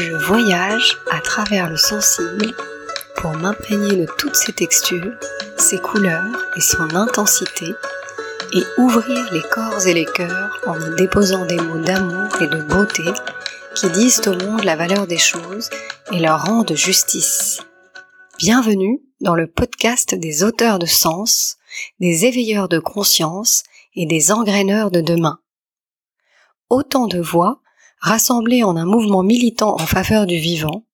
je 0.00 0.14
voyage 0.14 0.96
à 1.10 1.20
travers 1.20 1.68
le 1.68 1.76
sensible 1.76 2.54
pour 3.16 3.32
m'imprégner 3.32 3.96
de 3.96 4.06
toutes 4.16 4.34
ses 4.34 4.52
textures, 4.52 5.12
ses 5.58 5.78
couleurs 5.78 6.46
et 6.56 6.60
son 6.60 6.94
intensité, 6.94 7.66
et 8.54 8.62
ouvrir 8.78 9.30
les 9.32 9.42
corps 9.42 9.86
et 9.86 9.92
les 9.92 10.06
cœurs 10.06 10.58
en 10.66 10.80
y 10.80 10.96
déposant 10.96 11.44
des 11.44 11.58
mots 11.58 11.82
d'amour 11.82 12.28
et 12.40 12.46
de 12.46 12.62
beauté 12.62 13.02
qui 13.74 13.90
disent 13.90 14.26
au 14.26 14.32
monde 14.32 14.64
la 14.64 14.74
valeur 14.74 15.06
des 15.06 15.18
choses 15.18 15.68
et 16.12 16.18
leur 16.18 16.46
rendent 16.46 16.74
justice. 16.74 17.60
Bienvenue 18.38 19.02
dans 19.20 19.34
le 19.34 19.48
podcast 19.48 20.14
des 20.14 20.42
auteurs 20.42 20.78
de 20.78 20.86
sens, 20.86 21.58
des 22.00 22.24
éveilleurs 22.24 22.68
de 22.68 22.78
conscience 22.78 23.64
et 23.94 24.06
des 24.06 24.32
engraineurs 24.32 24.90
de 24.90 25.02
demain. 25.02 25.40
Autant 26.70 27.06
de 27.06 27.20
voix 27.20 27.59
rassemblées 28.00 28.62
en 28.62 28.76
un 28.76 28.86
mouvement 28.86 29.22
militant 29.22 29.74
en 29.74 29.86
faveur 29.86 30.26
du 30.26 30.36
vivant, 30.36 30.84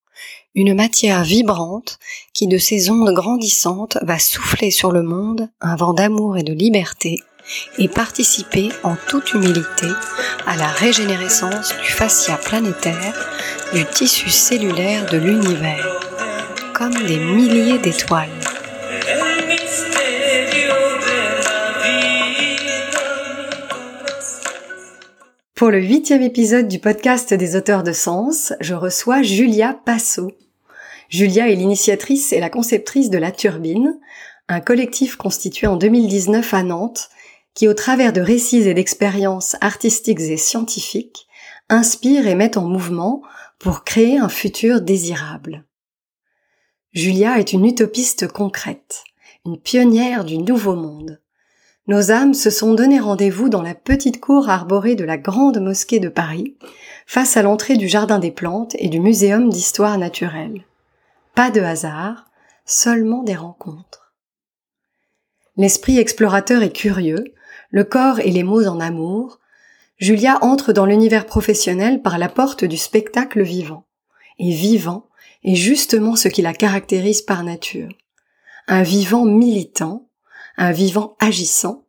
une 0.54 0.74
matière 0.74 1.22
vibrante 1.22 1.98
qui 2.32 2.46
de 2.46 2.58
ses 2.58 2.90
ondes 2.90 3.12
grandissantes 3.12 3.98
va 4.02 4.18
souffler 4.18 4.70
sur 4.70 4.90
le 4.90 5.02
monde 5.02 5.48
un 5.60 5.76
vent 5.76 5.92
d'amour 5.92 6.38
et 6.38 6.42
de 6.42 6.52
liberté 6.52 7.18
et 7.78 7.88
participer 7.88 8.70
en 8.82 8.96
toute 9.08 9.34
humilité 9.34 9.86
à 10.46 10.56
la 10.56 10.66
régénérescence 10.66 11.74
du 11.80 11.90
fascia 11.90 12.36
planétaire, 12.38 13.14
du 13.72 13.84
tissu 13.84 14.30
cellulaire 14.30 15.08
de 15.10 15.18
l'univers, 15.18 15.86
comme 16.74 16.94
des 17.06 17.18
milliers 17.18 17.78
d'étoiles. 17.78 18.45
Pour 25.56 25.70
le 25.70 25.80
huitième 25.80 26.20
épisode 26.20 26.68
du 26.68 26.78
podcast 26.78 27.32
des 27.32 27.56
auteurs 27.56 27.82
de 27.82 27.92
sens, 27.92 28.52
je 28.60 28.74
reçois 28.74 29.22
Julia 29.22 29.72
Passot. 29.86 30.32
Julia 31.08 31.48
est 31.48 31.54
l'initiatrice 31.54 32.34
et 32.34 32.40
la 32.40 32.50
conceptrice 32.50 33.08
de 33.08 33.16
La 33.16 33.32
Turbine, 33.32 33.98
un 34.48 34.60
collectif 34.60 35.16
constitué 35.16 35.66
en 35.66 35.76
2019 35.76 36.52
à 36.52 36.62
Nantes 36.62 37.08
qui, 37.54 37.68
au 37.68 37.72
travers 37.72 38.12
de 38.12 38.20
récits 38.20 38.68
et 38.68 38.74
d'expériences 38.74 39.56
artistiques 39.62 40.20
et 40.20 40.36
scientifiques, 40.36 41.26
inspire 41.70 42.26
et 42.26 42.34
met 42.34 42.58
en 42.58 42.68
mouvement 42.68 43.22
pour 43.58 43.82
créer 43.82 44.18
un 44.18 44.28
futur 44.28 44.82
désirable. 44.82 45.64
Julia 46.92 47.38
est 47.38 47.54
une 47.54 47.64
utopiste 47.64 48.28
concrète, 48.28 49.04
une 49.46 49.58
pionnière 49.58 50.26
du 50.26 50.36
nouveau 50.36 50.76
monde. 50.76 51.18
Nos 51.88 52.10
âmes 52.10 52.34
se 52.34 52.50
sont 52.50 52.74
donné 52.74 52.98
rendez-vous 52.98 53.48
dans 53.48 53.62
la 53.62 53.74
petite 53.74 54.20
cour 54.20 54.48
arborée 54.48 54.96
de 54.96 55.04
la 55.04 55.16
grande 55.16 55.60
mosquée 55.60 56.00
de 56.00 56.08
Paris, 56.08 56.56
face 57.06 57.36
à 57.36 57.42
l'entrée 57.42 57.76
du 57.76 57.86
Jardin 57.86 58.18
des 58.18 58.32
Plantes 58.32 58.74
et 58.80 58.88
du 58.88 58.98
Muséum 58.98 59.48
d'Histoire 59.48 59.96
naturelle. 59.96 60.64
Pas 61.36 61.52
de 61.52 61.60
hasard, 61.60 62.26
seulement 62.64 63.22
des 63.22 63.36
rencontres. 63.36 64.12
L'esprit 65.56 65.98
explorateur 65.98 66.62
est 66.62 66.72
curieux, 66.72 67.24
le 67.70 67.84
corps 67.84 68.18
et 68.18 68.30
les 68.30 68.42
mots 68.42 68.66
en 68.66 68.80
amour, 68.80 69.38
Julia 69.98 70.38
entre 70.42 70.72
dans 70.72 70.86
l'univers 70.86 71.24
professionnel 71.24 72.02
par 72.02 72.18
la 72.18 72.28
porte 72.28 72.64
du 72.64 72.76
spectacle 72.76 73.42
vivant. 73.42 73.86
Et 74.38 74.50
vivant 74.50 75.06
est 75.44 75.54
justement 75.54 76.16
ce 76.16 76.28
qui 76.28 76.42
la 76.42 76.52
caractérise 76.52 77.22
par 77.22 77.44
nature. 77.44 77.88
Un 78.66 78.82
vivant 78.82 79.24
militant, 79.24 80.05
un 80.56 80.72
vivant 80.72 81.16
agissant, 81.20 81.84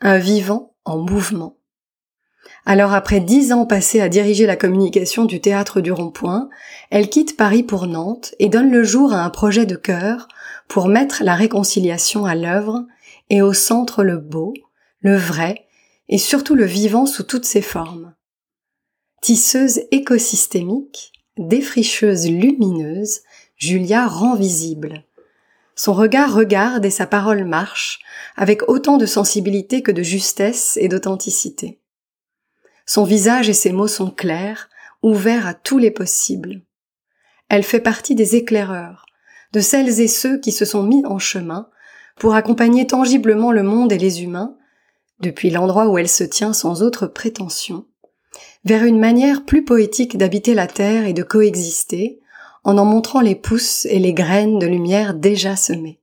un 0.00 0.18
vivant 0.18 0.74
en 0.84 0.98
mouvement. 0.98 1.56
Alors 2.66 2.92
après 2.92 3.20
dix 3.20 3.52
ans 3.52 3.66
passés 3.66 4.00
à 4.00 4.08
diriger 4.08 4.46
la 4.46 4.56
communication 4.56 5.24
du 5.24 5.40
théâtre 5.40 5.80
du 5.80 5.92
Rond-Point, 5.92 6.48
elle 6.90 7.08
quitte 7.08 7.36
Paris 7.36 7.62
pour 7.62 7.86
Nantes 7.86 8.34
et 8.38 8.48
donne 8.48 8.70
le 8.70 8.84
jour 8.84 9.12
à 9.12 9.24
un 9.24 9.30
projet 9.30 9.66
de 9.66 9.76
cœur 9.76 10.28
pour 10.68 10.88
mettre 10.88 11.22
la 11.24 11.34
réconciliation 11.34 12.26
à 12.26 12.34
l'œuvre 12.34 12.86
et 13.30 13.42
au 13.42 13.52
centre 13.52 14.04
le 14.04 14.18
beau, 14.18 14.54
le 15.00 15.16
vrai 15.16 15.66
et 16.08 16.18
surtout 16.18 16.54
le 16.54 16.64
vivant 16.64 17.06
sous 17.06 17.22
toutes 17.22 17.44
ses 17.44 17.62
formes. 17.62 18.14
Tisseuse 19.22 19.82
écosystémique, 19.90 21.12
défricheuse 21.38 22.28
lumineuse, 22.28 23.20
Julia 23.56 24.06
rend 24.06 24.34
visible. 24.34 25.04
Son 25.82 25.94
regard 25.94 26.34
regarde 26.34 26.84
et 26.84 26.90
sa 26.90 27.06
parole 27.06 27.46
marche, 27.46 28.00
avec 28.36 28.68
autant 28.68 28.98
de 28.98 29.06
sensibilité 29.06 29.80
que 29.80 29.90
de 29.90 30.02
justesse 30.02 30.76
et 30.78 30.88
d'authenticité. 30.88 31.80
Son 32.84 33.04
visage 33.04 33.48
et 33.48 33.54
ses 33.54 33.72
mots 33.72 33.88
sont 33.88 34.10
clairs, 34.10 34.68
ouverts 35.00 35.46
à 35.46 35.54
tous 35.54 35.78
les 35.78 35.90
possibles. 35.90 36.60
Elle 37.48 37.62
fait 37.62 37.80
partie 37.80 38.14
des 38.14 38.36
éclaireurs, 38.36 39.06
de 39.54 39.60
celles 39.60 40.02
et 40.02 40.08
ceux 40.08 40.38
qui 40.38 40.52
se 40.52 40.66
sont 40.66 40.82
mis 40.82 41.02
en 41.06 41.18
chemin 41.18 41.70
pour 42.18 42.34
accompagner 42.34 42.86
tangiblement 42.86 43.50
le 43.50 43.62
monde 43.62 43.90
et 43.90 43.96
les 43.96 44.22
humains 44.22 44.58
depuis 45.20 45.48
l'endroit 45.48 45.88
où 45.88 45.96
elle 45.96 46.10
se 46.10 46.24
tient 46.24 46.52
sans 46.52 46.82
autre 46.82 47.06
prétention, 47.06 47.86
vers 48.66 48.84
une 48.84 49.00
manière 49.00 49.46
plus 49.46 49.64
poétique 49.64 50.18
d'habiter 50.18 50.52
la 50.52 50.66
terre 50.66 51.06
et 51.06 51.14
de 51.14 51.22
coexister, 51.22 52.20
en 52.64 52.78
en 52.78 52.84
montrant 52.84 53.20
les 53.20 53.34
pousses 53.34 53.86
et 53.86 53.98
les 53.98 54.12
graines 54.12 54.58
de 54.58 54.66
lumière 54.66 55.14
déjà 55.14 55.56
semées. 55.56 56.00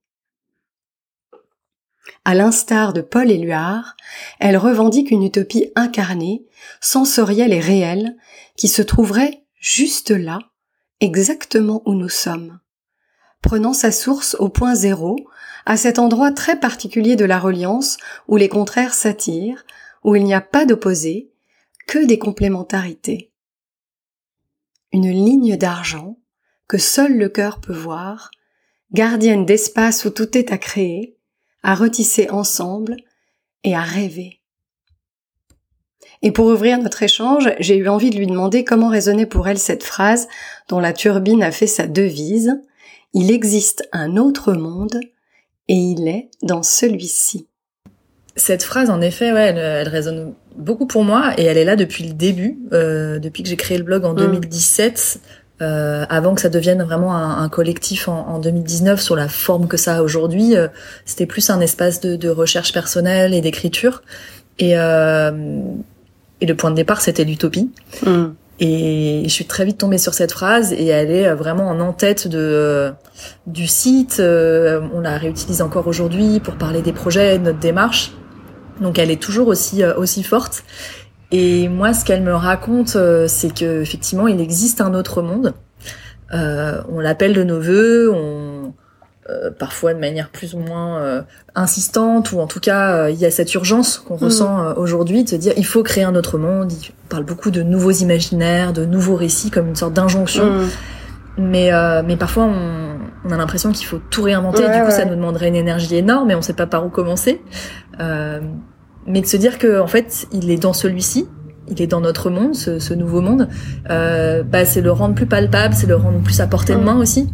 À 2.26 2.34
l'instar 2.34 2.92
de 2.94 3.02
Paul 3.02 3.32
Éluard, 3.32 3.96
elle 4.40 4.58
revendique 4.58 5.12
une 5.12 5.24
utopie 5.24 5.72
incarnée, 5.76 6.46
sensorielle 6.82 7.54
et 7.54 7.60
réelle, 7.60 8.18
qui 8.58 8.68
se 8.68 8.82
trouverait 8.82 9.44
juste 9.60 10.12
là, 10.12 10.40
exactement 11.00 11.82
où 11.86 11.94
nous 11.94 12.10
sommes. 12.10 12.60
Prenant 13.42 13.74
sa 13.74 13.92
source 13.92 14.36
au 14.40 14.50
point 14.50 14.76
zéro, 14.76 15.16
à 15.66 15.78
cet 15.78 16.00
endroit 16.00 16.32
très 16.32 16.60
particulier 16.60 17.16
de 17.16 17.26
la 17.26 17.40
reliance 17.40 17.98
où 18.28 18.36
les 18.36 18.50
contraires 18.50 18.94
s'attirent, 18.94 19.66
où 20.04 20.16
il 20.16 20.24
n'y 20.24 20.34
a 20.34 20.42
pas 20.42 20.66
d'opposé, 20.66 21.32
que 21.88 22.06
des 22.06 22.20
complémentarités. 22.20 23.32
Une 24.92 25.10
ligne 25.10 25.56
d'argent 25.56 26.18
que 26.68 26.78
seul 26.78 27.18
le 27.18 27.30
cœur 27.30 27.60
peut 27.60 27.74
voir, 27.74 28.32
gardienne 28.92 29.46
d'espace 29.46 30.06
où 30.06 30.10
tout 30.10 30.38
est 30.38 30.52
à 30.52 30.58
créer, 30.58 31.18
à 31.64 31.76
retisser 31.76 32.30
ensemble 32.30 32.98
et 33.64 33.76
à 33.76 33.82
rêver. 33.82 34.42
Et 36.22 36.32
pour 36.32 36.48
ouvrir 36.48 36.80
notre 36.80 37.04
échange, 37.04 37.50
j'ai 37.60 37.78
eu 37.78 37.88
envie 37.88 38.10
de 38.10 38.18
lui 38.18 38.28
demander 38.28 38.64
comment 38.64 38.90
résonnait 38.90 39.26
pour 39.26 39.48
elle 39.48 39.60
cette 39.60 39.84
phrase 39.84 40.28
dont 40.68 40.80
la 40.80 40.94
turbine 40.94 41.44
a 41.44 41.52
fait 41.52 41.68
sa 41.68 41.88
devise. 41.88 42.60
Il 43.14 43.32
existe 43.32 43.88
un 43.92 44.18
autre 44.18 44.54
monde 44.54 45.00
et 45.68 45.76
il 45.76 46.08
est 46.08 46.30
dans 46.42 46.64
celui-ci. 46.64 47.48
Cette 48.36 48.64
phrase, 48.64 48.90
en 48.90 49.02
effet, 49.02 49.32
ouais, 49.32 49.54
elle, 49.56 49.88
résonne 49.88 50.34
beaucoup 50.56 50.86
pour 50.86 51.04
moi 51.04 51.34
et 51.38 51.44
elle 51.44 51.58
est 51.58 51.66
là 51.66 51.76
depuis 51.76 52.04
le 52.04 52.14
début, 52.14 52.60
euh, 52.72 53.20
depuis 53.20 53.44
que 53.44 53.50
j'ai 53.50 53.56
créé 53.56 53.78
le 53.78 53.84
blog 53.84 54.06
en 54.06 54.14
2017, 54.14 54.94
mm. 54.94 55.47
Euh, 55.62 56.06
avant 56.10 56.36
que 56.36 56.42
ça 56.42 56.50
devienne 56.50 56.84
vraiment 56.84 57.16
un, 57.16 57.50
collectif 57.50 58.08
en, 58.08 58.40
2019 58.40 59.02
sur 59.02 59.16
la 59.16 59.28
forme 59.28 59.68
que 59.68 59.78
ça 59.78 59.98
a 59.98 60.02
aujourd'hui. 60.02 60.56
Euh, 60.56 60.68
c'était 61.06 61.26
plus 61.26 61.50
un 61.50 61.60
espace 61.60 62.00
de, 62.02 62.30
recherche 62.30 62.74
personnelle 62.74 63.34
et 63.34 63.42
d'écriture. 63.42 64.02
Et, 64.60 64.72
et 64.72 66.46
le 66.46 66.56
point 66.56 66.72
de 66.72 66.76
départ, 66.76 67.02
c'était 67.02 67.24
l'utopie. 67.24 67.70
Mm. 68.06 68.28
Et 68.60 69.22
je 69.26 69.30
suis 69.30 69.46
très 69.46 69.66
vite 69.66 69.78
tombée 69.78 70.00
sur 70.00 70.14
cette 70.14 70.32
phrase 70.32 70.74
et 70.74 70.88
elle 70.88 71.12
est 71.12 71.32
vraiment 71.36 71.70
en 71.70 71.80
en-tête 71.80 72.28
de 72.28 72.40
euh, 72.40 72.92
du 73.46 73.68
site. 73.68 74.18
Euh, 74.20 74.82
on 74.94 75.02
la 75.02 75.18
réutilise 75.18 75.62
encore 75.62 75.88
aujourd'hui 75.88 76.40
pour 76.40 76.56
parler 76.56 76.82
des 76.82 76.94
projets, 76.94 77.38
de 77.38 77.44
notre 77.44 77.60
démarche. 77.60 78.14
Donc 78.82 78.98
elle 78.98 79.12
est 79.12 79.22
toujours 79.22 79.48
aussi 79.48 79.84
euh, 79.84 79.94
aussi 79.96 80.24
forte. 80.24 80.64
Et 81.32 81.68
moi, 81.68 81.94
ce 81.94 82.06
qu'elle 82.06 82.24
me 82.24 82.34
raconte, 82.34 82.98
c'est 83.28 83.54
que 83.54 83.82
effectivement, 83.82 84.28
il 84.28 84.40
existe 84.40 84.82
un 84.82 84.94
autre 84.94 85.22
monde. 85.22 85.54
on 86.32 87.00
l'appelle 87.00 87.34
de 87.34 87.44
nos 87.44 87.60
voeux. 87.60 88.12
On 88.14 88.74
euh, 89.30 89.52
parfois 89.52 89.94
de 89.94 90.00
manière 90.00 90.30
plus 90.30 90.54
ou 90.54 90.60
moins 90.60 91.02
euh, 91.02 91.22
insistante, 91.54 92.32
ou 92.32 92.40
en 92.40 92.48
tout 92.48 92.62
cas, 92.62 92.94
euh, 92.94 93.12
il 93.12 93.18
y 93.18 93.26
a 93.26 93.32
cette 93.32 93.54
urgence 93.56 93.98
qu'on 93.98 94.16
mm. 94.16 94.24
ressent 94.24 94.74
aujourd'hui 94.78 95.26
de 95.26 95.30
se 95.30 95.36
dire 95.36 95.52
il 95.58 95.66
faut 95.66 95.84
créer 95.84 96.06
un 96.06 96.16
autre 96.16 96.38
monde. 96.38 96.72
On 96.72 97.10
parle 97.10 97.26
beaucoup 97.26 97.52
de 97.52 97.62
nouveaux 97.62 97.92
imaginaires, 97.92 98.72
de 98.72 98.86
nouveaux 98.86 99.18
récits 99.18 99.52
comme 99.52 99.68
une 99.68 99.76
sorte 99.76 99.92
d'injonction. 99.92 100.46
Mm. 100.46 100.68
Mais, 101.40 101.72
mais 102.06 102.16
parfois, 102.16 102.46
on, 102.46 102.98
on 103.26 103.32
a 103.32 103.38
l'impression 103.38 103.74
qu'il 103.74 103.86
faut 103.86 104.00
tout 104.10 104.24
réinventer. 104.24 104.64
du 104.64 104.86
coup, 104.86 104.92
ça 104.92 105.04
nous 105.04 105.16
demanderait 105.16 105.50
une 105.50 105.56
énergie 105.56 105.98
énorme 105.98 106.32
et 106.32 106.36
on 106.36 106.42
sait 106.42 106.54
pas 106.54 106.66
par 106.66 106.86
où 106.86 106.90
commencer. 106.90 107.42
Mais 109.08 109.22
de 109.22 109.26
se 109.26 109.38
dire 109.38 109.58
que 109.58 109.80
en 109.80 109.88
fait, 109.88 110.28
il 110.32 110.50
est 110.52 110.58
dans 110.58 110.74
celui-ci, 110.74 111.28
il 111.70 111.82
est 111.82 111.88
dans 111.88 112.02
notre 112.02 112.30
monde, 112.30 112.56
ce, 112.56 112.80
ce 112.80 112.94
nouveau 112.94 113.22
monde. 113.22 113.48
bah, 113.88 114.66
c'est 114.66 114.82
le 114.82 114.92
rendre 114.92 115.16
plus 115.16 115.26
palpable, 115.26 115.74
c'est 115.74 115.88
le 115.88 115.96
rendre 115.96 116.20
plus 116.20 116.40
à 116.40 116.48
portée 116.48 116.76
de 116.76 116.82
main 116.82 116.98
aussi 117.00 117.30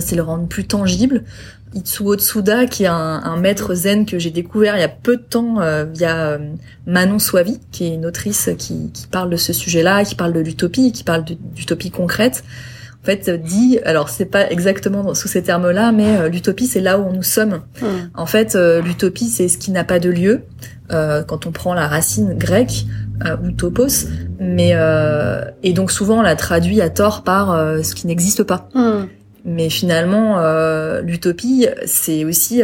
c'est 0.00 0.16
le 0.16 0.22
rendre 0.22 0.48
plus 0.48 0.66
tangible. 0.66 1.24
Itsuo 1.74 2.16
Tsuda, 2.16 2.66
qui 2.66 2.84
est 2.84 2.88
un, 2.88 3.36
maître 3.38 3.74
zen 3.74 4.04
que 4.04 4.18
j'ai 4.18 4.30
découvert 4.30 4.76
il 4.76 4.80
y 4.80 4.84
a 4.84 4.88
peu 4.88 5.16
de 5.16 5.22
temps 5.22 5.56
via 5.92 6.38
Manon 6.86 7.18
Soavi, 7.18 7.60
qui 7.70 7.86
est 7.86 7.94
une 7.94 8.04
autrice 8.04 8.50
qui, 8.58 8.90
qui 8.92 9.06
parle 9.06 9.30
de 9.30 9.36
ce 9.36 9.52
sujet-là, 9.52 10.04
qui 10.04 10.14
parle 10.14 10.34
de 10.34 10.40
l'utopie, 10.40 10.92
qui 10.92 11.04
parle 11.04 11.24
d'utopie 11.24 11.90
concrète 11.90 12.44
en 13.02 13.06
fait 13.06 13.30
dit 13.30 13.80
alors 13.84 14.08
c'est 14.08 14.26
pas 14.26 14.48
exactement 14.50 15.14
sous 15.14 15.26
ces 15.26 15.42
termes-là 15.42 15.90
mais 15.90 16.18
euh, 16.18 16.28
l'utopie 16.28 16.66
c'est 16.66 16.80
là 16.80 16.98
où 16.98 17.12
nous 17.12 17.24
sommes 17.24 17.62
hmm. 17.80 18.10
en 18.14 18.26
fait 18.26 18.54
euh, 18.54 18.80
l'utopie 18.80 19.28
c'est 19.28 19.48
ce 19.48 19.58
qui 19.58 19.72
n'a 19.72 19.82
pas 19.82 19.98
de 19.98 20.08
lieu 20.08 20.42
euh, 20.92 21.24
quand 21.24 21.46
on 21.46 21.52
prend 21.52 21.74
la 21.74 21.88
racine 21.88 22.34
grecque 22.34 22.86
ou 23.44 23.52
topos 23.52 24.08
mais 24.40 24.74
et 25.62 25.72
donc 25.72 25.92
souvent 25.92 26.18
on 26.18 26.22
la 26.22 26.34
traduit 26.34 26.80
à 26.80 26.90
tort 26.90 27.22
par 27.22 27.56
ce 27.84 27.94
qui 27.94 28.08
n'existe 28.08 28.42
pas 28.42 28.68
hmm. 28.74 29.06
mais 29.44 29.70
finalement 29.70 30.40
l'utopie 31.00 31.68
c'est 31.86 32.24
aussi 32.24 32.62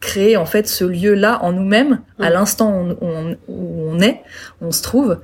créer 0.00 0.38
en 0.38 0.46
fait 0.46 0.66
ce 0.68 0.84
lieu 0.84 1.12
là 1.12 1.38
en 1.42 1.52
nous-mêmes 1.52 2.00
à 2.18 2.30
hmm. 2.30 2.32
l'instant 2.32 2.88
où 3.48 3.90
on 3.90 4.00
est 4.00 4.22
on 4.62 4.72
se 4.72 4.82
trouve 4.82 5.18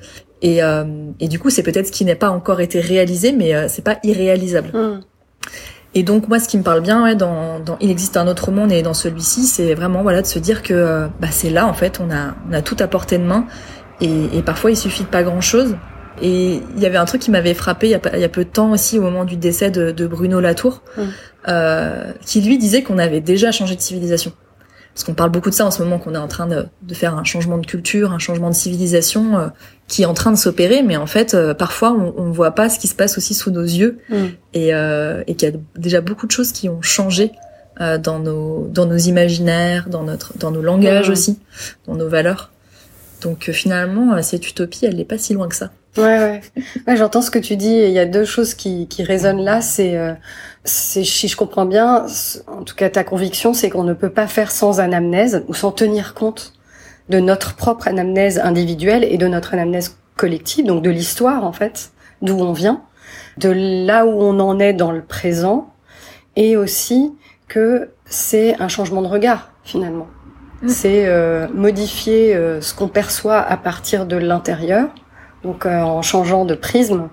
et, 0.47 0.63
euh, 0.63 0.85
et 1.19 1.27
du 1.27 1.41
coup, 1.41 1.51
c'est 1.51 1.65
peut-être 1.65 1.89
ce 1.89 1.93
qui 1.93 2.05
n'est 2.05 2.15
pas 2.15 2.31
encore 2.31 2.61
été 2.61 2.79
réalisé, 2.79 3.33
mais 3.33 3.53
euh, 3.53 3.67
c'est 3.69 3.83
pas 3.83 3.99
irréalisable. 4.05 4.69
Hmm. 4.73 5.01
Et 5.97 6.05
donc 6.05 6.29
moi, 6.29 6.39
ce 6.39 6.47
qui 6.47 6.57
me 6.57 6.63
parle 6.63 6.83
bien, 6.83 7.03
ouais, 7.03 7.17
dans, 7.17 7.59
dans 7.59 7.77
Il 7.81 7.91
existe 7.91 8.17
un 8.17 8.29
autre 8.29 8.53
monde 8.53 8.71
et 8.71 8.81
dans 8.83 8.95
celui-ci, 8.95 9.43
c'est 9.43 9.75
vraiment 9.75 10.03
voilà 10.03 10.23
de 10.23 10.27
se 10.27 10.39
dire 10.39 10.63
que 10.63 10.73
euh, 10.73 11.09
bah, 11.21 11.29
c'est 11.33 11.51
là 11.51 11.67
en 11.67 11.73
fait, 11.73 11.99
on 12.01 12.13
a 12.15 12.37
on 12.49 12.53
a 12.53 12.63
tout 12.63 12.77
à 12.79 12.87
portée 12.87 13.19
de 13.19 13.25
main, 13.25 13.47
et, 14.01 14.39
et 14.39 14.43
parfois 14.43 14.71
il 14.71 14.77
suffit 14.77 15.03
de 15.03 15.09
pas 15.09 15.25
grand-chose. 15.25 15.75
Et 16.23 16.61
il 16.77 16.81
y 16.81 16.87
avait 16.87 16.97
un 16.97 17.07
truc 17.07 17.23
qui 17.23 17.33
m'avait 17.33 17.53
frappé 17.53 17.89
il 17.89 17.91
y, 17.91 17.95
a, 17.97 18.01
il 18.15 18.21
y, 18.21 18.25
a, 18.25 18.29
peu 18.29 18.45
de 18.45 18.49
temps 18.49 18.71
aussi 18.71 18.99
au 18.99 19.03
moment 19.03 19.25
du 19.25 19.37
décès 19.37 19.71
de, 19.71 19.91
de 19.91 20.07
Bruno 20.07 20.39
Latour, 20.41 20.83
hmm. 20.97 21.03
euh, 21.49 22.13
qui 22.25 22.41
lui 22.41 22.57
disait 22.57 22.85
qu'on 22.85 22.99
avait 22.99 23.21
déjà 23.21 23.51
changé 23.51 23.75
de 23.75 23.81
civilisation 23.81 24.33
parce 24.97 25.05
qu'on 25.05 25.13
parle 25.13 25.29
beaucoup 25.29 25.51
de 25.51 25.55
ça 25.55 25.67
en 25.67 25.71
ce 25.71 25.83
moment 25.83 25.99
qu'on 25.99 26.15
est 26.15 26.19
en 26.19 26.27
train 26.27 26.47
de, 26.47 26.65
de, 26.81 26.95
faire 26.95 27.19
un 27.19 27.23
changement 27.23 27.59
de 27.59 27.67
culture, 27.67 28.13
un 28.13 28.19
changement 28.19 28.49
de 28.49 28.55
civilisation 28.55 29.37
euh, 29.37 29.49
qui 29.89 30.05
est 30.05 30.07
en 30.07 30.15
train 30.15 30.31
de 30.33 30.39
s'opérer, 30.39 30.83
mais 30.83 30.97
en 30.97 31.07
fait 31.07 31.35
euh, 31.35 31.53
parfois 31.53 31.93
on, 31.93 32.25
ne 32.25 32.33
voit 32.33 32.53
pas 32.53 32.71
ce 32.71 32.79
qui 32.79 32.89
se 32.89 32.95
passe 32.95 33.19
aussi 33.19 33.35
sous 33.35 33.51
nos 33.51 33.63
yeux 33.63 33.99
mm. 34.09 34.25
et, 34.55 34.75
euh, 34.75 35.23
et 35.27 35.35
qu'il 35.35 35.51
y 35.51 35.53
a 35.53 35.55
déjà 35.77 36.01
beaucoup 36.01 36.27
de 36.27 36.33
choses 36.33 36.51
qui 36.51 36.71
ont 36.71 36.81
changé 36.81 37.33
euh, 37.83 37.99
dans 37.99 38.21
nos 38.21 38.69
dans 38.69 38.87
nos 38.87 38.97
imaginaires, 38.97 39.91
dans 39.91 40.03
notre 40.03 40.33
dans 40.39 40.51
nos 40.51 40.63
langages 40.63 41.11
mm. 41.11 41.13
aussi, 41.13 41.39
dans 41.87 41.95
nos 41.95 42.09
valeurs. 42.09 42.51
Donc 43.23 43.51
finalement 43.51 44.21
cette 44.23 44.49
utopie 44.49 44.87
elle 44.87 44.97
n'est 44.97 45.05
pas 45.05 45.19
si 45.19 45.35
loin 45.35 45.49
que 45.49 45.57
ça. 45.57 45.71
Ouais 45.97 46.19
ouais. 46.19 46.41
ouais 46.87 46.97
J'entends 46.97 47.23
ce 47.23 47.31
que 47.31 47.39
tu 47.39 47.57
dis. 47.57 47.73
Il 47.73 47.91
y 47.91 47.99
a 47.99 48.07
deux 48.07 48.25
choses 48.25 48.55
qui 48.55 48.87
qui 48.89 49.03
résonnent 49.03 49.43
là. 49.43 49.61
C'est 49.61 49.99
c'est 50.65 51.05
si 51.05 51.29
je 51.29 51.37
comprends 51.37 51.65
bien, 51.65 52.07
en 52.47 52.63
tout 52.63 52.75
cas 52.75 52.91
ta 52.91 53.05
conviction, 53.05 53.55
c'est 53.55 53.71
qu'on 53.71 53.85
ne 53.85 53.95
peut 53.95 54.11
pas 54.11 54.27
faire 54.27 54.51
sans 54.51 54.81
anamnèse 54.81 55.45
ou 55.49 55.55
sans 55.55 55.73
tenir 55.73 56.15
compte 56.15 56.53
de 57.09 57.21
notre 57.21 57.55
propre 57.55 57.89
anamnèse 57.89 58.39
individuelle 58.39 59.05
et 59.05 59.17
de 59.17 59.29
notre 59.29 59.55
anamnèse 59.55 59.97
collective, 60.17 60.67
donc 60.67 60.83
de 60.83 60.91
l'histoire 60.91 61.45
en 61.45 61.53
fait, 61.53 61.93
d'où 62.23 62.35
on 62.39 62.53
vient, 62.53 62.83
de 63.39 63.51
là 63.87 64.07
où 64.07 64.11
on 64.11 64.41
en 64.41 64.59
est 64.59 64.73
dans 64.73 64.91
le 64.91 65.03
présent, 65.03 65.73
et 66.35 66.57
aussi 66.57 67.13
que 67.49 67.91
c'est 68.07 68.61
un 68.61 68.69
changement 68.69 69.03
de 69.03 69.09
regard 69.09 69.53
finalement. 69.63 70.09
Mm. 70.63 70.69
C'est 70.69 71.07
euh, 71.07 71.47
modifier 71.55 72.35
euh, 72.35 72.61
ce 72.61 72.75
qu'on 72.75 72.89
perçoit 72.89 73.39
à 73.39 73.57
partir 73.57 74.07
de 74.07 74.17
l'intérieur, 74.17 74.89
donc 75.43 75.67
euh, 75.67 75.81
en 75.81 76.03
changeant 76.03 76.45
de 76.45 76.55
prisme 76.55 77.09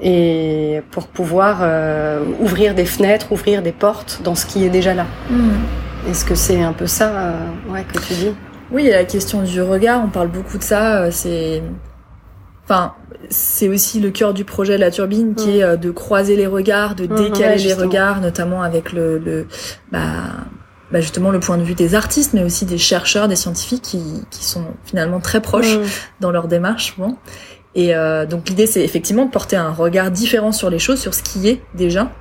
et 0.00 0.82
pour 0.90 1.06
pouvoir 1.06 1.58
euh, 1.62 2.24
ouvrir 2.40 2.74
des 2.74 2.84
fenêtres, 2.84 3.32
ouvrir 3.32 3.62
des 3.62 3.72
portes 3.72 4.20
dans 4.22 4.34
ce 4.34 4.46
qui 4.46 4.64
est 4.64 4.70
déjà 4.70 4.94
là. 4.94 5.06
Mm. 5.30 5.50
Est-ce 6.10 6.24
que 6.24 6.34
c'est 6.34 6.62
un 6.62 6.72
peu 6.72 6.86
ça 6.86 7.10
euh, 7.10 7.32
ouais, 7.70 7.84
que 7.84 7.98
tu 7.98 8.14
dis? 8.14 8.34
Oui, 8.70 8.88
la 8.90 9.04
question 9.04 9.42
du 9.42 9.60
regard, 9.62 10.02
on 10.04 10.08
parle 10.08 10.28
beaucoup 10.28 10.58
de 10.58 10.62
ça. 10.62 11.02
Euh, 11.02 11.08
c'est, 11.10 11.62
enfin, 12.64 12.94
c'est 13.30 13.68
aussi 13.68 14.00
le 14.00 14.10
cœur 14.10 14.34
du 14.34 14.44
projet 14.44 14.78
La 14.78 14.90
Turbine, 14.90 15.34
qui 15.34 15.58
mm. 15.58 15.62
est 15.62 15.76
de 15.78 15.90
croiser 15.90 16.36
les 16.36 16.46
regards, 16.46 16.94
de 16.94 17.06
décaler 17.06 17.62
les 17.62 17.74
regards, 17.74 18.20
notamment 18.20 18.62
avec 18.62 18.92
le, 18.92 19.18
le 19.18 19.46
bah, 19.90 20.00
bah 20.94 21.00
justement 21.00 21.32
le 21.32 21.40
point 21.40 21.58
de 21.58 21.64
vue 21.64 21.74
des 21.74 21.96
artistes, 21.96 22.34
mais 22.34 22.44
aussi 22.44 22.66
des 22.66 22.78
chercheurs, 22.78 23.26
des 23.26 23.34
scientifiques 23.34 23.82
qui, 23.82 24.00
qui 24.30 24.44
sont 24.44 24.64
finalement 24.84 25.18
très 25.18 25.40
proches 25.40 25.76
dans 26.20 26.30
leur 26.30 26.46
démarche. 26.46 26.94
Bon. 26.98 27.16
Et 27.74 27.96
euh, 27.96 28.26
donc 28.26 28.48
l'idée, 28.48 28.68
c'est 28.68 28.84
effectivement 28.84 29.24
de 29.24 29.30
porter 29.32 29.56
un 29.56 29.72
regard 29.72 30.12
différent 30.12 30.52
sur 30.52 30.70
les 30.70 30.78
choses, 30.78 31.00
sur 31.00 31.12
ce 31.12 31.24
qui 31.24 31.48
est 31.48 31.60
déjà, 31.74 32.12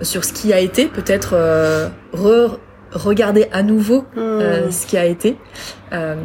sur 0.00 0.24
ce 0.24 0.32
qui 0.32 0.54
a 0.54 0.60
été, 0.60 0.86
peut-être 0.86 1.32
euh, 1.34 1.90
re 2.14 2.58
regarder 2.94 3.48
à 3.52 3.62
nouveau 3.62 4.04
euh, 4.16 4.70
ce 4.70 4.86
qui 4.86 4.96
a 4.96 5.04
été. 5.04 5.36
Euh, 5.92 6.16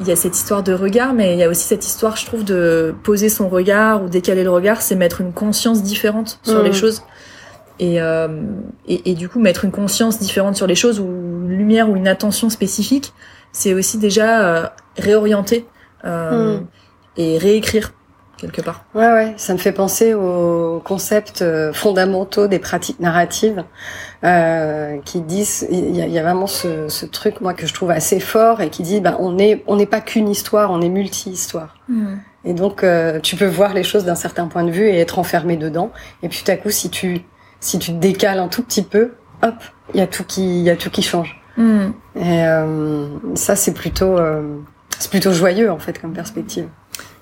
il 0.00 0.06
y 0.06 0.12
a 0.12 0.16
cette 0.16 0.36
histoire 0.36 0.62
de 0.62 0.72
regard, 0.72 1.12
mais 1.12 1.34
il 1.34 1.38
y 1.38 1.44
a 1.44 1.48
aussi 1.48 1.64
cette 1.64 1.86
histoire, 1.86 2.16
je 2.16 2.26
trouve, 2.26 2.44
de 2.44 2.94
poser 3.02 3.28
son 3.28 3.48
regard 3.48 4.02
ou 4.02 4.08
décaler 4.08 4.44
le 4.44 4.50
regard, 4.50 4.82
c'est 4.82 4.94
mettre 4.94 5.20
une 5.20 5.32
conscience 5.32 5.82
différente 5.82 6.40
sur 6.42 6.62
les 6.62 6.72
choses. 6.72 7.02
Et, 7.80 8.00
euh, 8.00 8.28
et, 8.86 9.10
et, 9.10 9.14
du 9.14 9.28
coup, 9.28 9.38
mettre 9.38 9.64
une 9.64 9.70
conscience 9.70 10.18
différente 10.18 10.56
sur 10.56 10.66
les 10.66 10.74
choses 10.74 10.98
ou 10.98 11.04
une 11.04 11.56
lumière 11.56 11.88
ou 11.88 11.96
une 11.96 12.08
attention 12.08 12.50
spécifique, 12.50 13.12
c'est 13.52 13.72
aussi 13.72 13.98
déjà 13.98 14.40
euh, 14.40 14.66
réorienter 14.96 15.66
hmm. 16.04 16.58
et 17.16 17.38
réécrire 17.38 17.92
quelque 18.38 18.62
part. 18.62 18.84
Ouais, 18.94 19.12
ouais, 19.12 19.34
ça 19.36 19.52
me 19.52 19.58
fait 19.58 19.72
penser 19.72 20.14
aux 20.14 20.80
concepts 20.84 21.42
euh, 21.42 21.72
fondamentaux 21.72 22.46
des 22.46 22.58
pratiques 22.58 23.00
narratives 23.00 23.64
euh, 24.24 24.98
qui 25.04 25.20
disent, 25.20 25.66
il 25.70 25.96
y 25.96 26.00
a, 26.00 26.06
y 26.06 26.18
a, 26.18 26.22
vraiment 26.22 26.46
ce, 26.46 26.88
ce, 26.88 27.04
truc 27.04 27.40
moi 27.40 27.52
que 27.52 27.66
je 27.66 27.74
trouve 27.74 27.90
assez 27.90 28.20
fort 28.20 28.60
et 28.60 28.70
qui 28.70 28.82
dit, 28.82 29.00
ben 29.00 29.16
on 29.18 29.38
est 29.38 29.64
on 29.66 29.76
n'est 29.76 29.86
pas 29.86 30.00
qu'une 30.00 30.28
histoire, 30.28 30.70
on 30.70 30.80
est 30.80 30.88
multi-histoire. 30.88 31.76
Hmm. 31.88 32.16
Et 32.44 32.54
donc 32.54 32.82
euh, 32.82 33.20
tu 33.20 33.36
peux 33.36 33.46
voir 33.46 33.74
les 33.74 33.82
choses 33.82 34.04
d'un 34.04 34.14
certain 34.14 34.46
point 34.46 34.64
de 34.64 34.70
vue 34.70 34.88
et 34.88 34.98
être 34.98 35.18
enfermé 35.18 35.56
dedans. 35.56 35.90
Et 36.22 36.28
puis 36.28 36.42
tout 36.44 36.50
à 36.50 36.56
coup, 36.56 36.70
si 36.70 36.88
tu 36.88 37.22
si 37.60 37.78
tu 37.78 37.92
te 37.92 37.98
décales 37.98 38.38
un 38.38 38.48
tout 38.48 38.62
petit 38.62 38.82
peu, 38.82 39.12
hop, 39.42 39.54
il 39.94 40.00
y 40.00 40.02
a 40.02 40.06
tout 40.06 40.24
qui 40.24 40.60
il 40.60 40.64
y 40.64 40.70
a 40.70 40.76
tout 40.76 40.90
qui 40.90 41.02
change. 41.02 41.40
Hmm. 41.56 41.90
Et 42.14 42.46
euh, 42.46 43.08
ça 43.34 43.56
c'est 43.56 43.72
plutôt 43.72 44.16
c'est 44.98 45.10
plutôt 45.10 45.32
joyeux 45.32 45.70
en 45.70 45.78
fait 45.78 46.00
comme 46.00 46.12
perspective. 46.12 46.68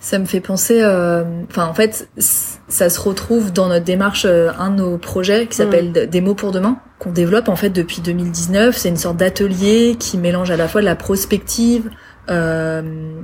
Ça 0.00 0.18
me 0.18 0.24
fait 0.24 0.40
penser, 0.40 0.82
euh, 0.82 1.24
enfin 1.50 1.66
en 1.66 1.74
fait, 1.74 2.08
ça 2.18 2.90
se 2.90 3.00
retrouve 3.00 3.52
dans 3.52 3.68
notre 3.68 3.84
démarche, 3.84 4.24
euh, 4.24 4.50
un 4.58 4.70
de 4.70 4.76
nos 4.76 4.98
projets 4.98 5.46
qui 5.46 5.56
s'appelle 5.56 5.90
mm. 5.90 6.06
Des 6.06 6.20
mots 6.20 6.34
pour 6.34 6.52
demain, 6.52 6.78
qu'on 6.98 7.10
développe 7.10 7.48
en 7.48 7.56
fait 7.56 7.70
depuis 7.70 8.02
2019. 8.02 8.76
C'est 8.76 8.88
une 8.88 8.96
sorte 8.96 9.16
d'atelier 9.16 9.96
qui 9.98 10.16
mélange 10.16 10.50
à 10.50 10.56
la 10.56 10.68
fois 10.68 10.80
de 10.80 10.86
la 10.86 10.96
prospective, 10.96 11.90
euh, 12.30 13.20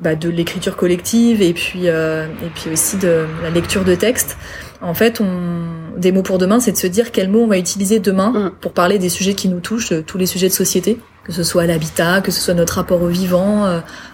bah, 0.00 0.14
de 0.14 0.28
l'écriture 0.28 0.76
collective 0.76 1.42
et 1.42 1.52
puis 1.52 1.86
et 1.86 2.50
puis 2.54 2.70
aussi 2.72 2.96
de 2.96 3.26
la 3.42 3.50
lecture 3.50 3.84
de 3.84 3.94
texte. 3.94 4.38
En 4.82 4.94
fait, 4.94 5.20
on, 5.20 5.98
des 5.98 6.10
mots 6.10 6.22
pour 6.22 6.38
demain, 6.38 6.58
c'est 6.58 6.72
de 6.72 6.76
se 6.78 6.86
dire 6.86 7.12
quels 7.12 7.28
mots 7.28 7.42
on 7.42 7.46
va 7.46 7.58
utiliser 7.58 8.00
demain 8.00 8.30
mm. 8.30 8.50
pour 8.60 8.72
parler 8.72 8.98
des 8.98 9.10
sujets 9.10 9.34
qui 9.34 9.48
nous 9.48 9.60
touchent, 9.60 9.92
tous 10.06 10.16
les 10.16 10.24
sujets 10.24 10.48
de 10.48 10.54
société, 10.54 10.98
que 11.24 11.32
ce 11.32 11.42
soit 11.42 11.66
l'habitat, 11.66 12.22
que 12.22 12.30
ce 12.30 12.40
soit 12.40 12.54
notre 12.54 12.76
rapport 12.76 13.02
au 13.02 13.08
vivant, 13.08 13.64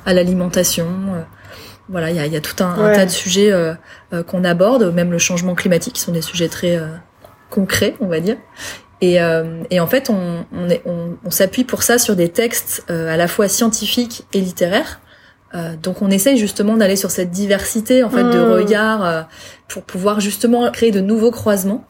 à 0.05 0.13
l'alimentation 0.13 0.87
voilà, 1.89 2.11
il 2.11 2.17
y 2.17 2.21
a, 2.21 2.27
y 2.27 2.37
a, 2.37 2.41
tout 2.41 2.63
un, 2.63 2.93
tas 2.93 3.07
de 3.07 3.11
sujets 3.11 3.53
euh, 3.53 3.75
euh, 4.13 4.23
qu'on 4.23 4.45
aborde, 4.45 4.93
même 4.93 5.13
le 5.13 5.19
changement 5.19 5.55
climatique, 5.55 5.95
qui 5.95 6.01
sont 6.01 6.13
des 6.13 6.23
sujets 6.23 6.49
très 6.49 6.77
euh, 6.77 6.89
concrets, 7.49 7.95
on 8.01 8.07
va 8.07 8.21
dire. 8.21 8.37
Et, 9.03 9.19
et 9.71 9.79
en 9.79 9.87
fait, 9.87 10.09
on, 10.09 10.47
on, 10.55 10.69
on, 10.87 11.19
on 11.23 11.31
s'appuie 11.31 11.65
pour 11.65 11.83
ça 11.83 11.99
sur 11.99 12.17
des 12.17 12.31
textes 12.31 12.83
à 12.89 13.19
la 13.19 13.29
fois 13.29 13.47
scientifiques 13.47 14.25
et 14.33 14.41
littéraires. 14.41 15.01
Donc, 15.83 16.03
on 16.03 16.11
essaye 16.11 16.37
justement 16.37 16.77
d'aller 16.77 16.97
sur 16.97 17.11
cette 17.11 17.31
diversité 17.31 18.03
en 18.05 18.11
fait 18.11 18.25
de 18.25 18.39
mmh. 18.39 18.53
regards 18.53 19.29
pour 19.69 19.83
pouvoir 19.83 20.21
justement 20.21 20.71
créer 20.71 20.91
de 20.91 21.01
nouveaux 21.01 21.31
croisements 21.31 21.85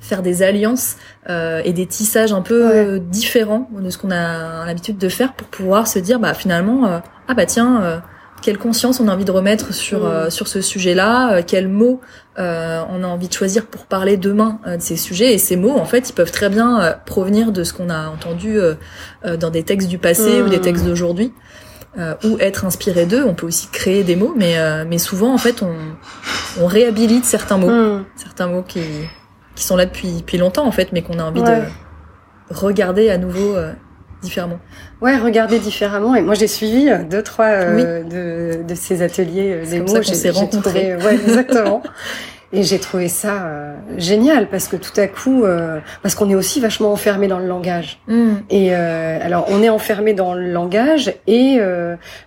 faire 0.00 0.22
des 0.22 0.44
alliances 0.44 0.94
euh, 1.28 1.60
et 1.64 1.72
des 1.72 1.86
tissages 1.86 2.32
un 2.32 2.40
peu 2.40 3.00
différents 3.00 3.68
de 3.72 3.90
ce 3.90 3.98
qu'on 3.98 4.12
a 4.12 4.64
l'habitude 4.64 4.96
de 4.96 5.08
faire 5.08 5.32
pour 5.32 5.48
pouvoir 5.48 5.88
se 5.88 5.98
dire 5.98 6.20
bah 6.20 6.34
finalement 6.34 7.00
ah 7.26 7.34
bah 7.34 7.46
tiens 7.46 8.00
quelle 8.40 8.58
conscience 8.58 9.00
on 9.00 9.08
a 9.08 9.12
envie 9.12 9.24
de 9.24 9.30
remettre 9.30 9.74
sur 9.74 10.00
mm. 10.00 10.06
euh, 10.06 10.30
sur 10.30 10.48
ce 10.48 10.60
sujet-là, 10.60 11.32
euh, 11.32 11.42
quels 11.46 11.68
mots 11.68 12.00
euh, 12.38 12.82
on 12.90 13.02
a 13.02 13.06
envie 13.06 13.28
de 13.28 13.32
choisir 13.32 13.66
pour 13.66 13.86
parler 13.86 14.16
demain 14.16 14.60
de 14.66 14.80
ces 14.80 14.96
sujets 14.96 15.34
et 15.34 15.38
ces 15.38 15.56
mots 15.56 15.76
en 15.76 15.84
fait 15.84 16.10
ils 16.10 16.12
peuvent 16.12 16.30
très 16.30 16.48
bien 16.48 16.96
provenir 17.04 17.50
de 17.50 17.64
ce 17.64 17.72
qu'on 17.72 17.90
a 17.90 18.08
entendu 18.08 18.58
dans 19.40 19.50
des 19.50 19.64
textes 19.64 19.88
du 19.88 19.98
passé 19.98 20.40
ou 20.40 20.48
des 20.48 20.60
textes 20.60 20.84
mm. 20.84 20.90
D'aujourd'hui 21.96 22.30
ou 22.30 22.38
être 22.40 22.64
inspiré 22.64 23.06
d'eux. 23.06 23.24
On 23.24 23.34
peut 23.34 23.46
aussi 23.46 23.68
créer 23.68 24.04
des 24.04 24.16
mots, 24.16 24.34
mais 24.36 24.56
mais 24.84 24.98
souvent 24.98 25.32
en 25.32 25.38
fait 25.38 25.62
on 25.62 25.74
on 26.60 26.66
réhabilite 26.66 27.24
certains 27.24 27.58
mots, 27.58 27.70
mm. 27.70 28.04
certains 28.16 28.46
mots 28.46 28.62
qui 28.62 28.82
qui 29.54 29.64
sont 29.64 29.76
là 29.76 29.86
depuis 29.86 30.18
depuis 30.18 30.38
longtemps 30.38 30.66
en 30.66 30.72
fait, 30.72 30.92
mais 30.92 31.02
qu'on 31.02 31.18
a 31.18 31.24
envie 31.24 31.42
de 31.42 31.62
regarder 32.50 33.10
à 33.10 33.18
nouveau 33.18 33.56
différemment. 34.22 34.58
Ouais, 35.00 35.16
regarder 35.16 35.58
différemment. 35.58 36.14
Et 36.14 36.22
moi, 36.22 36.34
j'ai 36.34 36.46
suivi 36.46 36.88
euh, 36.88 37.04
deux, 37.04 37.22
trois 37.22 37.46
euh, 37.46 38.02
de, 38.02 38.62
de 38.62 38.74
ces 38.74 39.02
ateliers 39.02 39.52
euh, 39.52 39.66
des 39.66 39.80
mots. 39.80 40.02
J'ai 40.02 40.14
s'est 40.14 40.30
rencontrés. 40.30 40.96
Ouais, 40.96 41.14
exactement. 41.14 41.82
Et 42.50 42.62
j'ai 42.62 42.78
trouvé 42.78 43.08
ça 43.08 43.42
euh, 43.42 43.74
génial 43.98 44.48
parce 44.48 44.68
que 44.68 44.76
tout 44.76 44.98
à 44.98 45.06
coup, 45.06 45.44
euh, 45.44 45.80
parce 46.02 46.14
qu'on 46.14 46.30
est 46.30 46.34
aussi 46.34 46.60
vachement 46.60 46.90
enfermé 46.90 47.28
dans 47.28 47.38
le 47.38 47.46
langage. 47.46 48.00
Mm. 48.08 48.34
Et 48.48 48.74
euh, 48.74 49.18
alors, 49.22 49.46
on 49.48 49.62
est 49.62 49.68
enfermé 49.68 50.14
dans 50.14 50.32
le 50.32 50.50
langage 50.50 51.12
et 51.26 51.58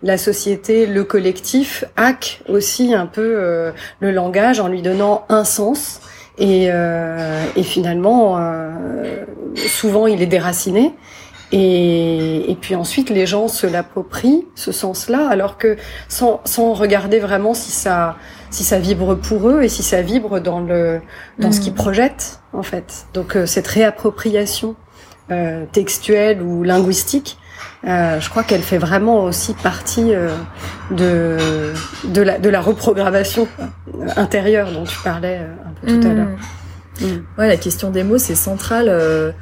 la 0.03 0.17
société, 0.17 0.85
le 0.85 1.03
collectif 1.03 1.85
hack 1.97 2.41
aussi 2.47 2.93
un 2.93 3.07
peu 3.07 3.71
le 3.99 4.11
langage 4.11 4.59
en 4.59 4.67
lui 4.67 4.81
donnant 4.81 5.25
un 5.29 5.43
sens. 5.43 6.01
Et, 6.37 6.67
et 6.67 7.63
finalement, 7.63 8.39
souvent, 9.55 10.07
il 10.07 10.21
est 10.21 10.27
déraciné. 10.27 10.93
Et, 11.51 12.49
et, 12.49 12.55
puis 12.55 12.75
ensuite, 12.75 13.09
les 13.09 13.25
gens 13.25 13.47
se 13.47 13.67
l'approprient, 13.67 14.47
ce 14.55 14.71
sens-là, 14.71 15.27
alors 15.29 15.57
que 15.57 15.75
sans, 16.07 16.39
sans 16.45 16.73
regarder 16.73 17.19
vraiment 17.19 17.53
si 17.53 17.71
ça, 17.71 18.15
si 18.51 18.63
ça 18.63 18.77
vibre 18.77 19.15
pour 19.15 19.49
eux 19.49 19.63
et 19.63 19.69
si 19.69 19.81
ça 19.81 20.01
vibre 20.01 20.39
dans 20.39 20.59
le, 20.59 21.01
dans 21.39 21.51
ce 21.51 21.61
qu'ils 21.61 21.71
mm. 21.71 21.77
projettent, 21.77 22.41
en 22.53 22.63
fait. 22.63 23.07
Donc 23.13 23.35
euh, 23.35 23.45
cette 23.45 23.67
réappropriation 23.67 24.75
euh, 25.31 25.65
textuelle 25.71 26.41
ou 26.41 26.63
linguistique, 26.63 27.37
euh, 27.87 28.19
je 28.19 28.29
crois 28.29 28.43
qu'elle 28.43 28.61
fait 28.61 28.77
vraiment 28.77 29.23
aussi 29.23 29.53
partie 29.53 30.13
euh, 30.13 30.35
de, 30.91 31.37
de, 32.03 32.21
la, 32.21 32.37
de 32.37 32.49
la 32.49 32.61
reprogrammation 32.61 33.47
intérieure 34.17 34.71
dont 34.71 34.83
tu 34.83 34.99
parlais 35.03 35.37
un 35.37 35.71
peu 35.79 35.87
tout 35.87 36.07
à 36.07 36.11
mm. 36.11 36.15
l'heure. 36.15 36.37
Mm. 36.99 37.39
Ouais, 37.39 37.47
la 37.47 37.57
question 37.57 37.89
des 37.89 38.03
mots, 38.03 38.17
c'est 38.17 38.35
central. 38.35 39.33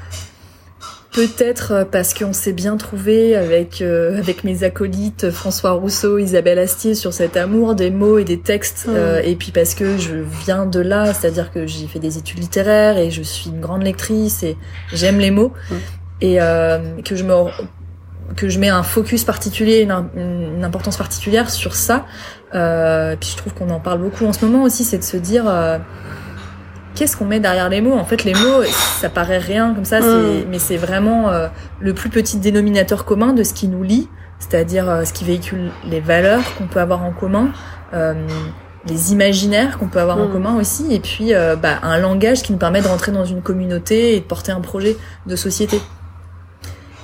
Peut-être 1.11 1.71
euh, 1.71 1.85
parce 1.91 2.13
qu'on 2.13 2.33
s'est 2.33 2.53
bien 2.53 2.77
trouvé 2.77 3.35
avec 3.35 3.81
euh, 3.81 4.19
avec 4.19 4.43
mes 4.43 4.63
acolytes 4.63 5.31
François 5.31 5.71
Rousseau, 5.71 6.19
Isabelle 6.19 6.59
Astier 6.59 6.93
sur 6.93 7.13
cet 7.13 7.35
amour 7.35 7.73
des 7.73 7.89
mots 7.89 8.19
et 8.19 8.23
des 8.23 8.39
textes, 8.39 8.85
mm. 8.87 8.93
euh, 8.93 9.21
et 9.23 9.35
puis 9.35 9.51
parce 9.51 9.73
que 9.73 9.97
je 9.97 10.17
viens 10.45 10.67
de 10.67 10.79
là, 10.79 11.11
c'est-à-dire 11.13 11.51
que 11.51 11.65
j'ai 11.65 11.87
fait 11.87 11.97
des 11.97 12.19
études 12.19 12.37
littéraires 12.37 12.99
et 12.99 13.09
je 13.09 13.23
suis 13.23 13.49
une 13.49 13.59
grande 13.59 13.81
lectrice 13.81 14.43
et 14.43 14.55
j'aime 14.93 15.19
les 15.19 15.31
mots 15.31 15.51
et 16.21 16.37
que 16.37 17.15
je 17.15 17.23
me 17.23 17.33
que 18.35 18.47
je 18.47 18.59
mets 18.59 18.69
un 18.69 18.83
focus 18.83 19.23
particulier, 19.23 19.81
une, 19.81 20.09
une 20.15 20.63
importance 20.63 20.97
particulière 20.97 21.49
sur 21.49 21.73
ça. 21.73 22.05
puis 22.51 23.29
je 23.31 23.35
trouve 23.35 23.55
qu'on 23.55 23.71
en 23.71 23.79
parle 23.79 23.99
beaucoup 23.99 24.25
en 24.25 24.33
ce 24.33 24.45
moment 24.45 24.63
aussi, 24.63 24.83
c'est 24.83 24.99
de 24.99 25.03
se 25.03 25.17
dire 25.17 25.45
qu'est-ce 26.99 27.15
qu'on 27.15 27.25
met 27.25 27.39
derrière 27.39 27.69
les 27.69 27.79
mots? 27.79 27.93
En 27.93 28.03
fait, 28.03 28.25
les 28.25 28.33
mots, 28.33 28.61
ça 28.99 29.07
paraît 29.07 29.37
rien 29.37 29.73
comme 29.73 29.85
ça, 29.85 30.01
mm. 30.01 30.43
mais 30.49 30.59
c'est 30.59 30.75
vraiment 30.75 31.29
euh, 31.29 31.47
le 31.79 31.93
plus 31.93 32.09
petit 32.09 32.37
dénominateur 32.37 33.05
commun 33.05 33.31
de 33.31 33.43
ce 33.43 33.53
qui 33.53 33.69
nous 33.69 33.83
lie, 33.83 34.09
c'est-à-dire 34.37 34.89
euh, 34.89 35.05
ce 35.05 35.13
qui 35.13 35.23
véhicule 35.23 35.71
les 35.85 36.01
valeurs 36.01 36.43
qu'on 36.57 36.67
peut 36.67 36.81
avoir 36.81 37.05
en 37.05 37.11
commun, 37.11 37.51
euh, 37.93 38.13
les 38.85 39.13
imaginaires 39.13 39.77
qu'on 39.77 39.87
peut 39.87 40.01
avoir 40.01 40.17
en 40.17 40.27
mm. 40.27 40.31
commun 40.33 40.57
aussi, 40.57 40.93
et 40.93 40.99
puis 40.99 41.31
bah, 41.61 41.79
un 41.83 41.97
langage 41.99 42.43
qui 42.43 42.51
nous 42.51 42.57
permet 42.57 42.81
de 42.81 42.87
rentrer 42.87 43.13
dans 43.13 43.25
une 43.25 43.41
communauté 43.41 44.15
et 44.15 44.19
de 44.19 44.25
porter 44.25 44.51
un 44.51 44.61
projet 44.61 44.97
de 45.25 45.35
société. 45.37 45.79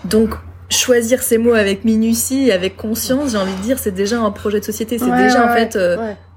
Donc, 0.03 0.31
choisir 0.69 1.23
ces 1.23 1.37
mots 1.37 1.53
avec 1.53 1.85
minutie 1.85 2.51
avec 2.51 2.75
conscience, 2.75 3.31
j'ai 3.31 3.37
envie 3.37 3.55
de 3.55 3.61
dire, 3.61 3.79
c'est 3.79 3.91
déjà 3.91 4.19
un 4.19 4.31
projet 4.31 4.59
de 4.59 4.65
société. 4.65 4.99
C'est 4.99 5.15
déjà 5.15 5.49
en 5.49 5.55
fait 5.55 5.77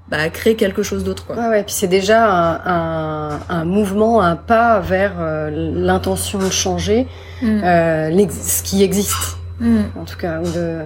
bah, 0.09 0.29
créer 0.29 0.55
quelque 0.55 0.81
chose 0.83 1.03
d'autre. 1.03 1.25
Quoi. 1.25 1.35
Ouais, 1.35 1.47
ouais, 1.49 1.63
puis 1.63 1.73
c'est 1.73 1.87
déjà 1.87 2.25
un, 2.25 2.61
un, 2.65 3.39
un, 3.49 3.65
mouvement, 3.65 4.21
un 4.21 4.35
pas 4.35 4.79
vers 4.79 5.13
euh, 5.19 5.49
l'intention 5.51 6.39
de 6.39 6.49
changer 6.49 7.07
mm. 7.41 7.61
euh, 7.63 8.27
ce 8.29 8.63
qui 8.63 8.83
existe, 8.83 9.37
mm. 9.59 9.77
en 9.99 10.05
tout 10.05 10.17
cas. 10.17 10.39
De... 10.39 10.79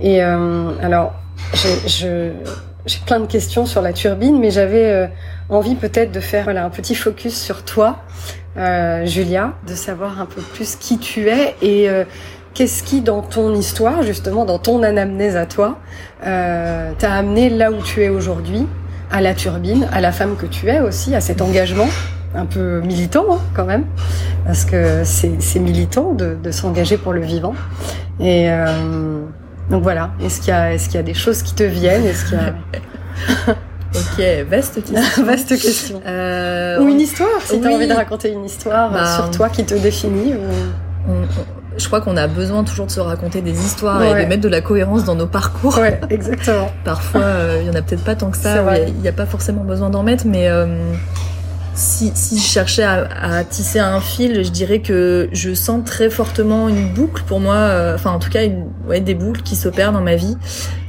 Et 0.00 0.22
euh, 0.22 0.70
alors, 0.82 1.14
j'ai 1.54 2.34
plein 3.06 3.20
de 3.20 3.26
questions 3.26 3.64
sur 3.64 3.80
la 3.80 3.92
turbine, 3.92 4.38
mais 4.38 4.50
j'avais 4.50 4.90
euh, 4.92 5.06
envie 5.48 5.74
peut-être 5.74 6.12
de 6.12 6.20
faire 6.20 6.44
voilà, 6.44 6.64
un 6.64 6.70
petit 6.70 6.94
focus 6.94 7.40
sur 7.40 7.64
toi, 7.64 8.00
euh, 8.58 9.06
Julia, 9.06 9.54
de 9.66 9.74
savoir 9.74 10.20
un 10.20 10.26
peu 10.26 10.42
plus 10.42 10.76
qui 10.76 10.98
tu 10.98 11.28
es 11.28 11.54
et 11.62 11.88
Qu'est-ce 12.58 12.82
qui, 12.82 13.02
dans 13.02 13.22
ton 13.22 13.54
histoire, 13.54 14.02
justement, 14.02 14.44
dans 14.44 14.58
ton 14.58 14.82
anamnèse 14.82 15.36
à 15.36 15.46
toi, 15.46 15.78
euh, 16.26 16.90
t'a 16.98 17.12
amené 17.12 17.50
là 17.50 17.70
où 17.70 17.80
tu 17.84 18.02
es 18.02 18.08
aujourd'hui, 18.08 18.66
à 19.12 19.20
la 19.20 19.32
turbine, 19.32 19.86
à 19.92 20.00
la 20.00 20.10
femme 20.10 20.34
que 20.34 20.44
tu 20.44 20.66
es 20.66 20.80
aussi, 20.80 21.14
à 21.14 21.20
cet 21.20 21.40
engagement 21.40 21.86
un 22.34 22.46
peu 22.46 22.80
militant 22.80 23.26
hein, 23.30 23.38
quand 23.54 23.64
même, 23.64 23.84
parce 24.44 24.64
que 24.64 25.02
c'est 25.04 25.60
militant 25.60 26.14
de, 26.14 26.34
de 26.34 26.50
s'engager 26.50 26.98
pour 26.98 27.12
le 27.12 27.20
vivant. 27.20 27.54
Et 28.18 28.50
euh, 28.50 29.20
donc 29.70 29.84
voilà, 29.84 30.10
est-ce 30.20 30.40
qu'il 30.40 30.52
y, 30.52 30.56
est 30.56 30.84
qu'il 30.84 30.96
y 30.96 30.98
a 30.98 31.04
des 31.04 31.14
choses 31.14 31.44
qui 31.44 31.54
te 31.54 31.62
viennent 31.62 32.06
Est-ce 32.06 32.24
qu'il 32.24 32.38
y 32.38 32.40
a... 32.40 33.54
Ok, 33.94 34.24
vaste 34.50 34.84
question. 34.84 35.24
vaste 35.24 35.48
question. 35.50 36.00
Euh, 36.04 36.80
ou 36.80 36.88
une 36.88 37.00
histoire, 37.00 37.40
si 37.40 37.60
tu 37.60 37.68
as 37.68 37.70
envie 37.70 37.86
de 37.86 37.94
raconter 37.94 38.32
une 38.32 38.44
histoire 38.44 38.90
bah, 38.90 39.14
sur 39.14 39.30
toi 39.30 39.48
qui 39.48 39.64
te 39.64 39.74
définit. 39.76 40.34
Ou 40.34 41.12
je 41.78 41.86
crois 41.86 42.00
qu'on 42.00 42.16
a 42.16 42.26
besoin 42.26 42.64
toujours 42.64 42.86
de 42.86 42.90
se 42.90 43.00
raconter 43.00 43.40
des 43.40 43.58
histoires 43.64 44.02
et 44.02 44.24
de 44.24 44.28
mettre 44.28 44.42
de 44.42 44.48
la 44.48 44.60
cohérence 44.60 45.04
dans 45.04 45.14
nos 45.14 45.26
parcours. 45.26 45.78
Ouais, 45.78 46.00
exactement. 46.10 46.70
Parfois, 46.84 47.22
euh, 47.22 47.58
il 47.60 47.66
y 47.66 47.70
en 47.70 47.74
a 47.74 47.82
peut-être 47.82 48.04
pas 48.04 48.16
tant 48.16 48.30
que 48.30 48.36
ça. 48.36 48.78
Il 48.86 48.94
n'y 48.94 49.08
a, 49.08 49.12
pas 49.12 49.26
forcément 49.26 49.64
besoin 49.64 49.88
d'en 49.88 50.02
mettre, 50.02 50.26
mais 50.26 50.48
euh, 50.48 50.66
si, 51.74 52.10
si 52.14 52.38
je 52.38 52.44
cherchais 52.44 52.82
à, 52.82 53.08
à, 53.22 53.44
tisser 53.44 53.78
un 53.78 54.00
fil, 54.00 54.44
je 54.44 54.50
dirais 54.50 54.80
que 54.80 55.28
je 55.32 55.54
sens 55.54 55.84
très 55.84 56.10
fortement 56.10 56.68
une 56.68 56.92
boucle 56.92 57.22
pour 57.26 57.40
moi. 57.40 57.54
Euh, 57.54 57.94
enfin, 57.94 58.10
en 58.10 58.18
tout 58.18 58.30
cas, 58.30 58.44
une, 58.44 58.66
ouais, 58.88 59.00
des 59.00 59.14
boucles 59.14 59.42
qui 59.42 59.54
s'opèrent 59.54 59.92
dans 59.92 60.02
ma 60.02 60.16
vie. 60.16 60.36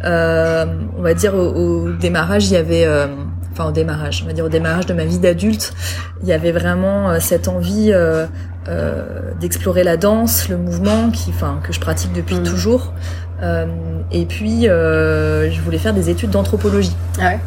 on 0.03 1.01
va 1.01 1.13
dire 1.13 1.35
au, 1.35 1.85
au, 1.85 1.91
démarrage, 1.91 2.47
il 2.47 2.53
y 2.53 2.57
avait 2.57 2.87
enfin 3.51 3.69
au 3.69 3.71
démarrage, 3.71 4.21
on 4.23 4.27
va 4.27 4.33
dire 4.33 4.45
au 4.45 4.49
démarrage 4.49 4.85
de 4.85 4.93
ma 4.93 5.05
vie 5.05 5.19
d'adulte, 5.19 5.73
il 6.21 6.27
y 6.27 6.33
avait 6.33 6.51
vraiment 6.51 7.19
cette 7.19 7.47
envie 7.47 7.91
euh, 7.91 8.25
euh, 8.67 9.31
d'explorer 9.39 9.83
la 9.83 9.97
danse, 9.97 10.49
le 10.49 10.57
mouvement, 10.57 11.09
qui, 11.11 11.29
enfin, 11.29 11.59
que 11.63 11.73
je 11.73 11.79
pratique 11.79 12.13
depuis 12.13 12.35
mm. 12.35 12.43
toujours. 12.43 12.93
Euh, 13.41 13.65
et 14.11 14.25
puis, 14.25 14.67
euh, 14.67 15.49
je 15.49 15.61
voulais 15.61 15.77
faire 15.77 15.93
des 15.93 16.09
études 16.09 16.31
d'anthropologie. 16.31 16.95
Ah 17.19 17.29
ouais. 17.29 17.39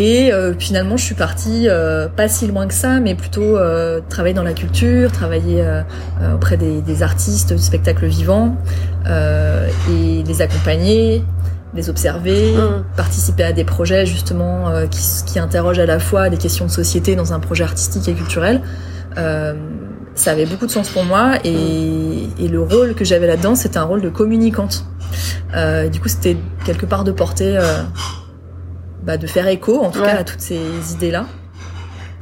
Et 0.00 0.32
euh, 0.32 0.54
finalement, 0.58 0.96
je 0.96 1.04
suis 1.04 1.14
partie 1.14 1.68
euh, 1.68 2.08
pas 2.08 2.26
si 2.26 2.46
loin 2.46 2.66
que 2.66 2.72
ça, 2.72 3.00
mais 3.00 3.14
plutôt 3.14 3.58
euh, 3.58 4.00
travailler 4.08 4.34
dans 4.34 4.42
la 4.42 4.54
culture, 4.54 5.12
travailler 5.12 5.62
auprès 6.34 6.56
des, 6.56 6.80
des, 6.80 7.02
artistes 7.02 7.52
du 7.52 7.62
spectacle 7.62 8.06
vivant 8.06 8.56
et 9.06 10.22
les 10.26 10.42
accompagner, 10.42 11.22
les 11.74 11.90
observer, 11.90 12.54
mm. 12.54 12.84
participer 12.96 13.44
à 13.44 13.52
des 13.52 13.64
projets 13.64 14.06
justement 14.06 14.72
qui, 14.90 15.02
qui 15.26 15.38
interrogent 15.38 15.78
à 15.78 15.86
la 15.86 15.98
fois 15.98 16.30
des 16.30 16.38
questions 16.38 16.64
de 16.64 16.70
société 16.70 17.14
dans 17.14 17.34
un 17.34 17.38
projet 17.40 17.64
artistique 17.64 18.08
et 18.08 18.14
culturel. 18.14 18.62
Euh, 19.18 19.54
ça 20.14 20.32
avait 20.32 20.46
beaucoup 20.46 20.66
de 20.66 20.70
sens 20.70 20.88
pour 20.90 21.04
moi 21.04 21.34
et, 21.44 22.28
et 22.38 22.48
le 22.48 22.60
rôle 22.60 22.94
que 22.94 23.04
j'avais 23.04 23.26
là-dedans, 23.26 23.54
c'était 23.54 23.78
un 23.78 23.84
rôle 23.84 24.02
de 24.02 24.10
communicante. 24.10 24.84
Euh, 25.54 25.88
du 25.88 26.00
coup, 26.00 26.08
c'était 26.08 26.36
quelque 26.64 26.86
part 26.86 27.04
de 27.04 27.12
porter, 27.12 27.56
euh, 27.56 27.82
bah, 29.02 29.16
de 29.16 29.26
faire 29.26 29.46
écho, 29.48 29.80
en 29.80 29.90
tout 29.90 30.02
cas, 30.02 30.18
à 30.18 30.24
toutes 30.24 30.40
ces 30.40 30.60
idées-là. 30.92 31.26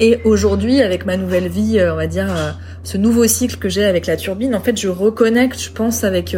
Et 0.00 0.20
aujourd'hui, 0.24 0.80
avec 0.80 1.06
ma 1.06 1.16
nouvelle 1.16 1.48
vie, 1.48 1.78
euh, 1.78 1.92
on 1.92 1.96
va 1.96 2.06
dire, 2.06 2.28
euh, 2.30 2.52
ce 2.84 2.96
nouveau 2.96 3.26
cycle 3.26 3.56
que 3.56 3.68
j'ai 3.68 3.84
avec 3.84 4.06
la 4.06 4.16
turbine, 4.16 4.54
en 4.54 4.60
fait, 4.60 4.76
je 4.76 4.88
reconnecte, 4.88 5.60
je 5.60 5.70
pense, 5.70 6.04
avec 6.04 6.36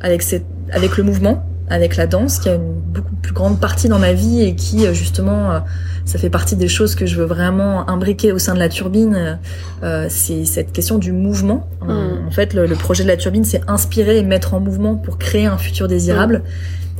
avec 0.00 0.22
cette, 0.22 0.46
avec 0.72 0.96
le 0.96 1.04
mouvement, 1.04 1.44
avec 1.68 1.96
la 1.96 2.06
danse, 2.06 2.38
qui 2.38 2.48
a 2.48 2.54
une 2.54 2.72
beaucoup 2.74 3.14
plus 3.16 3.32
grande 3.32 3.60
partie 3.60 3.88
dans 3.88 3.98
ma 3.98 4.12
vie 4.12 4.42
et 4.42 4.54
qui, 4.54 4.92
justement, 4.94 5.62
ça 6.04 6.18
fait 6.18 6.30
partie 6.30 6.56
des 6.56 6.68
choses 6.68 6.94
que 6.94 7.06
je 7.06 7.16
veux 7.16 7.24
vraiment 7.24 7.88
imbriquer 7.88 8.32
au 8.32 8.38
sein 8.38 8.54
de 8.54 8.58
la 8.58 8.68
turbine. 8.68 9.38
Euh, 9.82 10.06
c'est 10.08 10.44
cette 10.44 10.72
question 10.72 10.98
du 10.98 11.12
mouvement. 11.12 11.68
Mm. 11.80 12.26
En 12.26 12.30
fait, 12.30 12.54
le, 12.54 12.66
projet 12.74 13.04
de 13.04 13.08
la 13.08 13.16
turbine, 13.16 13.44
c'est 13.44 13.62
inspirer 13.68 14.18
et 14.18 14.22
mettre 14.22 14.54
en 14.54 14.60
mouvement 14.60 14.96
pour 14.96 15.18
créer 15.18 15.46
un 15.46 15.58
futur 15.58 15.88
désirable. 15.88 16.38
Mm. 16.38 16.42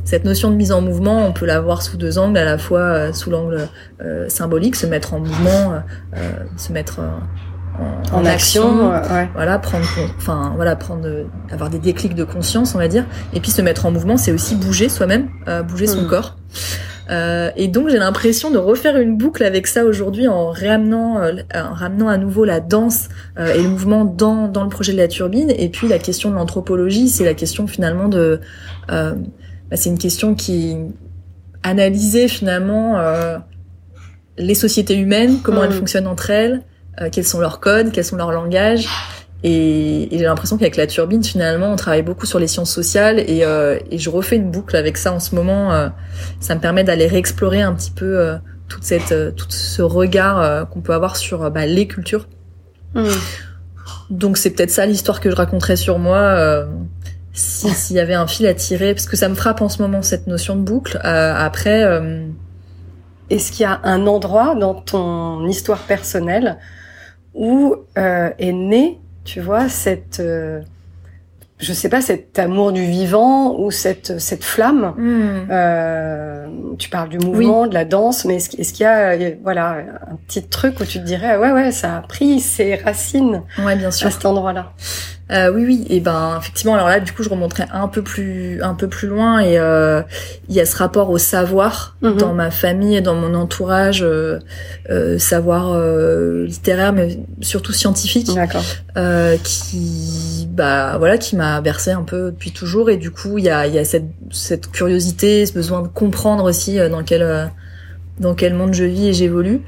Cette 0.05 0.25
notion 0.25 0.51
de 0.51 0.55
mise 0.55 0.73
en 0.73 0.81
mouvement, 0.81 1.25
on 1.25 1.31
peut 1.31 1.45
la 1.45 1.61
voir 1.61 1.81
sous 1.81 1.95
deux 1.95 2.17
angles, 2.17 2.37
à 2.37 2.43
la 2.43 2.57
fois 2.57 2.79
euh, 2.79 3.13
sous 3.13 3.29
l'angle 3.29 3.69
euh, 4.01 4.27
symbolique, 4.27 4.75
se 4.75 4.85
mettre 4.85 5.13
en 5.13 5.19
mouvement, 5.19 5.81
euh, 6.15 6.31
se 6.57 6.73
mettre 6.73 6.99
en, 7.79 8.19
en, 8.19 8.25
action, 8.25 8.91
ouais. 8.91 9.29
voilà, 9.33 9.57
prendre, 9.59 9.87
enfin 10.17 10.53
voilà, 10.55 10.75
prendre, 10.75 11.07
avoir 11.49 11.69
des 11.69 11.79
déclics 11.79 12.15
de 12.15 12.23
conscience, 12.23 12.75
on 12.75 12.77
va 12.77 12.87
dire, 12.87 13.05
et 13.33 13.39
puis 13.39 13.51
se 13.51 13.61
mettre 13.61 13.85
en 13.85 13.91
mouvement, 13.91 14.17
c'est 14.17 14.31
aussi 14.31 14.55
bouger 14.55 14.89
soi-même, 14.89 15.29
bouger 15.67 15.87
son 15.87 16.03
mm. 16.03 16.07
corps. 16.07 16.35
Euh, 17.09 17.51
et 17.57 17.67
donc 17.67 17.89
j'ai 17.89 17.97
l'impression 17.97 18.49
de 18.49 18.57
refaire 18.57 18.97
une 18.97 19.17
boucle 19.17 19.43
avec 19.43 19.67
ça 19.67 19.83
aujourd'hui 19.83 20.27
en 20.27 20.51
ramenant, 20.51 21.21
euh, 21.21 21.33
en 21.53 21.73
ramenant 21.73 22.07
à 22.07 22.17
nouveau 22.17 22.45
la 22.45 22.59
danse 22.59 23.09
euh, 23.37 23.53
et 23.53 23.61
le 23.61 23.69
mouvement 23.69 24.05
dans, 24.05 24.47
dans 24.47 24.63
le 24.63 24.69
projet 24.69 24.93
de 24.93 24.97
la 24.97 25.07
turbine. 25.07 25.51
Et 25.57 25.69
puis 25.69 25.87
la 25.87 25.99
question 25.99 26.29
de 26.29 26.35
l'anthropologie, 26.35 27.09
c'est 27.09 27.25
la 27.25 27.33
question 27.33 27.67
finalement 27.67 28.07
de... 28.07 28.39
Euh, 28.91 29.13
bah, 29.69 29.75
c'est 29.75 29.89
une 29.89 29.97
question 29.97 30.35
qui 30.35 30.77
analysait 31.63 32.27
finalement 32.27 32.97
les 34.37 34.55
sociétés 34.55 34.97
humaines, 34.97 35.39
comment 35.41 35.63
elles 35.63 35.69
mm. 35.69 35.73
fonctionnent 35.73 36.07
entre 36.07 36.29
elles, 36.29 36.61
quels 37.11 37.25
sont 37.25 37.39
leurs 37.39 37.59
codes, 37.59 37.91
quels 37.91 38.05
sont 38.05 38.17
leurs 38.17 38.31
langages. 38.31 38.87
Et, 39.43 40.07
j'ai 40.11 40.23
l'impression 40.23 40.57
qu'avec 40.57 40.77
la 40.77 40.87
turbine, 40.87 41.23
finalement, 41.23 41.71
on 41.71 41.75
travaille 41.75 42.01
beaucoup 42.01 42.25
sur 42.25 42.39
les 42.39 42.47
sciences 42.47 42.71
sociales 42.71 43.19
et, 43.19 43.43
euh, 43.43 43.77
et 43.91 43.97
je 43.97 44.09
refais 44.09 44.37
une 44.37 44.49
boucle 44.49 44.75
avec 44.75 44.97
ça 44.97 45.11
en 45.11 45.19
ce 45.19 45.35
moment. 45.35 45.73
Euh, 45.73 45.89
ça 46.39 46.55
me 46.55 46.61
permet 46.61 46.83
d'aller 46.83 47.07
réexplorer 47.07 47.61
un 47.61 47.73
petit 47.73 47.91
peu 47.91 48.17
euh, 48.17 48.37
toute 48.69 48.83
cette 48.83 49.35
tout 49.35 49.49
ce 49.49 49.81
regard 49.81 50.67
qu'on 50.69 50.81
peut 50.81 50.93
avoir 50.93 51.17
sur 51.17 51.51
bah, 51.51 51.65
les 51.65 51.87
cultures. 51.87 52.27
Mm. 52.95 53.09
Donc 54.09 54.37
c'est 54.37 54.51
peut-être 54.51 54.71
ça 54.71 54.85
l'histoire 54.85 55.19
que 55.19 55.29
je 55.29 55.35
raconterais 55.35 55.75
sur 55.75 55.99
moi 55.99 56.65
s'il 57.33 57.95
y 57.95 57.99
avait 57.99 58.13
un 58.13 58.27
fil 58.27 58.45
à 58.47 58.53
tirer, 58.53 58.93
parce 58.93 59.07
que 59.07 59.17
ça 59.17 59.27
me 59.27 59.35
frappe 59.35 59.61
en 59.61 59.69
ce 59.69 59.81
moment 59.81 60.01
cette 60.01 60.27
notion 60.27 60.55
de 60.55 60.61
boucle. 60.61 60.99
après. 61.03 61.83
Est-ce 63.29 63.51
qu'il 63.51 63.61
y 63.61 63.65
a 63.65 63.79
un 63.83 64.05
endroit 64.05 64.53
dans 64.53 64.75
ton 64.75 65.47
histoire 65.47 65.79
personnelle 65.79 66.57
où 67.33 67.75
est 67.95 68.51
né, 68.51 68.99
tu 69.23 69.41
vois, 69.41 69.69
cette 69.69 70.21
je 71.63 71.73
sais 71.73 71.89
pas, 71.89 72.01
cet 72.01 72.37
amour 72.37 72.71
du 72.71 72.83
vivant 72.85 73.57
ou 73.57 73.71
cette 73.71 74.19
cette 74.19 74.43
flamme. 74.43 74.93
Hmm. 74.97 75.47
Euh, 75.49 76.47
tu 76.77 76.89
parles 76.89 77.09
du 77.09 77.19
mouvement, 77.19 77.67
de 77.67 77.73
la 77.73 77.85
danse, 77.85 78.25
mais 78.25 78.35
est-ce, 78.35 78.73
qu'il 78.73 78.83
y 78.83 78.85
a 78.85 79.15
voilà 79.41 79.77
un 80.11 80.15
petit 80.27 80.43
truc 80.43 80.79
où 80.79 80.85
tu 80.85 80.99
te 80.99 81.05
dirais 81.05 81.37
ouais 81.37 81.51
ouais 81.51 81.71
ça 81.71 81.97
a 81.97 82.01
pris 82.01 82.39
ses 82.39 82.75
racines 82.75 83.43
ouais, 83.63 83.75
bien 83.75 83.91
sûr. 83.91 84.07
à 84.07 84.11
cet 84.11 84.25
endroit-là? 84.25 84.73
Euh, 85.33 85.51
oui, 85.51 85.65
oui. 85.65 85.85
Et 85.89 85.99
ben 85.99 86.37
effectivement, 86.39 86.75
alors 86.75 86.87
là, 86.87 86.99
du 86.99 87.11
coup, 87.11 87.23
je 87.23 87.29
remonterai 87.29 87.63
un 87.71 87.87
peu 87.87 88.01
plus, 88.01 88.61
un 88.61 88.75
peu 88.75 88.87
plus 88.87 89.07
loin. 89.07 89.39
Et 89.39 89.57
euh, 89.57 90.01
il 90.47 90.55
y 90.55 90.59
a 90.59 90.65
ce 90.65 90.75
rapport 90.77 91.09
au 91.09 91.17
savoir 91.17 91.97
mhm. 92.01 92.17
dans 92.17 92.33
ma 92.33 92.51
famille 92.51 92.95
et 92.95 93.01
dans 93.01 93.15
mon 93.15 93.33
entourage, 93.33 94.03
euh, 94.03 94.39
euh 94.89 95.17
savoir 95.17 95.73
euh, 95.73 96.45
littéraire, 96.45 96.93
mais 96.93 97.19
surtout 97.41 97.73
scientifique, 97.73 98.29
euh, 98.97 99.37
qui, 99.43 100.47
bah 100.51 100.97
voilà, 100.97 101.17
qui 101.17 101.35
m'a 101.35 101.61
bercé 101.61 101.91
un 101.91 102.03
peu 102.03 102.31
depuis 102.31 102.51
toujours. 102.51 102.89
Et 102.89 102.97
du 102.97 103.09
coup, 103.09 103.37
il 103.39 103.45
y 103.45 103.49
a, 103.49 103.65
il 103.65 103.73
y 103.73 103.79
a 103.79 103.85
cette, 103.85 104.09
cette 104.31 104.71
curiosité, 104.71 105.45
ce 105.45 105.53
besoin 105.53 105.81
de 105.81 105.87
comprendre 105.87 106.43
aussi 106.43 106.77
dans 106.89 107.03
quel, 107.03 107.49
dans 108.19 108.35
quel 108.35 108.53
monde 108.53 108.73
je 108.73 108.83
vis 108.83 109.07
et 109.07 109.13
j'évolue, 109.13 109.61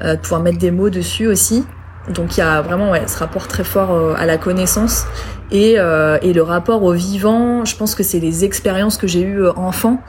de 0.00 0.16
pouvoir 0.16 0.40
mettre 0.40 0.58
des 0.58 0.72
mots 0.72 0.90
dessus 0.90 1.28
aussi. 1.28 1.64
Donc 2.08 2.36
il 2.36 2.40
y 2.40 2.42
a 2.42 2.62
vraiment 2.62 2.90
ouais, 2.90 3.06
ce 3.06 3.18
rapport 3.18 3.46
très 3.46 3.64
fort 3.64 3.92
euh, 3.92 4.14
à 4.16 4.26
la 4.26 4.36
connaissance 4.38 5.06
et, 5.52 5.74
euh, 5.76 6.18
et 6.22 6.32
le 6.32 6.42
rapport 6.42 6.82
au 6.82 6.92
vivant. 6.92 7.64
Je 7.64 7.76
pense 7.76 7.94
que 7.94 8.02
c'est 8.02 8.18
les 8.18 8.44
expériences 8.44 8.96
que 8.96 9.06
j'ai 9.06 9.20
eues 9.20 9.44
euh, 9.44 9.52
enfant, 9.52 10.00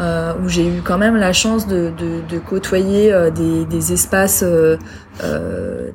euh, 0.00 0.32
où 0.44 0.48
j'ai 0.48 0.66
eu 0.66 0.82
quand 0.84 0.98
même 0.98 1.16
la 1.16 1.32
chance 1.32 1.66
de, 1.66 1.90
de, 1.96 2.20
de 2.28 2.38
côtoyer 2.38 3.14
des, 3.34 3.64
des, 3.64 3.92
espaces 3.92 4.44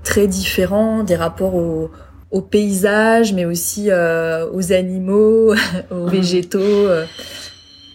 très 0.03 0.27
différents, 0.27 1.03
des 1.03 1.15
rapports 1.15 1.55
au, 1.55 1.91
au 2.31 2.41
paysage, 2.41 3.33
mais 3.33 3.45
aussi 3.45 3.89
aux 3.91 4.73
animaux, 4.73 5.53
aux 5.91 6.07
mmh. 6.07 6.09
végétaux. 6.09 6.87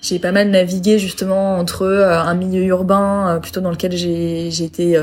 J'ai 0.01 0.21
pas 0.21 0.31
mal 0.31 0.51
navigué 0.51 0.99
justement 0.99 1.59
entre 1.59 1.87
un 1.87 2.35
milieu 2.35 2.63
urbain 2.63 3.41
plutôt 3.43 3.61
dans 3.61 3.71
lequel 3.71 3.97
j'ai 3.97 4.65
été 4.65 4.99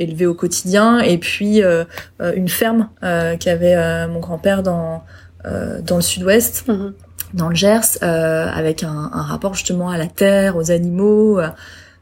élevé 0.00 0.26
au 0.26 0.34
quotidien 0.34 0.98
et 0.98 1.18
puis 1.18 1.62
euh, 1.62 1.84
euh, 2.20 2.32
une 2.34 2.48
ferme 2.48 2.88
euh, 3.04 3.36
qu'avait 3.36 4.08
mon 4.08 4.18
grand-père 4.18 4.62
dans 4.62 5.04
dans 5.44 5.96
le 5.96 6.02
sud-ouest. 6.02 6.68
Mhm. 6.68 6.92
dans 7.32 7.48
le 7.48 7.54
Gers, 7.54 8.02
avec 8.02 8.82
un, 8.82 9.10
un, 9.10 9.22
rapport 9.22 9.54
justement 9.54 9.88
à 9.88 9.96
la 9.96 10.06
terre, 10.06 10.56
aux 10.56 10.70
animaux, 10.70 11.40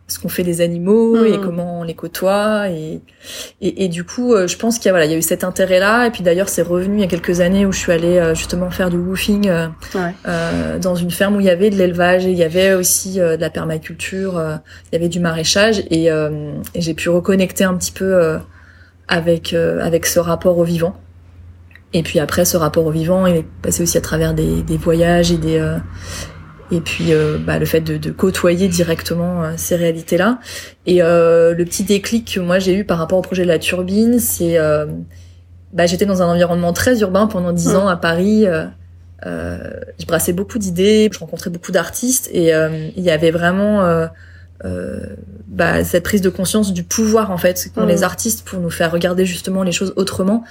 ce 0.08 0.18
qu'on 0.18 0.28
fait 0.28 0.42
des 0.42 0.62
animaux 0.62 1.24
et 1.24 1.36
hmm. 1.36 1.44
comment 1.44 1.80
on 1.80 1.82
les 1.82 1.94
côtoie 1.94 2.70
et 2.70 3.00
et, 3.60 3.84
et 3.84 3.88
du 3.88 4.04
coup 4.04 4.32
euh, 4.32 4.48
je 4.48 4.56
pense 4.56 4.78
qu'il 4.78 4.86
y 4.86 4.88
a 4.88 4.92
voilà 4.92 5.04
il 5.04 5.12
y 5.12 5.14
a 5.14 5.18
eu 5.18 5.22
cet 5.22 5.44
intérêt 5.44 5.78
là 5.78 6.06
et 6.06 6.10
puis 6.10 6.22
d'ailleurs 6.22 6.48
c'est 6.48 6.62
revenu 6.62 6.96
il 6.96 7.00
y 7.00 7.04
a 7.04 7.08
quelques 7.08 7.40
années 7.40 7.66
où 7.66 7.72
je 7.72 7.78
suis 7.78 7.92
allée 7.92 8.18
euh, 8.18 8.34
justement 8.34 8.70
faire 8.70 8.88
du 8.88 8.96
woofing 8.96 9.48
euh, 9.48 9.68
euh, 10.26 10.78
dans 10.78 10.94
une 10.94 11.10
ferme 11.10 11.36
où 11.36 11.40
il 11.40 11.46
y 11.46 11.50
avait 11.50 11.68
de 11.68 11.76
l'élevage 11.76 12.26
et 12.26 12.30
il 12.30 12.38
y 12.38 12.42
avait 12.42 12.72
aussi 12.72 13.16
de 13.16 13.36
la 13.36 13.50
permaculture 13.50 14.42
il 14.90 14.94
y 14.94 14.96
avait 14.96 15.08
du 15.08 15.20
maraîchage. 15.20 15.80
Et, 15.90 16.06
et 16.06 16.80
j'ai 16.80 16.94
pu 16.94 17.08
reconnecter 17.08 17.64
un 17.64 17.74
petit 17.74 17.92
peu 17.92 18.38
avec 19.06 19.52
avec 19.54 20.06
ce 20.06 20.18
rapport 20.18 20.58
au 20.58 20.64
vivant. 20.64 20.96
Et 21.92 22.02
puis 22.02 22.18
après 22.18 22.44
ce 22.44 22.56
rapport 22.56 22.86
au 22.86 22.90
vivant 22.90 23.26
il 23.26 23.36
est 23.36 23.46
passé 23.62 23.82
aussi 23.82 23.98
à 23.98 24.00
travers 24.00 24.34
des, 24.34 24.62
des 24.62 24.76
voyages 24.76 25.32
et 25.32 25.38
des 25.38 25.60
et 26.70 26.80
puis 26.80 27.12
euh, 27.12 27.38
bah, 27.38 27.59
le 27.59 27.66
fait 27.66 27.81
de, 27.81 27.96
de, 27.96 28.11
côtoyer 28.11 28.68
directement 28.68 29.44
euh, 29.44 29.52
ces 29.57 29.76
réalités-là. 29.76 30.38
Et 30.87 31.02
euh, 31.02 31.54
le 31.54 31.64
petit 31.64 31.85
déclic 31.85 32.35
que 32.35 32.40
moi 32.40 32.59
j'ai 32.59 32.74
eu 32.74 32.85
par 32.85 32.98
rapport 32.98 33.18
au 33.18 33.22
projet 33.22 33.42
de 33.42 33.48
la 33.48 33.59
turbine, 33.59 34.18
c'est 34.18 34.59
bah, 35.72 35.85
j'étais 35.87 36.07
dans 36.07 36.22
un 36.22 36.26
environnement 36.26 36.72
très 36.72 37.00
urbain 37.00 37.26
pendant 37.26 37.52
dix 37.52 37.72
mmh. 37.74 37.76
ans 37.76 37.88
à 37.88 37.96
Paris. 37.96 38.46
je 39.24 40.07
brassais 40.07 40.33
beaucoup 40.33 40.59
d'idées, 40.59 41.11
je 41.12 41.18
rencontrais 41.18 41.50
beaucoup 41.50 41.72
d'artistes 41.72 42.28
et 42.33 42.52
il 42.96 43.02
y 43.02 43.11
avait 43.11 43.31
vraiment 43.31 44.09
bah, 45.46 45.85
cette 45.85 46.04
prise 46.04 46.22
de 46.22 46.31
conscience 46.31 46.72
du 46.72 46.85
pouvoir 46.85 47.31
en 47.31 47.38
fait 47.38 47.70
qu'ont 47.74 47.85
mmh. 47.85 47.88
les 47.88 48.02
artistes 48.02 48.48
pour 48.48 48.61
nous 48.61 48.70
faire 48.70 48.90
regarder 48.90 49.26
justement 49.26 49.62
les 49.62 49.72
choses 49.72 49.92
autrement 49.96 50.44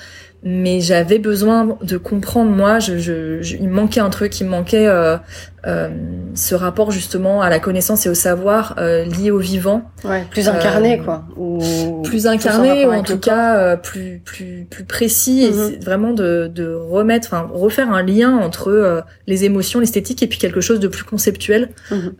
mais 0.43 0.81
j'avais 0.81 1.17
besoin 1.17 1.77
de 1.81 1.97
comprendre 1.97 2.51
moi 2.51 2.77
je, 2.79 2.99
je, 2.99 3.55
il 3.55 3.67
me 3.67 3.73
manquait 3.73 3.99
un 3.99 4.11
truc 4.11 4.39
il 4.39 4.43
me 4.45 4.51
manquait 4.51 4.87
euh, 4.87 5.17
euh, 5.65 5.89
ce 6.35 6.53
rapport 6.53 6.91
justement 6.91 7.41
à 7.41 7.49
la 7.49 7.59
connaissance 7.59 8.05
et 8.05 8.09
au 8.09 8.13
savoir 8.13 8.75
euh, 8.77 9.03
lié 9.03 9.31
au 9.31 9.39
vivant 9.39 9.81
ouais, 10.05 10.25
plus 10.29 10.47
incarné 10.47 10.99
quoi 10.99 11.25
ou 11.35 12.03
plus 12.03 12.27
incarné 12.27 12.85
ou 12.85 12.91
en 12.91 13.01
tout 13.01 13.17
cas 13.17 13.77
plus 13.77 14.21
plus 14.23 14.67
plus 14.69 14.83
précis 14.83 15.45
et 15.45 15.51
mhm. 15.51 15.79
vraiment 15.81 16.13
de, 16.13 16.51
de 16.53 16.71
remettre 16.71 17.29
enfin 17.29 17.49
refaire 17.51 17.91
un 17.91 18.03
lien 18.03 18.37
entre 18.37 19.03
les 19.25 19.43
émotions 19.43 19.79
l'esthétique 19.79 20.21
et 20.21 20.27
puis 20.27 20.37
quelque 20.37 20.61
chose 20.61 20.79
de 20.79 20.87
plus 20.87 21.03
conceptuel 21.03 21.69
mhm. 21.89 22.13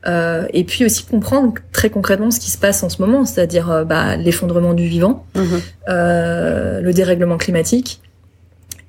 et 0.54 0.64
puis 0.64 0.86
aussi 0.86 1.06
comprendre 1.06 1.54
très 1.72 1.92
concrètement 1.92 2.32
ce 2.32 2.40
qui 2.40 2.50
se 2.50 2.58
passe 2.58 2.82
en 2.82 2.90
ce 2.90 3.00
moment 3.00 3.26
c'est-à-dire 3.26 3.86
bah, 3.86 4.18
l'effondrement 4.18 4.74
du 4.74 4.88
vivant 4.88 5.24
mhm. 5.36 5.62
le 5.88 6.92
dérèglement 6.92 7.38
climatique 7.38 8.02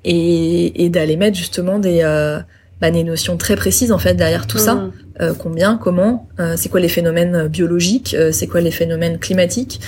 et, 0.03 0.85
et 0.85 0.89
d'aller 0.89 1.17
mettre 1.17 1.37
justement 1.37 1.79
des, 1.79 2.01
euh, 2.03 2.39
bah, 2.81 2.91
des 2.91 3.03
notions 3.03 3.37
très 3.37 3.55
précises 3.55 3.91
en 3.91 3.99
fait 3.99 4.13
derrière 4.13 4.47
tout 4.47 4.57
ça. 4.57 4.75
Mmh. 4.75 4.91
Euh, 5.21 5.33
combien, 5.37 5.75
comment, 5.75 6.29
euh, 6.39 6.53
c'est 6.55 6.69
quoi 6.69 6.79
les 6.79 6.87
phénomènes 6.87 7.49
biologiques, 7.49 8.15
euh, 8.17 8.31
c'est 8.31 8.47
quoi 8.47 8.61
les 8.61 8.71
phénomènes 8.71 9.19
climatiques. 9.19 9.81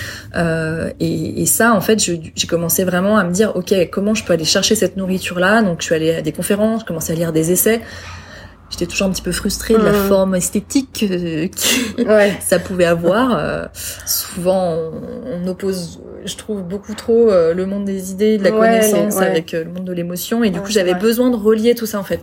Et, 1.00 1.42
et, 1.42 1.46
ça, 1.46 1.72
en 1.72 1.80
fait, 1.80 1.98
j'ai 2.00 2.46
commencé 2.46 2.84
vraiment 2.84 3.16
à 3.16 3.24
me 3.24 3.32
dire, 3.32 3.56
ok, 3.56 3.72
comment 3.90 4.14
je 4.14 4.24
peux 4.24 4.34
aller 4.34 4.44
chercher 4.44 4.74
cette 4.74 4.98
nourriture-là? 4.98 5.62
Donc, 5.62 5.80
je 5.80 5.86
suis 5.86 5.94
allée 5.94 6.16
à 6.16 6.22
des 6.22 6.32
conférences, 6.32 6.82
je 6.82 6.86
commençais 6.86 7.14
à 7.14 7.16
lire 7.16 7.32
des 7.32 7.50
essais 7.50 7.80
j'étais 8.72 8.86
toujours 8.86 9.06
un 9.06 9.10
petit 9.10 9.22
peu 9.22 9.32
frustrée 9.32 9.74
de 9.74 9.82
la 9.82 9.92
mmh. 9.92 10.08
forme 10.08 10.34
esthétique 10.34 11.06
que, 11.08 11.48
ça 12.40 12.58
pouvait 12.58 12.86
avoir. 12.86 13.36
Euh, 13.38 13.66
souvent, 14.06 14.76
on, 15.30 15.46
oppose, 15.46 16.00
je 16.24 16.36
trouve, 16.36 16.62
beaucoup 16.62 16.94
trop 16.94 17.30
euh, 17.30 17.52
le 17.54 17.66
monde 17.66 17.84
des 17.84 18.10
idées, 18.12 18.38
de 18.38 18.44
la 18.44 18.50
connaissance 18.50 19.18
avec 19.18 19.52
euh, 19.52 19.64
le 19.64 19.70
monde 19.70 19.84
de 19.84 19.92
l'émotion. 19.92 20.42
Et 20.42 20.50
du 20.50 20.60
coup, 20.60 20.70
j'avais 20.70 20.94
besoin 20.94 21.30
de 21.30 21.36
relier 21.36 21.74
tout 21.74 21.86
ça, 21.86 21.98
en 21.98 22.04
fait. 22.04 22.20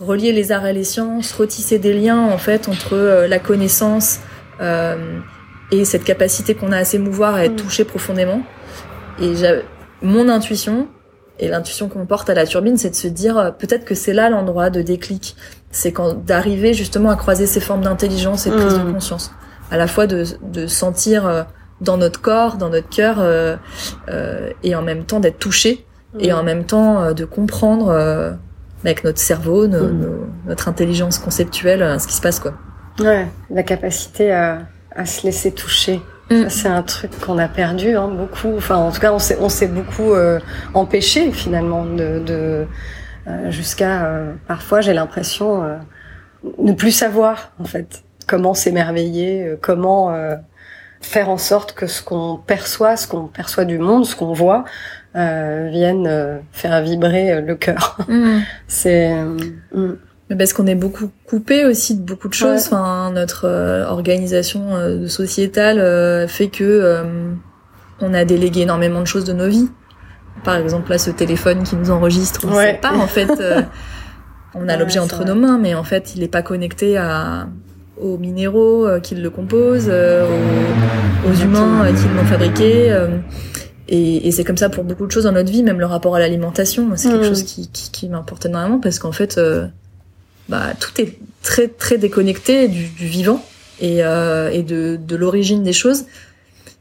Relier 0.00 0.32
les 0.32 0.50
arts 0.50 0.66
et 0.66 0.72
les 0.72 0.84
sciences, 0.84 1.32
retisser 1.32 1.78
des 1.78 1.92
liens, 1.92 2.22
en 2.22 2.38
fait, 2.38 2.68
entre 2.68 3.26
la 3.28 3.38
connaissance 3.38 4.20
et 5.70 5.84
cette 5.84 6.04
capacité 6.04 6.54
qu'on 6.54 6.72
a 6.72 6.78
à 6.78 6.84
s'émouvoir, 6.84 7.34
à 7.34 7.44
être 7.44 7.52
mmh. 7.52 7.56
touché 7.56 7.84
profondément. 7.84 8.42
Et 9.20 9.34
mon 10.00 10.30
intuition, 10.30 10.88
et 11.38 11.48
l'intuition 11.48 11.90
qu'on 11.90 12.06
porte 12.06 12.30
à 12.30 12.34
la 12.34 12.46
turbine, 12.46 12.78
c'est 12.78 12.88
de 12.88 12.94
se 12.94 13.08
dire 13.08 13.54
peut-être 13.58 13.84
que 13.84 13.94
c'est 13.94 14.14
là 14.14 14.30
l'endroit 14.30 14.70
de 14.70 14.80
déclic 14.80 15.36
c'est 15.70 15.92
quand 15.92 16.14
d'arriver 16.14 16.74
justement 16.74 17.10
à 17.10 17.16
croiser 17.16 17.46
ces 17.46 17.60
formes 17.60 17.82
d'intelligence 17.82 18.46
et 18.46 18.50
de 18.50 18.56
prise 18.56 18.78
de 18.78 18.82
mm. 18.82 18.92
conscience, 18.92 19.32
à 19.70 19.76
la 19.76 19.86
fois 19.86 20.06
de, 20.06 20.24
de 20.42 20.66
sentir 20.66 21.26
euh, 21.26 21.42
dans 21.80 21.96
notre 21.96 22.20
corps, 22.20 22.56
dans 22.56 22.68
notre 22.68 22.88
cœur, 22.88 23.16
euh, 23.18 23.56
euh, 24.08 24.50
et 24.62 24.74
en 24.74 24.82
même 24.82 25.04
temps 25.04 25.20
d'être 25.20 25.38
touché, 25.38 25.86
et 26.18 26.32
mm. 26.32 26.34
en 26.34 26.42
même 26.42 26.64
temps 26.64 27.12
de 27.12 27.24
comprendre 27.24 28.38
avec 28.82 29.04
notre 29.04 29.18
cerveau, 29.18 29.68
mm. 29.68 30.28
notre 30.46 30.68
intelligence 30.68 31.18
conceptuelle, 31.18 32.00
ce 32.00 32.06
qui 32.06 32.14
se 32.14 32.20
passe 32.20 32.40
quoi. 32.40 32.54
Ouais, 32.98 33.28
la 33.50 33.62
capacité 33.62 34.32
à, 34.32 34.62
à 34.94 35.06
se 35.06 35.24
laisser 35.24 35.52
toucher. 35.52 36.02
C'est 36.48 36.68
un 36.68 36.82
truc 36.84 37.10
qu'on 37.18 37.38
a 37.38 37.48
perdu 37.48 37.96
hein, 37.96 38.06
beaucoup. 38.06 38.54
Enfin, 38.56 38.76
en 38.76 38.92
tout 38.92 39.00
cas, 39.00 39.12
on 39.12 39.18
s'est 39.18 39.36
on 39.40 39.48
s'est 39.48 39.66
beaucoup 39.66 40.12
empêché 40.74 41.32
finalement 41.32 41.84
de, 41.84 42.22
de 42.24 42.24
euh, 42.30 42.64
jusqu'à 43.50 44.06
euh, 44.06 44.32
parfois 44.46 44.80
j'ai 44.80 44.92
l'impression 44.92 45.62
euh, 45.62 45.76
ne 46.58 46.72
plus 46.72 46.92
savoir 46.92 47.52
en 47.60 47.64
fait 47.64 48.02
comment 48.26 48.54
s'émerveiller, 48.54 49.56
comment 49.60 50.14
faire 51.00 51.30
en 51.30 51.38
sorte 51.38 51.72
que 51.72 51.88
ce 51.88 52.00
qu'on 52.00 52.36
perçoit, 52.36 52.96
ce 52.96 53.08
qu'on 53.08 53.26
perçoit 53.26 53.64
du 53.64 53.78
monde, 53.78 54.06
ce 54.06 54.14
qu'on 54.14 54.32
voit, 54.32 54.64
euh, 55.16 55.68
vienne 55.68 56.40
faire 56.52 56.80
vibrer 56.80 57.40
le 57.40 57.56
cœur. 57.56 57.98
Mm. 58.08 58.40
C'est 58.68 59.12
mm. 59.74 59.96
parce 60.38 60.52
qu'on 60.52 60.68
est 60.68 60.76
beaucoup 60.76 61.10
coupé 61.26 61.64
aussi 61.64 61.96
de 61.96 62.02
beaucoup 62.02 62.28
de 62.28 62.34
choses. 62.34 62.66
Enfin, 62.66 63.10
notre 63.12 63.48
organisation 63.88 65.08
sociétale 65.08 66.28
fait 66.28 66.48
que 66.48 67.02
on 68.00 68.14
a 68.14 68.24
délégué 68.24 68.62
énormément 68.62 69.00
de 69.00 69.06
choses 69.06 69.24
de 69.24 69.32
nos 69.32 69.48
vies 69.48 69.68
par 70.44 70.56
exemple 70.56 70.90
là 70.90 70.98
ce 70.98 71.10
téléphone 71.10 71.62
qui 71.62 71.76
nous 71.76 71.90
enregistre, 71.90 72.40
on 72.44 72.50
ne 72.50 72.56
sait 72.56 72.78
pas 72.80 72.92
en 72.92 73.06
fait. 73.06 73.30
Euh, 73.40 73.62
on 74.54 74.68
a 74.68 74.76
l'objet 74.76 74.98
entre 74.98 75.24
nos 75.24 75.34
mains, 75.34 75.58
mais 75.58 75.74
en 75.74 75.84
fait 75.84 76.14
il 76.14 76.20
n'est 76.20 76.28
pas 76.28 76.42
connecté 76.42 76.96
à 76.96 77.48
aux 78.00 78.16
minéraux 78.16 78.86
qui 79.02 79.14
le 79.14 79.28
composent, 79.28 79.90
aux, 79.90 81.28
aux, 81.28 81.34
humains 81.34 81.84
qui 81.92 82.04
l'ont 82.16 82.24
fabriqué. 82.24 82.90
Et, 83.90 84.28
et 84.28 84.30
c'est 84.30 84.44
comme 84.44 84.56
ça 84.56 84.68
pour 84.68 84.84
beaucoup 84.84 85.04
de 85.06 85.10
choses 85.10 85.24
dans 85.24 85.32
notre 85.32 85.50
vie, 85.50 85.64
même 85.64 85.80
le 85.80 85.86
rapport 85.86 86.14
à 86.14 86.20
l'alimentation. 86.20 86.88
C'est 86.94 87.10
quelque 87.10 87.26
chose 87.26 87.42
qui, 87.42 87.68
qui, 87.68 87.90
qui 87.90 88.08
m'importe 88.08 88.46
énormément 88.46 88.78
parce 88.78 89.00
qu'en 89.00 89.10
fait, 89.10 89.36
euh, 89.36 89.66
bah, 90.48 90.74
tout 90.78 91.00
est 91.00 91.18
très 91.42 91.66
très 91.66 91.98
déconnecté 91.98 92.68
du, 92.68 92.86
du 92.86 93.06
vivant 93.06 93.44
et, 93.80 94.04
euh, 94.04 94.48
et 94.52 94.62
de, 94.62 94.96
de 94.96 95.16
l'origine 95.16 95.64
des 95.64 95.72
choses. 95.72 96.04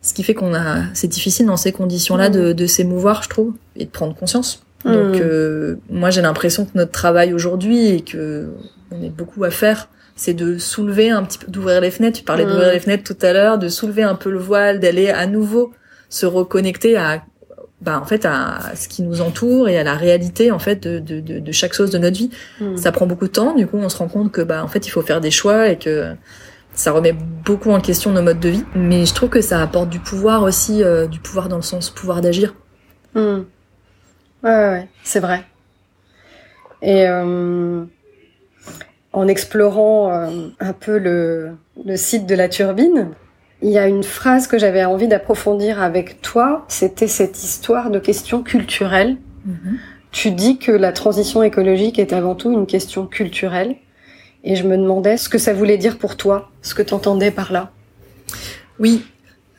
Ce 0.02 0.14
qui 0.14 0.24
fait 0.24 0.34
qu'on 0.34 0.54
a, 0.54 0.84
c'est 0.94 1.08
difficile 1.08 1.46
dans 1.46 1.58
ces 1.58 1.72
conditions-là 1.72 2.30
de, 2.30 2.54
de 2.54 2.66
s'émouvoir, 2.68 3.24
je 3.24 3.30
trouve, 3.30 3.54
et 3.76 3.86
de 3.86 3.90
prendre 3.90 4.16
conscience. 4.16 4.64
Mm. 4.86 4.92
Donc, 4.94 5.22
euh, 5.22 5.76
moi, 5.90 6.10
j'ai 6.10 6.22
l'impression 6.22 6.66
que 6.66 6.72
notre 6.76 6.92
travail 6.92 7.34
aujourd'hui 7.34 7.90
et 7.90 8.02
que 8.02 8.50
on 8.92 9.04
est 9.04 9.10
beaucoup 9.10 9.44
à 9.44 9.52
faire, 9.52 9.90
c'est 10.16 10.34
de 10.34 10.58
soulever 10.58 11.10
un 11.10 11.24
petit 11.24 11.38
peu, 11.38 11.52
d'ouvrir 11.52 11.82
les 11.82 11.92
fenêtres. 11.92 12.18
Tu 12.18 12.24
parlais 12.24 12.46
mm. 12.46 12.50
d'ouvrir 12.50 12.72
les 12.72 12.80
fenêtres 12.80 13.04
tout 13.04 13.26
à 13.26 13.34
l'heure, 13.34 13.58
de 13.58 13.68
soulever 13.68 14.04
un 14.04 14.16
peu 14.16 14.30
le 14.30 14.40
voile, 14.40 14.80
d'aller 14.80 15.10
à 15.10 15.28
nouveau 15.28 15.72
se 16.10 16.26
reconnecter 16.26 16.98
à 16.98 17.24
bah 17.82 17.98
en 18.02 18.06
fait 18.06 18.26
à 18.26 18.60
ce 18.76 18.90
qui 18.90 19.04
nous 19.04 19.22
entoure 19.22 19.70
et 19.70 19.78
à 19.78 19.84
la 19.84 19.96
réalité 19.96 20.52
en 20.52 20.60
fait 20.60 20.84
de, 20.86 21.00
de, 21.00 21.40
de, 21.40 21.52
chaque 21.54 21.74
chose 21.74 21.92
de 21.92 21.98
notre 21.98 22.18
vie. 22.18 22.30
Ça 22.76 22.92
prend 22.92 23.06
beaucoup 23.06 23.28
de 23.28 23.32
temps. 23.32 23.56
Du 23.56 23.68
coup, 23.68 23.78
on 23.78 23.88
se 23.88 23.98
rend 23.98 24.10
compte 24.10 24.34
que 24.34 24.42
bah 24.42 24.64
en 24.64 24.68
fait 24.68 24.86
il 24.86 24.90
faut 24.90 25.02
faire 25.02 25.22
des 25.22 25.32
choix 25.32 25.70
et 25.70 25.78
que 25.78 26.14
ça 26.80 26.94
remet 26.94 27.12
beaucoup 27.12 27.72
en 27.72 27.82
question 27.82 28.12
nos 28.12 28.22
modes 28.22 28.40
de 28.40 28.48
vie. 28.48 28.64
Mais 28.74 29.06
je 29.06 29.14
trouve 29.14 29.28
que 29.28 29.42
ça 29.42 29.62
apporte 29.62 29.90
du 29.90 30.00
pouvoir 30.00 30.44
aussi, 30.44 30.82
euh, 30.82 31.08
du 31.08 31.20
pouvoir 31.20 31.50
dans 31.50 31.58
le 31.58 31.62
sens 31.62 31.90
pouvoir 31.90 32.22
d'agir. 32.22 32.56
Hmm. 33.14 33.42
Ouais, 34.44 34.50
ouais, 34.50 34.70
ouais 34.70 34.88
c'est 35.04 35.20
vrai. 35.20 35.44
Et 36.82 37.06
euh, 37.06 37.84
en 39.12 39.28
explorant 39.28 40.10
euh, 40.10 40.48
un 40.62 40.72
peu 40.72 40.98
le, 40.98 41.52
le 41.84 41.98
site 41.98 42.26
de 42.26 42.36
la 42.36 42.48
turbine, 42.48 43.10
il 43.62 43.72
y 43.72 43.78
a 43.78 43.88
une 43.88 44.04
phrase 44.04 44.48
que 44.48 44.58
j'avais 44.58 44.86
envie 44.86 45.10
d'approfondir 45.10 45.82
avec 45.84 46.22
toi, 46.22 46.64
c'était 46.70 47.10
cette 47.10 47.44
histoire 47.44 47.90
de 47.90 48.00
questions 48.00 48.42
culturelles. 48.42 49.18
Mhm. 49.46 49.80
Tu 50.12 50.32
dis 50.32 50.58
que 50.58 50.72
la 50.72 50.94
transition 50.94 51.44
écologique 51.44 52.00
est 52.00 52.14
avant 52.14 52.36
tout 52.36 52.54
une 52.54 52.68
question 52.68 53.06
culturelle. 53.06 53.76
Et 54.44 54.56
je 54.56 54.64
me 54.64 54.78
demandais 54.78 55.18
ce 55.18 55.30
que 55.30 55.38
ça 55.38 55.54
voulait 55.54 55.78
dire 55.78 55.98
pour 55.98 56.16
toi, 56.16 56.50
ce 56.62 56.74
que 56.74 56.82
tu 56.82 56.94
entendais 56.94 57.32
par 57.32 57.52
là. 57.52 57.72
Oui. 58.80 59.06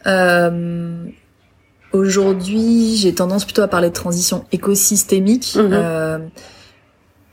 Euh, 0.07 1.05
Aujourd'hui, 1.93 2.97
j'ai 2.97 3.13
tendance 3.15 3.45
plutôt 3.45 3.63
à 3.63 3.69
parler 3.69 3.89
de 3.89 3.95
transition 3.95 4.45
écosystémique. 4.53 5.57
Mhm. 5.57 5.71
Euh, 5.73 6.19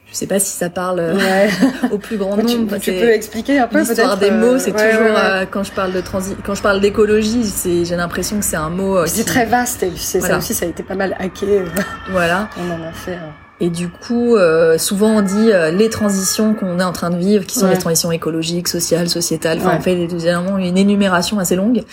je 0.10 0.16
sais 0.16 0.26
pas 0.26 0.40
si 0.40 0.50
ça 0.50 0.70
parle 0.70 1.00
euh, 1.00 1.16
ouais. 1.16 1.50
au 1.92 1.98
plus 1.98 2.18
grand 2.18 2.38
nombre. 2.38 2.78
Tu, 2.80 2.92
peux 2.92 3.10
expliquer 3.10 3.60
un 3.60 3.68
peu 3.68 3.80
L'histoire 3.80 4.18
des 4.18 4.32
mots, 4.32 4.58
c'est 4.58 4.72
toujours 4.72 5.16
euh, 5.16 5.46
quand 5.50 5.64
je 5.64 5.72
parle 5.72 5.94
de 5.94 6.02
transi 6.02 6.36
quand 6.46 6.56
je 6.56 6.62
parle 6.62 6.80
d'écologie, 6.80 7.44
c'est 7.44 7.86
j'ai 7.86 7.96
l'impression 7.96 8.40
que 8.40 8.46
c'est 8.46 8.56
un 8.56 8.70
mot. 8.70 8.98
Euh, 8.98 9.06
c'est 9.06 9.26
très 9.26 9.46
vaste. 9.46 9.84
Et 9.84 9.92
c'est 9.96 10.22
ça 10.22 10.38
aussi, 10.38 10.54
ça 10.54 10.66
a 10.66 10.70
été 10.70 10.82
pas 10.82 10.96
mal 10.96 11.16
hacké. 11.20 11.64
Voilà. 12.10 12.50
on 12.58 12.72
en 12.72 12.88
a 12.88 12.92
fait. 12.94 13.18
Et 13.60 13.70
du 13.70 13.90
coup, 13.90 14.36
souvent 14.78 15.18
on 15.18 15.22
dit 15.22 15.50
les 15.74 15.90
transitions 15.90 16.54
qu'on 16.54 16.80
est 16.80 16.84
en 16.84 16.92
train 16.92 17.10
de 17.10 17.18
vivre, 17.18 17.46
qui 17.46 17.58
sont 17.58 17.68
les 17.68 17.78
transitions 17.78 18.12
écologiques, 18.12 18.68
sociales, 18.68 19.10
sociétales. 19.10 19.60
Enfin, 19.60 19.78
on 19.78 19.82
fait 19.82 19.94
évidemment 19.94 20.58
une 20.58 20.78
énumération 20.78 21.40
assez 21.40 21.56
longue. 21.56 21.84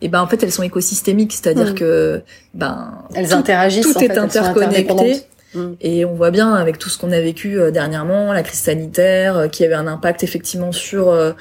Et 0.00 0.08
ben 0.08 0.22
en 0.22 0.28
fait, 0.28 0.42
elles 0.44 0.52
sont 0.52 0.62
écosystémiques, 0.62 1.32
c'est-à-dire 1.32 1.72
mm. 1.72 1.74
que 1.74 2.22
ben 2.54 2.92
elles 3.14 3.32
interagissent. 3.32 3.92
Tout 3.92 3.98
est 3.98 4.16
interconnecté. 4.16 5.22
Mm. 5.54 5.72
Et 5.80 6.04
on 6.04 6.14
voit 6.14 6.30
bien 6.30 6.54
avec 6.54 6.78
tout 6.78 6.88
ce 6.88 6.98
qu'on 6.98 7.12
a 7.12 7.20
vécu 7.20 7.58
euh, 7.58 7.70
dernièrement, 7.70 8.32
la 8.32 8.42
crise 8.42 8.60
sanitaire, 8.60 9.36
euh, 9.36 9.48
qui 9.48 9.64
avait 9.64 9.74
un 9.74 9.86
impact 9.86 10.22
effectivement 10.22 10.72
sur 10.72 11.10
euh, 11.10 11.32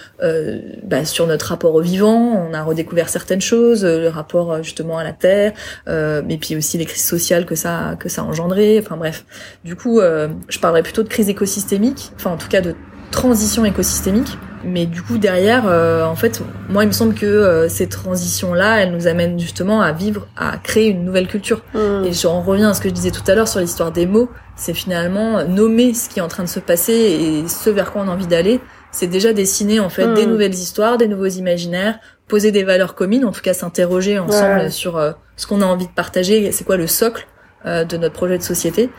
bah, 0.83 1.05
sur 1.05 1.27
notre 1.27 1.47
rapport 1.47 1.75
au 1.75 1.81
vivant. 1.81 2.47
On 2.49 2.53
a 2.53 2.63
redécouvert 2.63 3.09
certaines 3.09 3.41
choses, 3.41 3.83
le 3.83 4.07
rapport 4.07 4.63
justement 4.63 4.97
à 4.97 5.03
la 5.03 5.13
terre, 5.13 5.53
mais 5.87 6.37
puis 6.37 6.55
aussi 6.55 6.77
les 6.77 6.85
crises 6.85 7.05
sociales 7.05 7.45
que 7.45 7.55
ça 7.55 7.95
que 7.99 8.09
ça 8.09 8.21
a. 8.21 8.27
Enfin 8.27 8.97
bref, 8.97 9.25
du 9.63 9.75
coup, 9.75 9.99
je 9.99 10.59
parlerais 10.59 10.83
plutôt 10.83 11.03
de 11.03 11.09
crise 11.09 11.29
écosystémique, 11.29 12.11
enfin 12.15 12.31
en 12.31 12.37
tout 12.37 12.47
cas 12.47 12.61
de 12.61 12.75
transition 13.11 13.65
écosystémique. 13.65 14.37
Mais 14.63 14.85
du 14.85 15.01
coup 15.01 15.17
derrière, 15.17 15.65
euh, 15.67 16.03
en 16.03 16.15
fait, 16.15 16.41
moi 16.69 16.83
il 16.83 16.87
me 16.87 16.91
semble 16.91 17.13
que 17.13 17.25
euh, 17.25 17.69
ces 17.69 17.87
transitions-là, 17.87 18.81
elles 18.81 18.91
nous 18.91 19.07
amènent 19.07 19.39
justement 19.39 19.81
à 19.81 19.91
vivre, 19.91 20.27
à 20.35 20.57
créer 20.57 20.87
une 20.87 21.05
nouvelle 21.05 21.27
culture. 21.27 21.61
Mm. 21.73 22.05
Et 22.05 22.13
j'en 22.13 22.41
reviens 22.41 22.71
à 22.71 22.73
ce 22.73 22.81
que 22.81 22.89
je 22.89 22.93
disais 22.93 23.11
tout 23.11 23.23
à 23.27 23.35
l'heure 23.35 23.47
sur 23.47 23.59
l'histoire 23.59 23.91
des 23.91 24.05
mots. 24.05 24.29
C'est 24.55 24.73
finalement 24.73 25.45
nommer 25.45 25.93
ce 25.93 26.09
qui 26.09 26.19
est 26.19 26.21
en 26.21 26.27
train 26.27 26.43
de 26.43 26.49
se 26.49 26.59
passer 26.59 26.93
et 26.93 27.47
ce 27.47 27.69
vers 27.69 27.91
quoi 27.91 28.01
on 28.01 28.09
a 28.09 28.11
envie 28.11 28.27
d'aller. 28.27 28.59
C'est 28.91 29.07
déjà 29.07 29.31
dessiner 29.31 29.79
en 29.79 29.89
fait 29.89 30.11
des 30.13 30.25
mm. 30.25 30.29
nouvelles 30.29 30.55
histoires, 30.55 30.97
des 30.97 31.07
nouveaux 31.07 31.27
imaginaires, 31.27 31.99
poser 32.27 32.51
des 32.51 32.63
valeurs 32.63 32.95
communes, 32.95 33.25
en 33.25 33.31
tout 33.31 33.41
cas 33.41 33.53
s'interroger 33.53 34.17
ensemble 34.17 34.71
sur 34.71 34.97
euh, 34.97 35.11
ce 35.35 35.45
qu'on 35.45 35.61
a 35.61 35.65
envie 35.65 35.87
de 35.87 35.91
partager, 35.91 36.51
c'est 36.51 36.63
quoi 36.63 36.77
le 36.77 36.87
socle 36.87 37.27
de 37.65 37.97
notre 37.97 38.13
projet 38.13 38.37
de 38.37 38.43
société, 38.43 38.89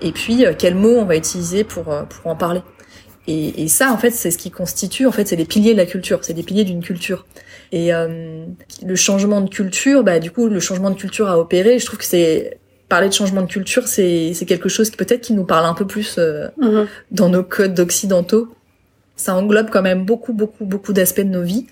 et 0.00 0.12
puis 0.12 0.44
quels 0.58 0.76
mots 0.76 0.96
on 0.96 1.06
va 1.06 1.16
utiliser 1.16 1.64
pour 1.64 1.84
pour 1.84 2.30
en 2.30 2.36
parler. 2.36 2.62
Et, 3.26 3.62
et, 3.62 3.68
ça, 3.68 3.90
en 3.92 3.96
fait, 3.96 4.10
c'est 4.10 4.30
ce 4.30 4.38
qui 4.38 4.50
constitue, 4.50 5.06
en 5.06 5.12
fait, 5.12 5.26
c'est 5.26 5.36
les 5.36 5.46
piliers 5.46 5.72
de 5.72 5.78
la 5.78 5.86
culture, 5.86 6.18
c'est 6.22 6.34
les 6.34 6.42
piliers 6.42 6.64
d'une 6.64 6.82
culture. 6.82 7.26
Et 7.72 7.94
euh, 7.94 8.44
le 8.84 8.96
changement 8.96 9.40
de 9.40 9.48
culture, 9.48 10.04
bah, 10.04 10.18
du 10.18 10.30
coup, 10.30 10.48
le 10.48 10.60
changement 10.60 10.90
de 10.90 10.96
culture 10.96 11.28
à 11.28 11.38
opérer, 11.38 11.78
je 11.78 11.86
trouve 11.86 11.98
que 11.98 12.04
c'est 12.04 12.58
parler 12.88 13.08
de 13.08 13.14
changement 13.14 13.40
de 13.40 13.46
culture, 13.46 13.88
c'est 13.88 14.34
c'est 14.34 14.44
quelque 14.44 14.68
chose 14.68 14.90
qui 14.90 14.96
peut-être 14.98 15.22
qui 15.22 15.32
nous 15.32 15.44
parle 15.44 15.64
un 15.64 15.72
peu 15.72 15.86
plus 15.86 16.16
euh, 16.18 16.48
mm-hmm. 16.60 16.86
dans 17.12 17.30
nos 17.30 17.42
codes 17.42 17.80
occidentaux. 17.80 18.54
Ça 19.16 19.34
englobe 19.34 19.70
quand 19.70 19.82
même 19.82 20.04
beaucoup, 20.04 20.34
beaucoup, 20.34 20.66
beaucoup 20.66 20.92
d'aspects 20.92 21.22
de 21.22 21.30
nos 21.30 21.42
vies. 21.42 21.66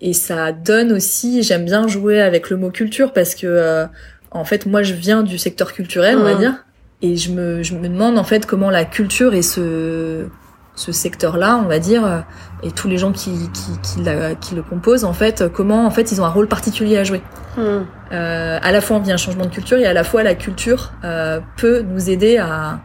Et 0.00 0.14
ça 0.14 0.50
donne 0.50 0.90
aussi, 0.92 1.44
j'aime 1.44 1.64
bien 1.64 1.86
jouer 1.86 2.20
avec 2.20 2.50
le 2.50 2.56
mot 2.56 2.70
culture 2.70 3.12
parce 3.12 3.36
que, 3.36 3.46
euh, 3.46 3.86
en 4.32 4.44
fait, 4.44 4.66
moi, 4.66 4.82
je 4.82 4.94
viens 4.94 5.22
du 5.22 5.38
secteur 5.38 5.72
culturel, 5.72 6.18
on 6.18 6.24
va 6.24 6.34
mm-hmm. 6.34 6.38
dire. 6.38 6.64
Et 7.02 7.16
je 7.16 7.30
me, 7.30 7.62
je 7.62 7.74
me 7.74 7.88
demande 7.88 8.18
en 8.18 8.24
fait 8.24 8.46
comment 8.46 8.70
la 8.70 8.84
culture 8.84 9.34
et 9.34 9.42
ce 9.42 10.26
ce 10.74 10.92
secteur-là, 10.92 11.60
on 11.62 11.68
va 11.68 11.78
dire, 11.78 12.04
euh, 12.04 12.20
et 12.62 12.70
tous 12.70 12.88
les 12.88 12.96
gens 12.96 13.12
qui, 13.12 13.50
qui, 13.52 13.78
qui, 13.82 14.02
la, 14.02 14.34
qui, 14.34 14.54
le 14.54 14.62
composent, 14.62 15.04
en 15.04 15.12
fait, 15.12 15.44
comment 15.52 15.86
en 15.86 15.90
fait 15.90 16.12
ils 16.12 16.20
ont 16.20 16.24
un 16.24 16.30
rôle 16.30 16.48
particulier 16.48 16.96
à 16.96 17.04
jouer. 17.04 17.22
Hmm. 17.56 17.84
Euh, 18.12 18.58
à 18.62 18.72
la 18.72 18.80
fois 18.80 18.96
on 18.96 19.00
vit 19.00 19.12
un 19.12 19.18
changement 19.18 19.44
de 19.44 19.50
culture 19.50 19.76
et 19.78 19.86
à 19.86 19.92
la 19.92 20.04
fois 20.04 20.22
la 20.22 20.34
culture 20.34 20.92
euh, 21.04 21.40
peut 21.58 21.82
nous 21.82 22.08
aider 22.08 22.38
à, 22.38 22.80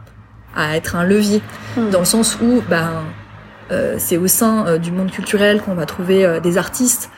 à 0.56 0.76
être 0.76 0.96
un 0.98 1.06
levier, 1.06 1.42
hmm. 1.78 1.90
dans 1.90 2.00
le 2.00 2.06
sens 2.06 2.38
où 2.42 2.62
ben 2.70 3.04
euh, 3.72 3.96
c'est 3.98 4.18
au 4.18 4.28
sein 4.28 4.66
euh, 4.68 4.78
du 4.78 4.92
monde 4.92 5.10
culturel 5.10 5.62
qu'on 5.62 5.74
va 5.74 5.86
trouver 5.86 6.40
des 6.42 6.58
artistes 6.58 7.10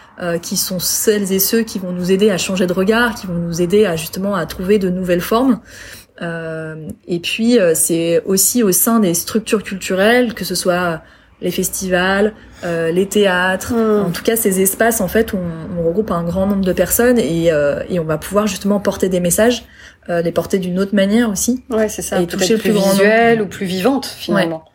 qui 0.42 0.58
sont 0.58 0.80
celles 0.80 1.32
et 1.32 1.40
ceux 1.40 1.62
qui 1.62 1.80
vont 1.80 1.94
nous 1.94 2.12
aider 2.12 2.30
à 2.30 2.38
changer 2.38 2.68
de 2.68 2.74
regard, 2.74 3.16
qui 3.16 3.26
vont 3.26 3.36
nous 3.36 3.62
aider 3.62 3.86
à 3.86 3.96
justement 3.96 4.36
à 4.36 4.46
trouver 4.46 4.78
de 4.78 4.90
nouvelles 4.90 5.22
formes. 5.22 5.62
Euh, 6.22 6.90
et 7.08 7.20
puis 7.20 7.60
euh, 7.60 7.74
c'est 7.76 8.22
aussi 8.26 8.62
au 8.62 8.72
sein 8.72 9.00
des 9.00 9.14
structures 9.14 9.64
culturelles, 9.64 10.34
que 10.34 10.44
ce 10.44 10.56
soit 10.56 11.02
les 11.42 11.52
festivals, 11.52 12.34
euh, 12.64 12.92
les 12.92 13.08
théâtres, 13.08 13.74
hmm. 13.74 14.08
en 14.08 14.12
tout 14.12 14.24
cas 14.24 14.36
ces 14.36 14.62
espaces 14.62 15.00
en 15.00 15.08
fait 15.08 15.32
où 15.34 15.38
on, 15.38 15.80
on, 15.80 15.88
regroupe 15.88 16.12
un 16.12 16.24
grand 16.24 16.46
nombre 16.46 16.66
de 16.66 16.74
personnes 16.74 17.18
et, 17.18 17.52
euh, 17.52 17.82
et 17.90 18.00
on 18.00 18.04
va 18.04 18.18
pouvoir 18.18 18.48
justement 18.48 18.80
porter 18.80 19.08
des 19.08 19.22
messages, 19.22 19.64
euh, 20.10 20.22
les 20.22 20.32
porter 20.32 20.60
d'une 20.60 20.80
autre 20.80 20.94
manière 20.94 21.30
aussi. 21.30 21.64
Ouais, 21.70 21.88
c'est 21.88 22.02
ça. 22.02 22.22
Et 22.22 22.28
toucher 22.28 22.58
plus, 22.58 22.72
plus 22.72 22.80
visuel 22.80 23.42
ou 23.42 23.48
plus 23.48 23.66
vivante 23.66 24.06
finalement. 24.06 24.66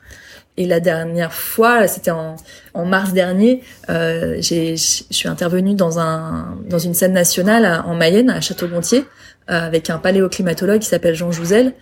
Et 0.57 0.67
la 0.67 0.79
dernière 0.79 1.33
fois, 1.33 1.89
c'était 1.89 2.13
en, 2.13 2.37
mars 2.85 3.13
dernier, 3.13 3.63
euh, 3.91 4.37
je 4.41 4.77
suis 4.77 5.29
intervenue 5.29 5.75
dans 5.75 5.99
un 5.99 6.57
dans 6.69 6.79
une 6.79 6.95
scène 6.95 7.13
nationale 7.13 7.83
en 7.85 7.95
Mayenne, 7.95 8.31
à 8.31 8.41
Château-Gontier, 8.41 9.01
euh, 9.51 9.67
avec 9.67 9.91
un 9.91 9.99
paléoclimatologue 9.99 10.81
qui 10.81 10.89
s'appelle 10.89 11.17
Jean 11.17 11.33
Jouzel, 11.33 11.75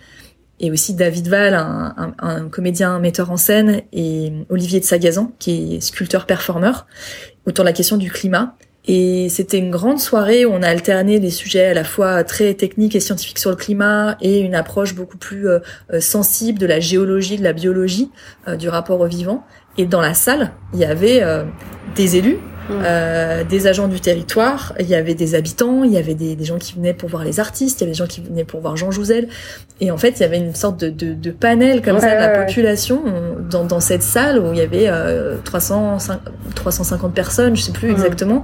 et 0.59 0.71
aussi 0.71 0.95
David 0.95 1.27
Val, 1.27 1.53
un, 1.53 1.93
un, 1.97 2.13
un, 2.17 2.49
comédien 2.49 2.97
metteur 2.99 3.29
en 3.29 3.37
scène, 3.37 3.83
et 3.91 4.33
Olivier 4.49 4.79
de 4.79 4.85
Sagazan, 4.85 5.31
qui 5.37 5.75
est 5.75 5.79
sculpteur-performeur, 5.79 6.87
autour 7.45 7.63
de 7.65 7.69
la 7.69 7.73
question 7.73 7.97
du 7.97 8.09
climat. 8.09 8.55
Et 8.85 9.29
c'était 9.29 9.59
une 9.59 9.71
grande 9.71 9.99
soirée 9.99 10.45
où 10.45 10.51
on 10.51 10.61
a 10.61 10.67
alterné 10.67 11.19
des 11.19 11.29
sujets 11.29 11.67
à 11.67 11.73
la 11.73 11.83
fois 11.83 12.23
très 12.23 12.53
techniques 12.53 12.95
et 12.95 12.99
scientifiques 12.99 13.39
sur 13.39 13.49
le 13.49 13.55
climat 13.55 14.17
et 14.19 14.39
une 14.39 14.55
approche 14.55 14.93
beaucoup 14.93 15.17
plus 15.17 15.47
euh, 15.47 15.59
euh, 15.93 16.01
sensible 16.01 16.59
de 16.59 16.65
la 16.65 16.79
géologie, 16.79 17.37
de 17.37 17.43
la 17.43 17.53
biologie, 17.53 18.11
du 18.59 18.67
rapport 18.67 18.99
au 18.99 19.07
vivant. 19.07 19.45
Et 19.77 19.85
dans 19.85 20.01
la 20.01 20.13
salle, 20.13 20.51
il 20.73 20.79
y 20.79 20.85
avait 20.85 21.23
des 21.95 22.15
élus, 22.15 22.37
euh, 22.69 23.43
des 23.43 23.67
agents 23.67 23.89
du 23.89 23.99
territoire, 23.99 24.73
il 24.79 24.87
y 24.87 24.95
avait 24.95 25.15
des 25.15 25.35
habitants, 25.35 25.83
il 25.83 25.91
y 25.91 25.97
avait 25.97 26.13
des, 26.13 26.35
des, 26.35 26.45
gens 26.45 26.57
qui 26.57 26.75
venaient 26.75 26.93
pour 26.93 27.09
voir 27.09 27.25
les 27.25 27.41
artistes, 27.41 27.81
il 27.81 27.83
y 27.83 27.85
avait 27.85 27.91
des 27.91 27.97
gens 27.97 28.07
qui 28.07 28.21
venaient 28.21 28.45
pour 28.45 28.61
voir 28.61 28.77
Jean 28.77 28.89
Jouzel. 28.89 29.27
Et 29.81 29.91
en 29.91 29.97
fait, 29.97 30.11
il 30.11 30.21
y 30.21 30.23
avait 30.23 30.37
une 30.37 30.55
sorte 30.55 30.79
de, 30.79 30.89
de, 30.89 31.13
de 31.13 31.31
panel 31.31 31.81
comme 31.81 31.99
ça 31.99 32.15
de 32.15 32.19
la 32.19 32.45
population 32.45 33.03
dans, 33.49 33.65
dans, 33.65 33.81
cette 33.81 34.03
salle 34.03 34.39
où 34.39 34.53
il 34.53 34.59
y 34.59 34.61
avait 34.61 34.87
euh, 34.87 35.35
300, 35.43 35.97
350 36.55 37.13
personnes, 37.13 37.55
je 37.55 37.61
sais 37.61 37.73
plus 37.73 37.91
exactement. 37.91 38.43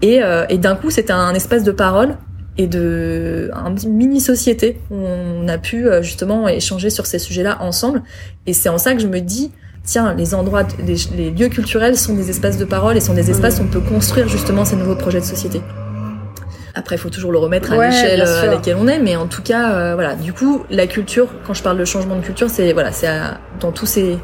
Et, 0.00 0.22
euh, 0.22 0.46
et 0.48 0.58
d'un 0.58 0.76
coup, 0.76 0.90
c'était 0.90 1.12
un 1.12 1.34
espace 1.34 1.64
de 1.64 1.72
parole 1.72 2.16
et 2.58 2.68
de 2.68 3.50
une 3.82 3.92
mini 3.92 4.20
société 4.20 4.80
où 4.90 4.96
on 4.96 5.48
a 5.48 5.58
pu 5.58 5.86
euh, 5.86 6.02
justement 6.02 6.48
échanger 6.48 6.88
sur 6.90 7.06
ces 7.06 7.18
sujets-là 7.18 7.58
ensemble. 7.60 8.02
Et 8.46 8.52
c'est 8.52 8.68
en 8.68 8.78
ça 8.78 8.94
que 8.94 9.00
je 9.00 9.08
me 9.08 9.20
dis 9.20 9.50
tiens, 9.86 10.14
les 10.14 10.34
endroits, 10.34 10.64
les, 10.84 11.30
lieux 11.30 11.48
culturels 11.48 11.96
sont 11.96 12.14
des 12.14 12.28
espaces 12.28 12.58
de 12.58 12.66
parole 12.66 12.96
et 12.98 13.00
sont 13.00 13.14
des 13.14 13.30
espaces 13.30 13.58
où 13.58 13.62
on 13.62 13.68
peut 13.68 13.80
construire 13.80 14.28
justement 14.28 14.66
ces 14.66 14.76
nouveaux 14.76 14.96
projets 14.96 15.20
de 15.20 15.24
société. 15.24 15.62
Après, 16.74 16.96
il 16.96 16.98
faut 16.98 17.08
toujours 17.08 17.32
le 17.32 17.38
remettre 17.38 17.72
à 17.72 17.86
l'échelle 17.86 18.20
à 18.20 18.46
laquelle 18.46 18.76
on 18.78 18.86
est, 18.86 18.98
mais 18.98 19.16
en 19.16 19.26
tout 19.26 19.42
cas, 19.42 19.94
voilà. 19.94 20.14
Du 20.14 20.34
coup, 20.34 20.64
la 20.68 20.86
culture, 20.86 21.28
quand 21.46 21.54
je 21.54 21.62
parle 21.62 21.78
de 21.78 21.86
changement 21.86 22.16
de 22.16 22.20
culture, 22.20 22.50
c'est 22.50 22.74
voilà, 22.74 22.92
c'est 22.92 23.08
dans 23.60 23.72
tous 23.72 23.86
ces 23.86 24.18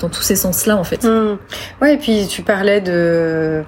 dans 0.00 0.08
tous 0.08 0.22
ces 0.22 0.36
sens-là 0.36 0.76
en 0.76 0.84
fait. 0.84 1.04
Mmh. 1.04 1.38
Ouais, 1.80 1.94
et 1.94 1.98
puis 1.98 2.26
tu 2.28 2.42
parlais 2.42 2.80
de 2.80 3.62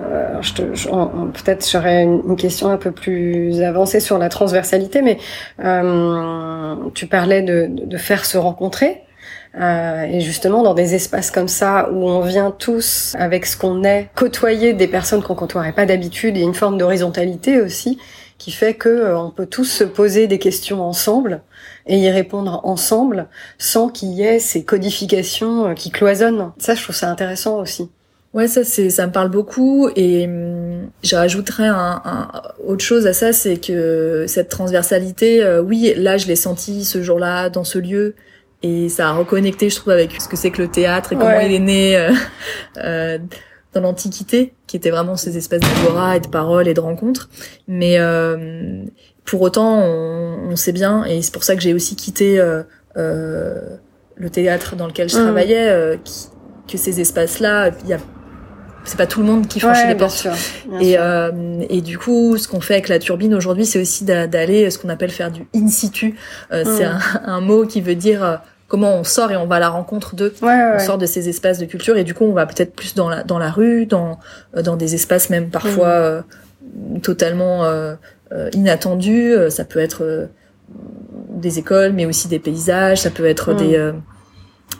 euh, 0.00 0.42
je 0.42 0.52
peut-être 0.52 1.68
j'aurais 1.70 2.02
une, 2.02 2.36
question 2.36 2.70
un 2.70 2.76
peu 2.76 2.90
plus 2.90 3.62
avancée 3.62 4.00
sur 4.00 4.18
la 4.18 4.28
transversalité, 4.28 5.02
mais 5.02 5.18
euh, 5.64 6.74
tu 6.94 7.06
parlais 7.06 7.42
de, 7.42 7.68
de, 7.70 7.96
faire 7.96 8.24
se 8.24 8.36
rencontrer. 8.36 9.02
Euh, 9.60 10.02
et 10.02 10.20
justement, 10.20 10.62
dans 10.62 10.74
des 10.74 10.94
espaces 10.94 11.30
comme 11.30 11.48
ça 11.48 11.88
où 11.92 12.08
on 12.08 12.20
vient 12.20 12.50
tous 12.50 13.14
avec 13.18 13.46
ce 13.46 13.56
qu'on 13.56 13.84
est, 13.84 14.08
côtoyer 14.16 14.72
des 14.72 14.88
personnes 14.88 15.22
qu'on 15.22 15.34
côtoierait 15.34 15.72
pas 15.72 15.86
d'habitude, 15.86 16.36
il 16.36 16.40
y 16.40 16.42
a 16.42 16.46
une 16.46 16.54
forme 16.54 16.76
d'horizontalité 16.76 17.60
aussi 17.60 17.98
qui 18.38 18.50
fait 18.50 18.74
que 18.74 18.88
euh, 18.88 19.18
on 19.18 19.30
peut 19.30 19.46
tous 19.46 19.64
se 19.64 19.84
poser 19.84 20.26
des 20.26 20.38
questions 20.38 20.82
ensemble 20.82 21.42
et 21.86 21.98
y 21.98 22.10
répondre 22.10 22.60
ensemble 22.64 23.28
sans 23.58 23.88
qu'il 23.88 24.10
y 24.10 24.22
ait 24.22 24.40
ces 24.40 24.64
codifications 24.64 25.68
euh, 25.68 25.74
qui 25.74 25.90
cloisonnent. 25.90 26.52
Ça, 26.58 26.74
je 26.74 26.82
trouve 26.82 26.96
ça 26.96 27.10
intéressant 27.10 27.60
aussi. 27.60 27.90
Ouais, 28.32 28.48
ça 28.48 28.64
c'est 28.64 28.90
ça 28.90 29.06
me 29.06 29.12
parle 29.12 29.28
beaucoup 29.28 29.88
et 29.94 30.26
hum, 30.26 30.90
je 31.04 31.14
rajouterais 31.14 31.68
un, 31.68 32.02
un, 32.04 32.28
autre 32.66 32.84
chose 32.84 33.06
à 33.06 33.12
ça, 33.12 33.32
c'est 33.32 33.64
que 33.64 34.24
cette 34.26 34.48
transversalité, 34.48 35.40
euh, 35.44 35.62
oui, 35.62 35.94
là 35.96 36.16
je 36.16 36.26
l'ai 36.26 36.34
senti 36.34 36.84
ce 36.84 37.00
jour-là 37.00 37.48
dans 37.48 37.62
ce 37.62 37.78
lieu 37.78 38.16
et 38.64 38.88
ça 38.88 39.10
a 39.10 39.12
reconnecté, 39.12 39.68
je 39.68 39.76
trouve, 39.76 39.92
avec 39.92 40.18
ce 40.22 40.26
que 40.26 40.36
c'est 40.36 40.50
que 40.50 40.62
le 40.62 40.68
théâtre 40.68 41.12
et 41.12 41.16
comment 41.16 41.38
il 41.38 41.52
est 41.52 41.58
né 41.58 41.98
euh, 41.98 42.10
euh, 42.78 43.18
dans 43.74 43.82
l'Antiquité, 43.82 44.54
qui 44.66 44.78
était 44.78 44.88
vraiment 44.88 45.18
ces 45.18 45.36
espèces 45.36 45.60
d'agora 45.60 46.16
et 46.16 46.20
de 46.20 46.28
paroles 46.28 46.66
et 46.66 46.72
de 46.72 46.80
rencontres. 46.80 47.28
Mais 47.68 47.98
euh, 47.98 48.82
pour 49.26 49.42
autant, 49.42 49.80
on, 49.82 50.48
on, 50.50 50.56
sait 50.56 50.72
bien, 50.72 51.04
et 51.04 51.20
c'est 51.20 51.34
pour 51.34 51.44
ça 51.44 51.56
que 51.56 51.60
j'ai 51.60 51.74
aussi 51.74 51.94
quitté 51.94 52.42
le 52.96 54.30
théâtre 54.30 54.76
dans 54.76 54.86
lequel 54.86 55.10
je 55.10 55.18
mmh. 55.18 55.22
travaillais, 55.22 55.98
que 56.66 56.78
ces 56.78 57.02
espaces-là, 57.02 57.70
il 57.84 57.90
y 57.90 57.92
a 57.92 57.98
c'est 58.84 58.98
pas 58.98 59.06
tout 59.06 59.20
le 59.20 59.26
monde 59.26 59.48
qui 59.48 59.60
franchit 59.60 59.86
les 59.86 59.94
portes. 59.94 60.26
et, 60.80 60.96
euh, 60.98 61.62
et 61.68 61.80
du 61.80 61.98
coup, 61.98 62.36
ce 62.36 62.46
qu'on 62.46 62.60
fait 62.60 62.74
avec 62.74 62.88
la 62.88 62.98
turbine 62.98 63.34
aujourd'hui, 63.34 63.64
c'est 63.64 63.80
aussi 63.80 64.04
d'aller 64.04 64.70
ce 64.70 64.78
qu'on 64.78 64.90
appelle 64.90 65.10
faire 65.10 65.30
du 65.30 65.46
in 65.54 65.68
situ. 65.68 66.16
Euh, 66.52 66.64
C'est 66.64 66.86
mm. 66.86 66.98
un, 67.24 67.32
un, 67.34 67.40
mot 67.40 67.66
qui 67.66 67.80
veut 67.80 67.94
dire 67.94 68.22
euh, 68.22 68.36
comment 68.68 68.94
on 68.94 69.04
sort 69.04 69.30
et 69.32 69.36
on 69.36 69.46
va 69.46 69.56
à 69.56 69.60
la 69.60 69.68
rencontre 69.68 70.14
d'eux. 70.14 70.34
on 70.42 70.78
sort 70.78 70.98
de 70.98 71.06
ces 71.06 71.28
espaces 71.28 71.58
de 71.58 71.66
culture 71.66 71.96
et 71.96 72.04
du 72.04 72.14
coup, 72.14 72.24
on 72.24 72.32
va 72.32 72.46
peut-être 72.46 72.74
plus 72.74 72.94
dans 72.94 73.08
la 73.08 73.22
dans 73.22 73.38
la 73.38 73.50
rue, 73.50 73.86
dans 73.86 74.18
euh, 74.56 74.62
dans 74.62 74.76
des 74.76 74.94
espaces 74.94 75.30
même 75.30 75.50
parfois 75.50 76.24
mm. 76.62 77.00
totalement 77.00 77.64
inattendus. 78.52 79.34
Ça 79.50 79.64
peut 79.64 79.80
être 79.80 80.28
des 81.30 81.58
écoles, 81.58 81.92
mais 81.92 82.06
aussi 82.06 82.28
des 82.28 82.38
paysages. 82.38 83.02
Ça 83.02 83.10
peut 83.10 83.26
être 83.26 83.52
mm. 83.52 83.56
des 83.56 83.92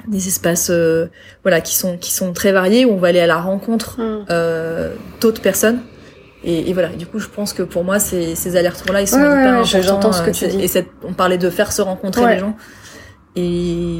des 0.09 0.29
espaces 0.29 0.71
euh, 0.71 1.07
voilà 1.43 1.61
qui 1.61 1.75
sont 1.75 1.97
qui 1.97 2.13
sont 2.13 2.33
très 2.33 2.53
variés 2.53 2.85
où 2.85 2.93
on 2.93 2.97
va 2.97 3.09
aller 3.09 3.21
à 3.21 3.27
la 3.27 3.39
rencontre 3.39 4.01
mm. 4.01 4.27
euh, 4.31 4.95
d'autres 5.21 5.41
personnes 5.41 5.81
et, 6.43 6.69
et, 6.69 6.75
voilà 6.75 6.89
du 6.89 7.07
coup 7.07 7.19
je 7.19 7.29
pense 7.29 7.55
que 7.55 7.63
pour 7.63 7.85
moi 7.85 7.99
ces, 7.99 8.35
ces 8.35 8.57
allers-retours 8.57 8.93
là 8.93 9.01
ils 9.01 9.09
sont 9.09 9.19
hyper 9.19 9.55
importants 9.55 9.83
j'entends 9.83 10.13
ce 10.13 10.23
que 10.23 10.31
tu 10.31 10.47
dis 10.47 10.63
et 10.63 10.69
cette, 10.69 10.89
on 11.03 11.15
parlait 11.15 11.39
de 11.39 11.49
faire 11.49 11.73
se 11.73 11.81
rencontrer 11.81 12.35
les 12.35 12.39
gens 12.39 12.55
et, 13.37 13.99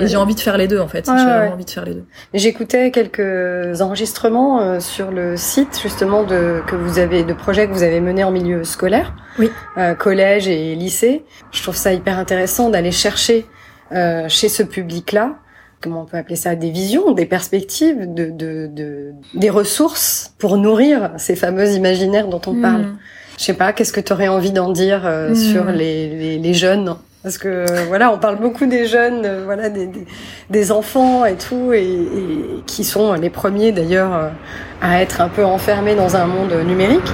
et, 0.00 0.06
j'ai 0.06 0.16
envie 0.16 0.34
de 0.34 0.40
faire 0.40 0.56
les 0.56 0.66
deux 0.66 0.80
en 0.80 0.88
fait. 0.88 1.06
J'ai 1.06 1.52
envie 1.52 1.64
de 1.64 1.70
faire 1.70 1.84
les 1.84 1.94
deux. 1.94 2.04
J'écoutais 2.34 2.90
quelques 2.90 3.80
enregistrements 3.80 4.60
euh, 4.60 4.80
sur 4.80 5.10
le 5.10 5.36
site 5.36 5.78
justement 5.80 6.24
de 6.24 6.60
que 6.66 6.74
vous 6.74 6.98
avez 6.98 7.22
de 7.22 7.32
projets 7.32 7.68
que 7.68 7.72
vous 7.72 7.84
avez 7.84 8.00
menés 8.00 8.24
en 8.24 8.32
milieu 8.32 8.64
scolaire. 8.64 9.14
Oui. 9.38 9.50
Euh, 9.78 9.94
collège 9.94 10.48
et 10.48 10.74
lycée. 10.74 11.24
Je 11.52 11.62
trouve 11.62 11.76
ça 11.76 11.92
hyper 11.92 12.18
intéressant 12.18 12.70
d'aller 12.70 12.92
chercher 12.92 13.46
euh, 13.94 14.28
chez 14.28 14.48
ce 14.48 14.62
public-là, 14.62 15.34
comment 15.82 16.02
on 16.02 16.04
peut 16.06 16.16
appeler 16.16 16.36
ça, 16.36 16.54
des 16.54 16.70
visions, 16.70 17.12
des 17.12 17.26
perspectives, 17.26 18.12
de, 18.12 18.30
de, 18.30 18.66
de 18.72 19.12
des 19.34 19.50
ressources 19.50 20.34
pour 20.38 20.56
nourrir 20.56 21.10
ces 21.18 21.36
fameux 21.36 21.70
imaginaires 21.72 22.28
dont 22.28 22.40
on 22.46 22.60
parle. 22.60 22.82
Mm. 22.82 22.98
Je 23.38 23.44
sais 23.44 23.54
pas, 23.54 23.72
qu'est-ce 23.72 23.92
que 23.92 24.00
tu 24.00 24.12
aurais 24.12 24.28
envie 24.28 24.52
d'en 24.52 24.70
dire 24.70 25.02
euh, 25.04 25.30
mm. 25.30 25.34
sur 25.34 25.64
les, 25.66 26.08
les, 26.08 26.38
les, 26.38 26.54
jeunes 26.54 26.94
Parce 27.22 27.38
que 27.38 27.86
voilà, 27.86 28.12
on 28.12 28.18
parle 28.18 28.40
beaucoup 28.40 28.66
des 28.66 28.86
jeunes, 28.86 29.24
euh, 29.24 29.42
voilà, 29.44 29.68
des, 29.68 29.86
des, 29.86 30.06
des, 30.50 30.72
enfants 30.72 31.24
et 31.24 31.36
tout, 31.36 31.72
et, 31.72 31.84
et, 31.84 32.62
qui 32.66 32.84
sont 32.84 33.12
les 33.14 33.30
premiers 33.30 33.70
d'ailleurs 33.72 34.32
à 34.80 35.02
être 35.02 35.20
un 35.20 35.28
peu 35.28 35.44
enfermés 35.44 35.94
dans 35.94 36.16
un 36.16 36.26
monde 36.26 36.52
numérique. 36.66 37.12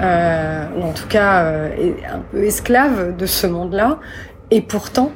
Euh, 0.00 0.64
ou 0.76 0.82
en 0.82 0.92
tout 0.92 1.06
cas 1.06 1.46
un 1.46 2.18
peu 2.32 2.44
esclaves 2.44 3.16
de 3.16 3.26
ce 3.26 3.46
monde-là. 3.46 4.00
Et 4.50 4.60
pourtant, 4.60 5.12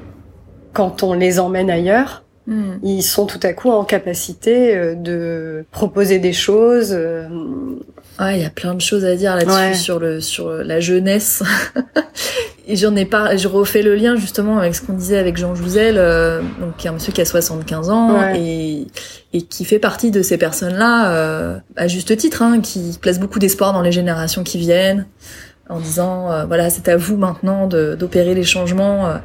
quand 0.72 1.03
on 1.03 1.12
les 1.12 1.40
emmène 1.40 1.70
ailleurs, 1.70 2.24
hmm. 2.46 2.79
ils 2.83 3.03
sont 3.03 3.27
tout 3.27 3.40
à 3.42 3.53
coup 3.53 3.70
en 3.70 3.85
capacité 3.85 4.77
euh, 4.77 4.94
de 4.94 5.64
proposer 5.70 6.18
des 6.18 6.33
choses. 6.33 6.92
Euh, 6.92 7.27
ah, 8.18 8.35
il 8.35 8.42
y 8.42 8.46
a 8.46 8.51
plein 8.51 8.74
de 8.74 8.81
choses 8.81 9.05
à 9.05 9.16
dire 9.16 9.37
là-dessus 9.37 9.81
sur 9.81 9.98
le 9.98 10.20
sur 10.20 10.51
la 10.51 10.81
jeunesse. 10.81 11.42
et 12.69 12.77
j'en 12.77 12.95
ai 12.95 13.05
pas, 13.05 13.37
je 13.37 13.49
refais 13.49 13.83
le 13.83 13.97
lien 13.97 14.17
justement 14.17 14.59
avec 14.59 14.75
ce 14.75 14.83
qu'on 14.83 14.93
disait 14.93 15.19
avec 15.19 15.37
Jean 15.37 15.55
Jouzel, 15.55 15.97
euh, 15.99 16.41
donc 16.61 16.77
qui 16.77 16.87
est 16.87 16.91
un 16.91 16.93
monsieur 16.93 17.13
qui 17.13 17.21
a 17.21 17.25
75 17.25 17.91
ans 17.91 18.33
et 18.35 18.87
et 19.33 19.43
qui 19.43 19.65
fait 19.65 19.79
partie 19.79 20.11
de 20.11 20.23
ces 20.23 20.39
personnes-là 20.39 21.61
à 21.77 21.89
juste 21.89 22.17
titre, 22.17 22.43
hein, 22.43 22.61
qui 22.61 22.97
place 23.01 23.19
beaucoup 23.19 23.39
d'espoir 23.39 23.73
dans 23.73 23.83
les 23.83 23.93
générations 23.93 24.45
qui 24.45 24.59
viennent, 24.59 25.07
en 25.69 25.81
disant 25.81 26.47
voilà 26.47 26.71
c'est 26.71 26.89
à 26.89 26.97
vous 26.97 27.17
maintenant 27.17 27.67
d'opérer 27.67 28.35
les 28.35 28.45
changements 28.45 29.19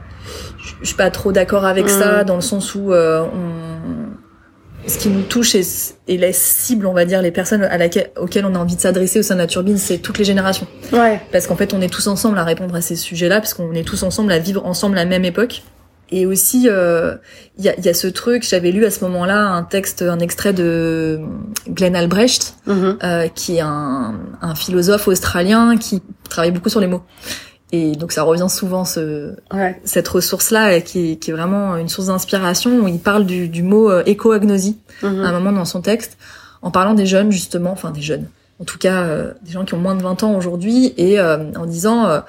je 0.82 0.88
suis 0.88 0.96
pas 0.96 1.12
trop 1.12 1.32
d'accord 1.32 1.66
avec 1.66 1.90
ça 1.90 2.24
mm. 2.24 2.26
dans 2.26 2.36
le 2.36 2.42
sens 2.42 2.76
où 2.76 2.92
euh, 2.92 3.24
on... 3.24 4.03
ce 4.88 4.98
qui 4.98 5.10
nous 5.10 5.22
touche 5.22 5.56
et, 5.56 5.64
et 6.08 6.18
la 6.18 6.34
cible, 6.34 6.86
on 6.86 6.94
va 6.94 7.06
dire, 7.06 7.22
les 7.22 7.32
personnes 7.32 7.64
à 7.64 7.78
laquelle, 7.78 8.12
auxquelles 8.18 8.46
on 8.46 8.56
a 8.56 8.60
envie 8.60 8.76
de 8.76 8.82
s'adresser 8.82 9.20
au 9.20 9.24
sein 9.24 9.36
de 9.36 9.40
la 9.40 9.48
turbine, 9.48 9.78
c'est 9.78 10.00
toutes 10.00 10.18
les 10.18 10.26
générations. 10.26 10.68
Ouais. 10.92 11.22
Parce 11.32 11.48
qu'en 11.48 11.56
fait, 11.56 11.74
on 11.74 11.82
est 11.82 11.90
tous 11.90 12.08
ensemble 12.08 12.38
à 12.38 12.44
répondre 12.44 12.76
à 12.76 12.82
ces 12.82 12.96
sujets-là, 12.96 13.40
parce 13.40 13.54
qu'on 13.54 13.74
est 13.74 13.88
tous 13.88 14.04
ensemble 14.04 14.32
à 14.32 14.40
vivre 14.40 14.66
ensemble 14.66 14.96
la 14.96 15.06
même 15.06 15.26
époque. 15.26 15.64
Et 16.12 16.26
aussi, 16.26 16.68
euh, 16.70 17.16
il 17.58 17.66
y, 17.66 17.70
a, 17.70 17.80
y, 17.80 17.90
a, 17.90 17.94
ce 17.94 18.08
truc, 18.08 18.46
j'avais 18.48 18.72
lu 18.72 18.86
à 18.86 18.92
ce 18.92 19.04
moment-là 19.06 19.48
un 19.48 19.64
texte, 19.64 20.04
un 20.04 20.20
extrait 20.20 20.54
de 20.54 21.20
Glenn 21.68 21.96
Albrecht, 21.96 22.56
mm-hmm. 22.68 22.98
euh, 23.04 23.28
qui 23.30 23.58
est 23.58 23.62
un, 23.62 24.20
un 24.42 24.54
philosophe 24.54 25.08
australien 25.08 25.76
qui 25.78 26.04
travaille 26.30 26.52
beaucoup 26.52 26.70
sur 26.70 26.82
les 26.82 26.88
mots. 26.88 27.02
Et 27.76 27.94
donc 27.94 28.12
ça 28.12 28.22
revient 28.22 28.50
souvent 28.50 28.86
ce, 28.86 29.34
cette 29.84 30.08
ressource-là 30.08 30.80
qui, 30.80 31.18
qui, 31.18 31.32
est 31.32 31.34
vraiment 31.34 31.76
une 31.76 31.90
source 31.90 32.08
d'inspiration 32.08 32.82
où 32.82 32.88
il 32.88 33.00
parle 33.00 33.26
du, 33.26 33.50
du 33.50 33.64
mot 33.64 33.90
euh, 33.90 34.04
éco-agnosie 34.06 34.78
mhm. 35.02 35.22
à 35.22 35.30
un 35.30 35.32
moment 35.32 35.52
dans 35.52 35.66
son 35.66 35.82
texte, 35.82 36.20
en 36.62 36.70
parlant 36.70 36.94
des 36.94 37.08
jeunes 37.08 37.32
justement, 37.32 37.72
enfin 37.72 37.90
des 37.90 38.04
jeunes, 38.04 38.28
en 38.60 38.64
tout 38.64 38.78
cas 38.78 39.02
euh, 39.02 39.34
des 39.42 39.52
gens 39.52 39.66
qui 39.66 39.74
ont 39.74 39.80
moins 39.80 39.96
de 39.96 40.04
20 40.04 40.22
ans 40.22 40.36
aujourd'hui, 40.36 40.94
et 40.98 41.20
euh, 41.20 41.52
en 41.56 41.66
disant 41.66 42.22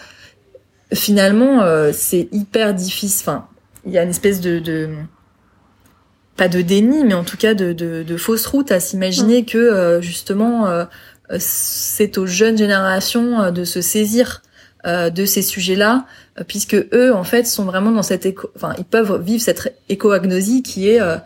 finalement 0.94 1.62
c'est 1.92 2.26
hyper 2.32 2.72
difficile, 2.72 3.28
enfin 3.28 3.46
il 3.84 3.92
y 3.92 3.98
a 3.98 4.02
une 4.02 4.10
espèce 4.10 4.40
de, 4.40 4.60
de, 4.60 4.88
pas 6.38 6.48
de 6.48 6.62
déni, 6.62 7.04
mais 7.04 7.12
en 7.12 7.24
tout 7.24 7.36
cas 7.36 7.52
de, 7.52 7.74
de, 7.74 8.02
de 8.02 8.16
fausse 8.16 8.46
route 8.46 8.72
à 8.72 8.80
s'imaginer 8.80 9.40
mhm. 9.40 9.44
que 9.46 9.98
justement 10.00 10.86
c'est 11.38 12.16
aux 12.16 12.26
jeunes 12.26 12.56
générations 12.56 13.50
de 13.50 13.64
se 13.64 13.82
saisir 13.82 14.40
euh, 14.86 15.08
de 15.08 15.24
ces 15.24 15.40
sujets-là, 15.40 16.04
euh, 16.38 16.44
puisque 16.46 16.74
eux, 16.74 17.14
en 17.14 17.24
fait, 17.24 17.46
sont 17.46 17.64
vraiment 17.64 17.90
dans 17.90 18.02
cette 18.02 18.26
éco, 18.26 18.50
enfin, 18.54 18.74
ils 18.76 18.84
peuvent 18.84 19.18
vivre 19.22 19.42
cette 19.42 19.74
éco-agnosie 19.88 20.62
qui 20.62 20.90
est 20.90 21.00
euh, 21.00 21.16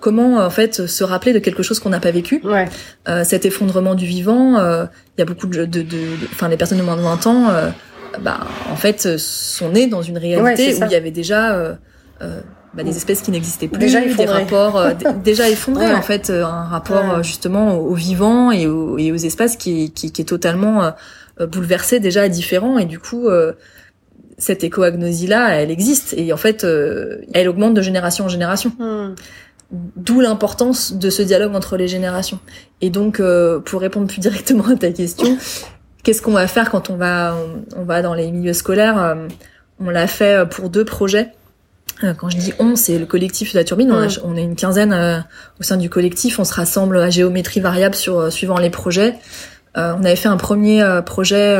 comment 0.00 0.36
en 0.36 0.50
fait 0.50 0.86
se 0.86 1.02
rappeler 1.02 1.32
de 1.32 1.40
quelque 1.40 1.64
chose 1.64 1.80
qu'on 1.80 1.88
n'a 1.88 1.98
pas 1.98 2.12
vécu. 2.12 2.40
Ouais. 2.44 2.68
cet 3.24 3.44
effondrement 3.44 3.96
du 3.96 4.06
vivant, 4.06 4.56
il 4.60 5.18
y 5.18 5.22
a 5.22 5.24
beaucoup 5.24 5.48
de, 5.48 5.64
de, 5.64 5.82
de, 5.82 5.98
enfin, 6.30 6.48
les 6.48 6.56
personnes 6.56 6.78
de 6.78 6.84
moins 6.84 6.94
de 6.94 7.02
20 7.02 7.26
ans, 7.26 7.50
bah, 8.20 8.46
en 8.70 8.76
fait, 8.76 9.18
sont 9.18 9.70
nées 9.70 9.88
dans 9.88 10.02
une 10.02 10.18
réalité 10.18 10.74
où 10.74 10.84
il 10.84 10.92
y 10.92 10.94
avait 10.94 11.10
déjà 11.10 11.76
bah, 12.20 12.84
des 12.84 12.96
espèces 12.96 13.22
qui 13.22 13.32
n'existaient 13.32 13.66
plus, 13.66 13.80
déjà 13.80 14.00
des 14.00 14.24
rapports 14.24 14.80
déjà 15.24 15.50
effondrés 15.50 15.92
en 15.92 16.02
fait, 16.02 16.30
un 16.30 16.62
rapport 16.62 17.20
justement 17.24 17.74
au, 17.74 17.94
vivant 17.94 18.52
et, 18.52 18.62
et, 18.62 19.10
aux 19.10 19.16
espaces 19.16 19.56
qui, 19.56 19.90
qui, 19.90 20.12
qui 20.12 20.22
est 20.22 20.26
totalement 20.26 20.84
euh, 20.84 20.90
bouleversé 21.40 22.00
déjà 22.00 22.28
différent 22.28 22.78
et 22.78 22.84
du 22.84 22.98
coup 22.98 23.28
euh, 23.28 23.52
cette 24.38 24.64
éco-agnosie 24.64 25.26
là 25.26 25.50
elle 25.50 25.70
existe 25.70 26.14
et 26.16 26.32
en 26.32 26.36
fait 26.36 26.64
euh, 26.64 27.18
elle 27.32 27.48
augmente 27.48 27.74
de 27.74 27.82
génération 27.82 28.24
en 28.24 28.28
génération 28.28 28.70
hmm. 28.78 29.14
d'où 29.96 30.20
l'importance 30.20 30.94
de 30.94 31.10
ce 31.10 31.22
dialogue 31.22 31.54
entre 31.54 31.76
les 31.76 31.88
générations 31.88 32.38
et 32.80 32.90
donc 32.90 33.22
pour 33.64 33.80
répondre 33.80 34.06
plus 34.06 34.20
directement 34.20 34.66
à 34.68 34.76
ta 34.76 34.90
question 34.90 35.38
qu'est-ce 36.02 36.22
qu'on 36.22 36.32
va 36.32 36.46
faire 36.46 36.70
quand 36.70 36.90
on 36.90 36.96
va 36.96 37.36
on, 37.76 37.84
va 37.84 38.02
dans 38.02 38.14
les 38.14 38.30
milieux 38.30 38.52
scolaires 38.52 39.16
on 39.80 39.90
l'a 39.90 40.06
fait 40.06 40.48
pour 40.48 40.70
deux 40.70 40.84
projets 40.84 41.32
Euh, 42.04 42.14
quand 42.14 42.28
je 42.28 42.36
dis 42.36 42.52
on, 42.58 42.76
c'est 42.76 42.98
le 42.98 43.06
collectif 43.06 43.52
de 43.52 43.58
la 43.58 43.64
turbine. 43.64 43.92
On, 43.92 44.02
a, 44.02 44.18
on 44.24 44.36
est 44.36 44.42
une 44.42 44.56
quinzaine 44.56 44.92
euh, 44.92 45.20
au 45.60 45.62
sein 45.62 45.76
du 45.76 45.88
collectif. 45.88 46.38
On 46.38 46.44
se 46.44 46.54
rassemble 46.54 46.98
à 46.98 47.10
géométrie 47.10 47.60
variable 47.60 47.94
sur 47.94 48.18
euh, 48.18 48.30
suivant 48.30 48.58
les 48.58 48.70
projets. 48.70 49.14
On 49.74 50.04
avait 50.04 50.16
fait 50.16 50.28
un 50.28 50.36
premier 50.36 50.84
projet 51.06 51.56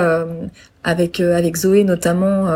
avec 0.85 1.21
avec 1.21 1.57
Zoé 1.57 1.85
notamment 1.85 2.47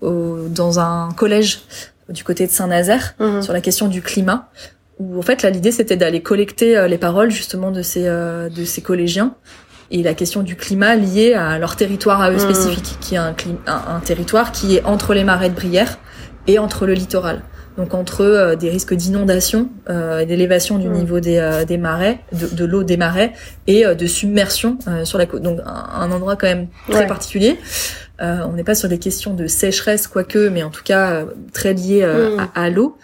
au, 0.00 0.48
dans 0.48 0.80
un 0.80 1.10
collège 1.16 1.60
du 2.08 2.24
côté 2.24 2.46
de 2.46 2.50
Saint-Nazaire 2.50 3.14
mhm. 3.20 3.42
sur 3.42 3.52
la 3.52 3.60
question 3.60 3.88
du 3.88 4.02
climat. 4.02 4.48
Où 4.98 5.18
en 5.18 5.22
fait 5.22 5.42
là 5.42 5.50
l'idée 5.50 5.72
c'était 5.72 5.96
d'aller 5.96 6.20
collecter 6.20 6.88
les 6.88 6.98
paroles 6.98 7.30
justement 7.30 7.70
de 7.70 7.82
ces 7.82 8.04
de 8.04 8.64
ces 8.64 8.82
collégiens 8.82 9.34
et 9.90 10.02
la 10.02 10.14
question 10.14 10.42
du 10.42 10.56
climat 10.56 10.96
liée 10.96 11.34
à 11.34 11.58
leur 11.58 11.76
territoire 11.76 12.20
à 12.20 12.30
eux 12.30 12.34
mhm. 12.34 12.40
spécifique, 12.40 12.96
qui 13.00 13.14
est 13.14 13.18
un, 13.18 13.34
un, 13.66 13.96
un, 13.96 14.00
territoire 14.00 14.52
qui 14.52 14.76
est 14.76 14.84
entre 14.84 15.14
les 15.14 15.24
marais 15.24 15.48
de 15.48 15.54
Brière 15.54 15.98
et 16.46 16.58
entre 16.58 16.86
le 16.86 16.94
littoral. 16.94 17.42
Donc 17.76 17.92
entre 17.92 18.22
euh, 18.22 18.56
des 18.56 18.70
risques 18.70 18.94
d'inondation 18.94 19.68
euh, 19.90 20.20
et 20.20 20.26
d'élévation 20.26 20.78
du 20.78 20.88
niveau 20.88 21.20
des, 21.20 21.36
euh, 21.36 21.64
des 21.64 21.76
marais, 21.76 22.20
de, 22.32 22.46
de 22.46 22.64
l'eau 22.64 22.82
des 22.84 22.96
marais 22.96 23.32
et 23.66 23.84
de 23.84 24.06
submersion 24.06 24.78
sur 25.04 25.18
la 25.18 25.26
côte. 25.26 25.42
Donc 25.42 25.60
un, 25.64 26.10
endroit 26.10 26.36
quand 26.36 26.46
même 26.46 26.68
très 26.88 27.06
particulier. 27.06 27.58
on 28.20 28.52
n'est 28.52 28.64
pas 28.64 28.74
sur 28.74 28.88
des 28.88 28.98
questions 28.98 29.34
de 29.34 29.46
sécheresse 29.46 30.06
quoique, 30.06 30.48
mais 30.48 30.62
en 30.62 30.70
tout 30.70 30.84
cas 30.84 31.24
très 31.52 31.74
liées 31.74 32.06
mm. 32.06 32.40
à, 32.54 32.62
à 32.62 32.70
l'eau. 32.70 32.96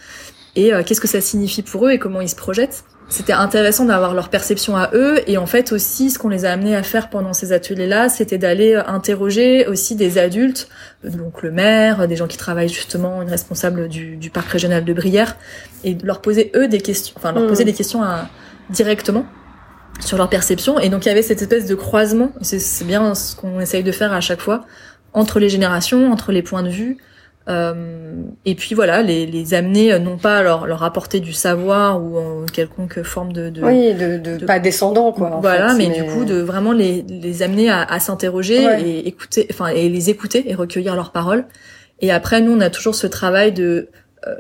Et 0.55 0.71
qu'est-ce 0.85 1.01
que 1.01 1.09
ça 1.09 1.21
signifie 1.21 1.63
pour 1.63 1.87
eux 1.87 1.91
et 1.91 1.99
comment 1.99 2.21
ils 2.21 2.29
se 2.29 2.37
projettent? 2.37 2.85
C'était 3.13 3.35
intéressant 3.35 3.85
d'avoir 3.85 4.15
leur 4.15 4.31
perception 4.31 4.75
à 4.75 4.89
eux 4.95 5.21
et 5.27 5.37
en 5.37 5.45
fait 5.45 5.71
aussi 5.73 6.11
ce 6.11 6.19
qu'on 6.19 6.31
les 6.31 6.47
a 6.47 6.51
amenés 6.51 6.75
à 6.75 6.83
faire 6.83 7.11
pendant 7.11 7.35
ces 7.35 7.53
ateliers-là, 7.53 8.09
c'était 8.09 8.39
d'aller 8.39 8.75
interroger 8.75 9.67
aussi 9.67 9.97
des 9.97 10.17
adultes, 10.17 10.67
donc 11.05 11.43
le 11.43 11.51
maire, 11.51 12.09
des 12.09 12.17
gens 12.17 12.27
qui 12.27 12.39
travaillent 12.39 12.71
justement, 12.71 13.21
une 13.21 13.29
responsable 13.29 13.89
du, 13.89 14.17
du 14.17 14.31
parc 14.31 14.49
régional 14.49 14.87
de 14.87 14.93
Brière, 14.95 15.37
et 15.85 15.93
de 15.93 16.07
leur 16.07 16.23
poser 16.23 16.53
eux 16.57 16.69
des 16.69 16.81
questions, 16.81 17.13
enfin 17.19 17.33
leur 17.33 17.47
poser 17.47 17.65
mmh. 17.65 17.67
des 17.67 17.73
questions 17.75 18.03
à, 18.03 18.31
directement 18.71 19.27
sur 20.01 20.17
leur 20.17 20.31
perception. 20.31 20.79
Et 20.79 20.89
donc 20.89 21.05
il 21.05 21.09
y 21.09 21.13
avait 21.13 21.21
cette 21.21 21.43
espèce 21.43 21.67
de 21.67 21.75
croisement, 21.75 22.33
c'est 22.41 22.87
bien 22.87 23.15
ce 23.15 23.37
qu'on 23.37 23.61
essaye 23.61 23.83
de 23.83 23.93
faire 23.93 24.15
à 24.15 24.23
chaque 24.23 24.41
fois, 24.41 24.65
entre 25.13 25.39
les 25.39 25.51
générations, 25.51 26.11
entre 26.11 26.33
les 26.33 26.41
points 26.41 26.63
de 26.63 26.71
vue, 26.71 26.97
euh, 27.49 28.23
et 28.45 28.55
puis 28.55 28.75
voilà, 28.75 29.03
les, 29.03 29.27
les 29.27 29.55
amener 29.55 29.93
euh, 29.93 29.99
non 29.99 30.17
pas 30.17 30.43
leur, 30.43 30.67
leur 30.67 30.85
apporter 30.85 31.19
du 31.19 31.33
savoir 31.33 32.01
ou 32.01 32.17
en 32.17 32.47
quelconque 32.47 33.03
forme 33.03 33.33
de, 33.33 33.51
de 33.51 33.63
oui, 33.63 33.95
de, 33.95 34.17
de, 34.19 34.45
pas 34.45 34.61
descendant 34.61 35.13
quoi. 35.13 35.39
voilà, 35.43 35.75
mais, 35.75 35.89
du 35.89 36.05
coup 36.05 36.25
de 36.25 36.37
vraiment 36.37 36.73
les, 36.73 37.03
les 37.03 37.43
amener 37.43 37.69
à, 37.69 37.83
à 37.83 37.99
s'interroger 37.99 38.65
et 38.85 39.09
écouter, 39.09 39.49
enfin 39.51 39.69
et 39.69 39.89
les 39.89 40.09
écouter 40.09 40.51
et 40.51 40.55
recueillir 40.55 40.95
leurs 40.95 41.11
paroles. 41.11 41.47
Et 42.01 42.13
après 42.13 42.41
nous 42.41 42.53
on 42.53 42.61
a 42.61 42.71
toujours 42.71 42.95
ce 42.95 43.09
travail 43.09 43.51
de 43.53 43.89
euh, 44.27 44.37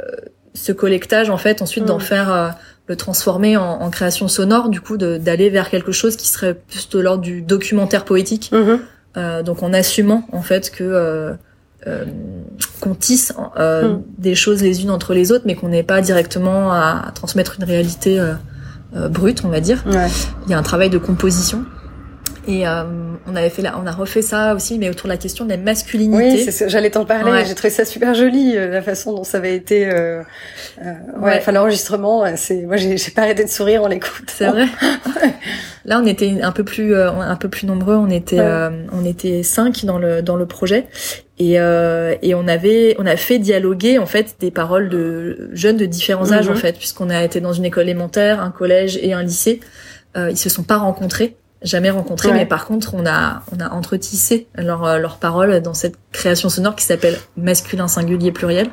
ce 0.55 0.71
collectage 0.71 1.31
en 1.31 1.39
fait, 1.39 1.63
ensuite 1.63 1.87
d'en 1.87 1.97
mm. 1.97 2.03
faire 2.03 2.33
euh, 2.33 2.49
le 2.87 2.95
transformer 2.95 3.57
en, 3.57 3.81
en, 3.81 3.91
création 3.91 4.29
sonore, 4.29 4.69
du 4.69 4.81
coup 4.81 4.97
d'aller 4.97 5.49
vers 5.51 5.71
quelque 5.71 5.93
chose 5.93 6.15
qui 6.15 6.29
serait 6.29 6.55
plus 6.55 6.89
de 6.91 7.01
l'ordre 7.01 7.23
du 7.23 7.43
documentaire 7.43 8.05
poétique. 8.05 8.53
Euh, 9.17 9.43
donc 9.43 9.63
en 9.63 9.73
assumant 9.75 10.27
en 10.33 10.41
fait 10.41 10.71
que 10.71 11.35
euh, 11.87 12.05
qu'on 12.81 12.95
tisse 12.95 13.33
euh, 13.59 13.95
hmm. 13.95 14.03
des 14.19 14.35
choses 14.35 14.63
les 14.63 14.83
unes 14.83 14.91
entre 14.91 15.15
les 15.15 15.33
autres, 15.33 15.45
mais 15.47 15.55
qu'on 15.55 15.69
n'ait 15.69 15.83
pas 15.83 16.01
directement 16.01 16.73
à, 16.73 17.13
transmettre 17.15 17.57
une 17.59 17.65
réalité 17.65 18.21
euh, 18.21 19.09
brute, 19.09 19.43
on 19.45 19.49
va 19.49 19.61
dire. 19.61 19.85
Il 19.87 20.51
y 20.51 20.55
a 20.55 20.59
un 20.59 20.63
travail 20.63 20.91
de 20.91 20.99
composition. 20.99 21.65
Et 22.49 22.65
on 22.67 23.37
avait 23.37 23.51
fait, 23.51 23.63
là, 23.63 23.79
on 23.83 23.87
a 23.87 23.93
refait 23.93 24.23
ça 24.23 24.55
aussi, 24.55 24.79
mais 24.79 24.91
autour 24.91 25.05
de 25.05 25.13
la 25.13 25.17
question 25.17 25.45
de 25.45 25.51
la 25.51 25.57
masculinité. 25.57 26.45
Oui, 26.45 26.69
j'allais 26.69 26.91
t'en 26.91 27.05
parler. 27.05 27.45
J'ai 27.47 27.55
trouvé 27.55 27.71
ça 27.71 27.85
super 27.85 28.15
joli, 28.15 28.55
la 28.55 28.83
façon 28.83 29.13
dont 29.15 29.25
ça 29.25 29.39
avait 29.39 29.55
été. 29.55 29.89
Euh, 29.89 30.23
ouais, 31.21 31.39
enfin 31.39 31.53
l'enregistrement, 31.53 32.25
c'est, 32.37 32.63
moi 32.63 32.77
j'ai 32.77 32.97
pas 33.15 33.23
arrêté 33.23 33.45
de 33.45 33.49
sourire 33.49 33.85
en 33.85 33.89
l'écoute. 33.89 34.29
C'est 34.29 34.47
vrai. 34.47 34.67
Là, 35.85 36.01
on 36.01 36.07
était 36.07 36.41
un 36.43 36.53
peu 36.53 36.65
plus, 36.65 36.97
un 36.97 37.37
peu 37.37 37.49
plus 37.49 37.67
nombreux. 37.67 37.97
On 37.97 38.11
était, 38.11 38.41
on 38.41 39.05
était 39.05 39.43
cinq 39.43 39.85
dans 39.85 39.99
le 39.99 40.23
dans 40.23 40.37
le 40.37 40.47
projet, 40.47 40.87
et, 41.39 41.59
euh, 41.59 42.15
et 42.23 42.35
on 42.35 42.47
avait 42.47 42.95
on 42.99 43.07
a 43.07 43.17
fait 43.17 43.39
dialoguer 43.39 43.99
en 43.99 44.07
fait 44.07 44.37
des 44.39 44.51
paroles 44.51 44.89
de 44.89 45.51
jeunes 45.55 45.77
de 45.77 45.87
différents 45.87 46.31
âges 46.31 46.49
en 46.49 46.53
mhm. 46.53 46.59
fait 46.59 46.79
puisqu'on 46.79 47.11
a 47.11 47.25
été 47.25 47.41
dans 47.41 47.53
une 47.53 47.65
école 47.65 47.85
élémentaire, 47.85 48.41
un 48.41 48.51
collège 48.51 48.99
et 49.03 49.13
un 49.13 49.23
lycée. 49.23 49.61
Euh, 50.17 50.31
ils 50.31 50.37
se 50.37 50.51
sont 50.51 50.63
pas 50.63 50.77
rencontrés, 50.77 51.37
jamais 51.65 51.91
rencontrés, 51.91 52.33
mais 52.33 52.47
par 52.47 52.67
contre 52.67 52.95
on 52.95 53.07
a 53.07 53.43
on 53.57 53.61
a 53.61 53.71
entretissé 53.71 54.49
leurs 54.57 54.85
euh, 54.85 54.99
leurs 54.99 55.19
paroles 55.19 55.61
dans 55.61 55.75
cette 55.75 55.97
création 56.13 56.49
sonore 56.49 56.77
qui 56.77 56.85
s'appelle 56.85 57.19
masculin 57.37 57.89
singulier 57.89 58.33
pluriel. 58.33 58.71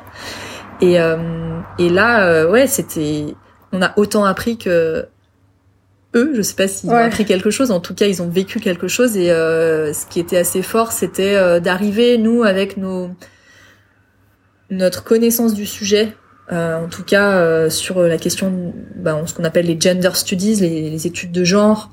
Et 0.80 1.00
euh, 1.00 1.60
et 1.78 1.88
là 1.88 2.24
euh, 2.26 2.50
ouais 2.50 2.66
c'était 2.66 3.34
on 3.72 3.82
a 3.82 3.92
autant 3.96 4.24
appris 4.24 4.58
que 4.58 5.06
eux, 6.14 6.32
je 6.34 6.42
sais 6.42 6.54
pas 6.54 6.68
s'ils 6.68 6.90
ont 6.90 6.96
appris 6.96 7.24
quelque 7.24 7.50
chose, 7.50 7.70
en 7.70 7.80
tout 7.80 7.94
cas 7.94 8.06
ils 8.06 8.22
ont 8.22 8.28
vécu 8.28 8.60
quelque 8.60 8.88
chose. 8.88 9.16
Et 9.16 9.30
euh, 9.30 9.92
ce 9.92 10.06
qui 10.06 10.20
était 10.20 10.38
assez 10.38 10.62
fort, 10.62 10.92
c'était 10.92 11.36
euh, 11.36 11.60
d'arriver 11.60 12.18
nous 12.18 12.42
avec 12.42 12.76
nos 12.76 13.10
notre 14.70 15.02
connaissance 15.02 15.54
du 15.54 15.66
sujet, 15.66 16.14
euh, 16.52 16.84
en 16.84 16.88
tout 16.88 17.02
cas 17.02 17.68
sur 17.70 18.00
la 18.02 18.18
question, 18.18 18.72
ben, 18.94 19.26
ce 19.26 19.34
qu'on 19.34 19.44
appelle 19.44 19.66
les 19.66 19.80
gender 19.80 20.10
studies, 20.14 20.56
les, 20.56 20.90
les, 20.90 21.06
études 21.08 21.32
de 21.32 21.42
genre 21.42 21.90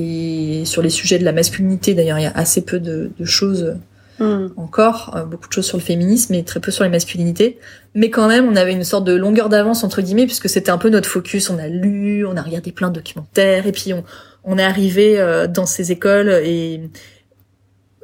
et 0.00 0.64
sur 0.64 0.82
les 0.82 0.90
sujets 0.90 1.18
de 1.18 1.24
la 1.24 1.32
masculinité. 1.32 1.94
D'ailleurs, 1.94 2.18
il 2.18 2.22
y 2.22 2.26
a 2.26 2.32
assez 2.34 2.62
peu 2.62 2.80
de, 2.80 3.10
de 3.18 3.24
choses 3.24 3.74
Hmm. 4.20 4.48
encore, 4.58 5.14
euh, 5.16 5.24
beaucoup 5.24 5.48
de 5.48 5.52
choses 5.54 5.64
sur 5.64 5.78
le 5.78 5.82
féminisme 5.82 6.34
et 6.34 6.44
très 6.44 6.60
peu 6.60 6.70
sur 6.70 6.84
les 6.84 6.90
masculinités. 6.90 7.58
Mais 7.94 8.10
quand 8.10 8.28
même, 8.28 8.46
on 8.46 8.54
avait 8.54 8.74
une 8.74 8.84
sorte 8.84 9.04
de 9.04 9.14
longueur 9.14 9.48
d'avance 9.48 9.82
entre 9.82 10.02
guillemets 10.02 10.26
puisque 10.26 10.50
c'était 10.50 10.70
un 10.70 10.76
peu 10.76 10.90
notre 10.90 11.08
focus. 11.08 11.48
On 11.48 11.58
a 11.58 11.68
lu, 11.68 12.26
on 12.26 12.36
a 12.36 12.42
regardé 12.42 12.70
plein 12.70 12.90
de 12.90 12.96
documentaires 12.96 13.66
et 13.66 13.72
puis 13.72 13.94
on, 13.94 14.04
on 14.44 14.58
est 14.58 14.62
arrivé 14.62 15.18
euh, 15.18 15.46
dans 15.46 15.64
ces 15.64 15.90
écoles 15.90 16.28
et 16.44 16.82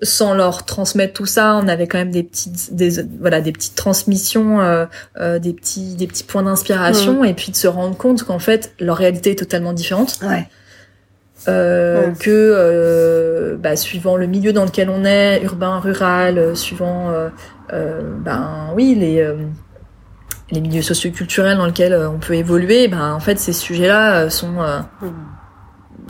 sans 0.01 0.33
leur 0.33 0.65
transmettre 0.65 1.13
tout 1.13 1.27
ça, 1.27 1.61
on 1.63 1.69
avait 1.69 1.87
quand 1.87 1.99
même 1.99 2.13
des 2.13 2.23
petites, 2.23 2.75
des, 2.75 3.03
voilà, 3.21 3.43
des 3.43 3.53
petites 3.53 3.75
transmissions, 3.75 4.61
euh, 4.61 4.87
des 5.39 5.53
petits, 5.53 5.97
des 5.97 6.07
petits 6.07 6.25
points 6.25 6.43
d'inspiration, 6.43 7.23
hmm. 7.23 7.27
et 7.27 7.35
puis 7.35 7.53
de 7.53 7.57
se 7.57 7.67
rendre 7.67 7.97
compte 7.97 8.23
qu'en 8.23 8.39
fait 8.39 8.73
leur 8.81 8.97
réalité 8.97 9.33
est 9.33 9.39
totalement 9.39 9.75
différente. 9.75 10.19
Ouais 10.23 10.49
euh, 11.49 12.11
que 12.13 12.31
euh, 12.31 13.57
bah, 13.57 13.77
suivant 13.77 14.17
le 14.17 14.27
milieu 14.27 14.53
dans 14.53 14.65
lequel 14.65 14.91
on 14.91 15.05
est, 15.05 15.43
urbain, 15.43 15.79
rural, 15.79 16.39
euh, 16.39 16.55
suivant 16.55 17.11
euh, 17.11 17.29
euh, 17.73 18.01
ben 18.19 18.71
oui 18.75 18.95
les 18.95 19.27
les 20.53 20.61
milieux 20.61 20.83
socioculturels 20.83 21.57
dans 21.57 21.67
lesquels 21.67 21.95
on 21.95 22.19
peut 22.19 22.35
évoluer, 22.35 22.89
ben 22.89 23.13
en 23.13 23.21
fait 23.21 23.39
ces 23.39 23.53
sujets-là 23.53 24.31
sont 24.31 24.55
bah, 24.55 24.89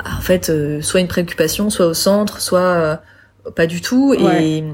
en 0.05 0.21
fait 0.21 0.53
soit 0.83 1.01
une 1.01 1.09
préoccupation, 1.09 1.71
soit 1.71 1.87
au 1.87 1.95
centre, 1.95 2.41
soit 2.41 3.01
pas 3.55 3.67
du 3.67 3.81
tout. 3.81 4.15
Et 4.15 4.65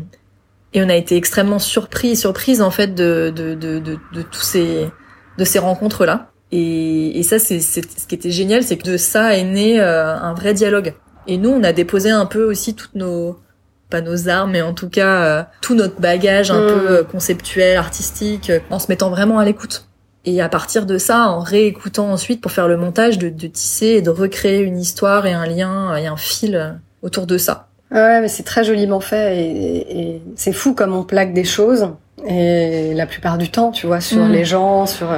et 0.75 0.83
on 0.83 0.89
a 0.89 0.95
été 0.95 1.17
extrêmement 1.17 1.59
surpris, 1.59 2.17
surprise 2.17 2.63
en 2.63 2.71
fait 2.71 2.95
de 2.95 3.33
de 3.35 3.55
de 3.55 3.79
de, 3.79 3.99
de 4.15 4.23
tous 4.23 4.41
ces 4.41 4.91
de 5.39 5.45
ces 5.45 5.59
rencontres 5.59 6.07
là. 6.07 6.32
Et, 6.53 7.19
et 7.19 7.23
ça, 7.23 7.39
c'est 7.39 7.61
ce 7.61 7.81
qui 7.81 8.15
était 8.15 8.31
génial, 8.31 8.63
c'est 8.63 8.77
que 8.77 8.85
de 8.85 8.99
ça 8.99 9.37
est 9.37 9.45
né 9.45 9.81
euh, 9.81 10.15
un 10.15 10.35
vrai 10.35 10.53
dialogue. 10.53 10.95
Et 11.27 11.39
nous, 11.39 11.49
on 11.49 11.65
a 11.65 11.73
déposé 11.73 12.11
un 12.11 12.27
peu 12.27 12.45
aussi 12.45 12.75
toutes 12.75 12.95
nos 12.95 13.39
pas 13.89 14.01
nos 14.01 14.29
armes, 14.29 14.53
mais 14.53 14.63
en 14.63 14.73
tout 14.73 14.89
cas 14.89 15.23
euh, 15.23 15.43
tout 15.61 15.75
notre 15.75 16.01
bagage 16.01 16.51
un 16.51 16.61
peu 16.61 16.77
mm. 16.77 16.87
euh, 16.89 17.05
conceptuel, 17.05 17.77
artistique, 17.77 18.51
en 18.71 18.79
se 18.79 18.87
mettant 18.89 19.11
vraiment 19.11 19.39
à 19.39 19.45
l'écoute. 19.45 19.87
Et 20.25 20.41
à 20.41 20.49
partir 20.49 20.87
de 20.87 20.99
ça, 20.99 21.29
en 21.29 21.41
réécoutant 21.41 22.11
ensuite 22.11 22.41
pour 22.41 22.53
faire 22.53 22.69
le 22.69 22.77
montage, 22.77 23.19
de, 23.19 23.29
de 23.29 23.47
tisser 23.49 23.87
et 23.87 24.03
de 24.03 24.11
recréer 24.11 24.61
une 24.61 24.79
histoire 24.79 25.27
et 25.27 25.33
un 25.33 25.47
lien 25.47 25.95
et 25.97 26.07
un 26.07 26.17
fil 26.17 26.79
autour 27.03 27.27
de 27.27 27.37
ça. 27.39 27.69
Ouais, 27.91 28.21
mais 28.21 28.29
c'est 28.29 28.45
très 28.45 28.65
joliment 28.65 29.01
fait 29.01 29.37
et, 29.37 30.01
et 30.01 30.23
c'est 30.37 30.53
fou 30.53 30.75
comme 30.75 30.95
on 30.95 31.03
plaque 31.03 31.35
des 31.35 31.45
choses 31.45 31.89
et 32.27 32.95
la 32.95 33.07
plupart 33.07 33.39
du 33.39 33.51
temps, 33.51 33.71
tu 33.71 33.87
vois, 33.87 34.01
sur 34.01 34.25
mm. 34.25 34.33
les 34.33 34.45
gens, 34.45 34.87
sur. 34.87 35.09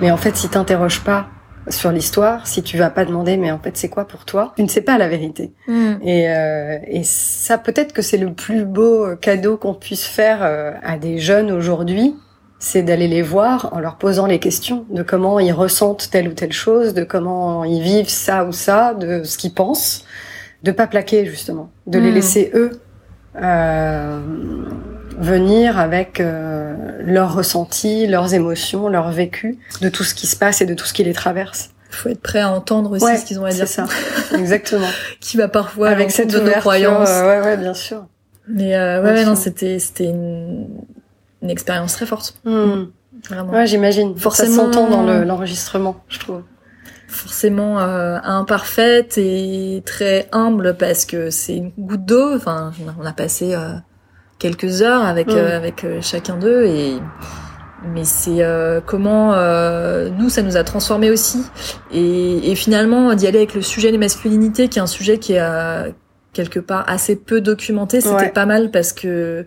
Mais 0.00 0.10
en 0.10 0.16
fait, 0.16 0.36
si 0.36 0.48
t'interroges 0.48 1.00
pas 1.00 1.28
sur 1.68 1.92
l'histoire, 1.92 2.46
si 2.46 2.62
tu 2.62 2.78
vas 2.78 2.90
pas 2.90 3.04
demander, 3.04 3.36
mais 3.36 3.50
en 3.50 3.58
fait, 3.58 3.76
c'est 3.76 3.88
quoi 3.88 4.06
pour 4.06 4.24
toi 4.24 4.52
Tu 4.56 4.62
ne 4.62 4.68
sais 4.68 4.80
pas 4.80 4.98
la 4.98 5.08
vérité. 5.08 5.52
Mm. 5.68 5.92
Et, 6.02 6.30
euh, 6.30 6.78
et 6.86 7.02
ça, 7.04 7.58
peut-être 7.58 7.92
que 7.92 8.02
c'est 8.02 8.16
le 8.16 8.32
plus 8.32 8.64
beau 8.64 9.16
cadeau 9.20 9.56
qu'on 9.56 9.74
puisse 9.74 10.04
faire 10.04 10.40
euh, 10.42 10.72
à 10.82 10.96
des 10.98 11.18
jeunes 11.18 11.50
aujourd'hui, 11.50 12.14
c'est 12.58 12.82
d'aller 12.82 13.08
les 13.08 13.22
voir 13.22 13.70
en 13.72 13.78
leur 13.78 13.96
posant 13.96 14.26
les 14.26 14.38
questions 14.38 14.84
de 14.90 15.02
comment 15.02 15.38
ils 15.38 15.52
ressentent 15.52 16.10
telle 16.10 16.28
ou 16.28 16.32
telle 16.32 16.52
chose, 16.52 16.92
de 16.92 17.04
comment 17.04 17.64
ils 17.64 17.82
vivent 17.82 18.08
ça 18.08 18.44
ou 18.44 18.52
ça, 18.52 18.94
de 18.94 19.22
ce 19.24 19.38
qu'ils 19.38 19.54
pensent, 19.54 20.04
de 20.62 20.72
pas 20.72 20.86
plaquer 20.86 21.24
justement, 21.24 21.70
de 21.86 21.98
les 21.98 22.10
mm. 22.10 22.14
laisser 22.14 22.50
eux. 22.54 22.70
Euh, 23.36 24.20
venir 25.20 25.78
avec 25.78 26.20
euh, 26.20 26.74
leurs 27.04 27.34
ressentis, 27.34 28.06
leurs 28.06 28.34
émotions, 28.34 28.88
leur 28.88 29.10
vécu, 29.10 29.58
de 29.80 29.88
tout 29.88 30.02
ce 30.04 30.14
qui 30.14 30.26
se 30.26 30.36
passe 30.36 30.60
et 30.60 30.66
de 30.66 30.74
tout 30.74 30.86
ce 30.86 30.92
qui 30.92 31.04
les 31.04 31.12
traverse. 31.12 31.70
Il 31.90 31.94
faut 31.96 32.08
être 32.08 32.20
prêt 32.22 32.40
à 32.40 32.50
entendre 32.50 32.92
aussi 32.92 33.16
ce 33.18 33.24
qu'ils 33.24 33.40
ont 33.40 33.44
à 33.44 33.50
dire. 33.50 33.66
C'est 33.66 33.74
ça, 33.74 33.86
exactement. 34.36 34.86
qui 35.20 35.36
va 35.36 35.48
parfois 35.48 35.88
avec 35.88 36.10
cette 36.10 36.32
de 36.32 36.38
nos 36.40 36.52
croyances. 36.52 37.08
Euh, 37.10 37.40
ouais, 37.40 37.44
ouais, 37.44 37.56
bien 37.56 37.74
sûr. 37.74 38.06
Mais 38.48 38.76
euh, 38.76 39.02
ouais, 39.02 39.24
non, 39.24 39.34
c'était 39.36 39.78
c'était 39.78 40.06
une, 40.06 40.66
une 41.42 41.50
expérience 41.50 41.92
très 41.94 42.06
forte. 42.06 42.34
Hmm. 42.44 42.84
Vraiment. 43.28 43.52
Ouais, 43.52 43.66
j'imagine. 43.66 44.16
Forcément. 44.16 44.50
Ça 44.50 44.56
s'entend 44.72 44.88
dans 44.88 45.02
le- 45.02 45.24
l'enregistrement, 45.24 45.96
je 46.08 46.18
trouve. 46.20 46.42
forcément 47.08 47.80
euh, 47.80 48.18
imparfaite 48.22 49.18
et 49.18 49.82
très 49.84 50.28
humble 50.32 50.76
parce 50.78 51.04
que 51.04 51.30
c'est 51.30 51.56
une 51.56 51.72
goutte 51.76 52.04
d'eau. 52.04 52.34
Enfin, 52.36 52.72
on 53.00 53.04
a 53.04 53.12
passé 53.12 53.52
euh, 53.54 53.72
quelques 54.40 54.82
heures 54.82 55.04
avec 55.04 55.28
Mm. 55.28 55.36
euh, 55.36 55.56
avec 55.56 55.84
euh, 55.84 55.98
chacun 56.02 56.36
d'eux 56.36 56.64
et 56.66 56.94
mais 57.94 58.04
c'est 58.04 58.42
euh, 58.42 58.80
comment 58.84 59.32
euh, 59.34 60.10
nous 60.18 60.28
ça 60.28 60.42
nous 60.42 60.56
a 60.56 60.64
transformé 60.64 61.10
aussi. 61.10 61.42
Et, 61.92 62.50
et 62.50 62.54
finalement 62.54 63.14
d'y 63.14 63.26
aller 63.28 63.38
avec 63.38 63.54
le 63.54 63.62
sujet 63.62 63.90
des 63.92 63.98
masculinités 63.98 64.68
qui 64.68 64.78
est 64.78 64.82
un 64.82 64.86
sujet 64.86 65.18
qui 65.18 65.34
est 65.34 65.40
euh, 65.40 65.90
quelque 66.32 66.58
part 66.60 66.84
assez 66.88 67.16
peu 67.16 67.40
documenté 67.40 68.00
c'était 68.00 68.14
Ouais. 68.14 68.28
pas 68.30 68.44
mal 68.46 68.70
parce 68.70 68.92
que 68.92 69.46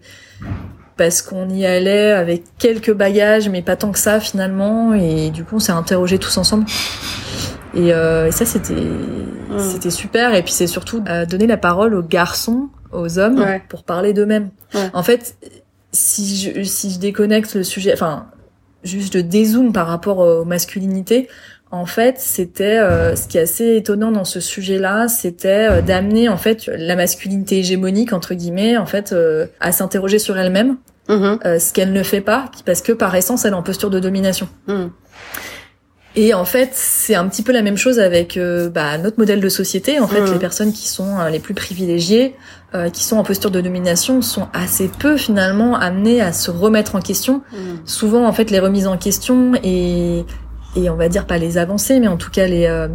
parce 0.98 1.22
qu'on 1.24 1.50
y 1.50 1.66
allait 1.66 2.12
avec 2.12 2.44
quelques 2.60 2.94
bagages 2.94 3.50
mais 3.50 3.62
pas 3.64 3.76
tant 3.76 3.92
que 3.92 4.00
ça 4.00 4.20
finalement. 4.20 4.94
Et 4.94 5.30
du 5.32 5.44
coup 5.44 5.56
on 5.58 5.60
s'est 5.60 5.72
interrogé 5.72 6.18
tous 6.20 6.38
ensemble. 6.38 6.66
Et, 7.76 7.94
euh, 7.94 8.28
et 8.28 8.32
ça 8.32 8.46
c'était 8.46 8.76
c'était 9.58 9.92
super. 9.92 10.34
Et 10.36 10.42
puis 10.44 10.54
c'est 10.54 10.68
surtout 10.68 11.04
euh, 11.08 11.26
donner 11.26 11.48
la 11.48 11.58
parole 11.58 11.94
aux 11.96 12.04
garçons 12.04 12.70
aux 12.94 13.20
hommes 13.20 13.40
Ouais. 13.40 13.62
pour 13.70 13.84
parler 13.84 14.14
d'eux-mêmes 14.14 14.50
Ouais. 14.74 14.90
en 14.94 15.04
fait 15.04 15.36
si 15.92 16.38
je 16.38 16.64
si 16.64 16.92
je 16.92 17.00
déconnecte 17.00 17.54
le 17.56 17.64
sujet 17.64 17.94
enfin 17.94 18.28
juste 18.84 19.14
de 19.16 19.22
dézoom 19.22 19.72
par 19.74 19.88
rapport 19.88 20.20
aux 20.20 20.44
masculinités 20.46 21.28
en 21.72 21.86
fait 21.86 22.16
c'était 22.20 22.80
euh, 22.80 23.16
ce 23.16 23.28
qui 23.28 23.38
est 23.38 23.42
assez 23.42 23.76
étonnant 23.76 24.12
dans 24.12 24.26
ce 24.26 24.40
sujet 24.40 24.78
là 24.80 25.08
c'était 25.08 25.68
euh, 25.70 25.82
d'amener 25.82 26.30
en 26.30 26.38
fait 26.38 26.68
la 26.68 26.96
masculinité 26.96 27.60
hégémonique 27.60 28.14
entre 28.14 28.34
guillemets 28.34 28.78
en 28.78 28.86
fait 28.86 29.12
euh, 29.14 29.46
à 29.60 29.72
s'interroger 29.72 30.20
sur 30.20 30.38
elle-même 30.38 30.78
euh, 31.10 31.60
ce 31.60 31.74
qu'elle 31.74 31.92
ne 31.94 32.02
fait 32.04 32.22
pas 32.22 32.50
parce 32.66 32.82
que 32.82 32.92
par 32.94 33.14
essence 33.16 33.46
elle 33.46 33.52
est 33.54 33.56
en 33.56 33.64
posture 33.64 33.90
de 33.90 34.00
domination 34.00 34.48
Mhm. 34.68 34.90
Et 36.16 36.34
en 36.34 36.46
fait, 36.46 36.72
c'est 36.74 37.16
un 37.16 37.28
petit 37.28 37.42
peu 37.42 37.52
la 37.52 37.62
même 37.62 37.78
chose 37.78 38.00
avec 38.00 38.38
euh, 38.38 38.70
bah, 38.70 38.98
notre 38.98 39.18
modèle 39.18 39.42
de 39.42 39.50
société. 39.50 40.00
En 40.00 40.08
fait, 40.08 40.26
les 40.32 40.40
personnes 40.40 40.72
qui 40.72 40.88
sont 40.88 41.20
euh, 41.20 41.30
les 41.30 41.40
plus 41.40 41.54
privilégiées, 41.54 42.36
euh, 42.76 42.90
qui 42.90 43.04
sont 43.04 43.18
en 43.18 43.24
posture 43.24 43.52
de 43.52 43.62
domination, 43.62 44.22
sont 44.22 44.48
assez 44.54 44.88
peu 44.88 45.18
finalement 45.18 45.76
amenées 45.76 46.22
à 46.22 46.32
se 46.32 46.52
remettre 46.52 46.96
en 46.96 47.02
question. 47.02 47.42
Mhm. 47.52 47.80
Souvent, 47.86 48.28
en 48.28 48.34
fait, 48.34 48.52
les 48.52 48.60
remises 48.60 48.88
en 48.88 48.98
question 48.98 49.54
et 49.64 50.26
et 50.76 50.90
on 50.90 50.96
va 50.96 51.10
dire 51.10 51.26
pas 51.28 51.38
les 51.38 51.58
avancées, 51.58 52.00
mais 52.00 52.08
en 52.08 52.18
tout 52.18 52.32
cas 52.32 52.48
les 52.48 52.66
euh, 52.66 52.88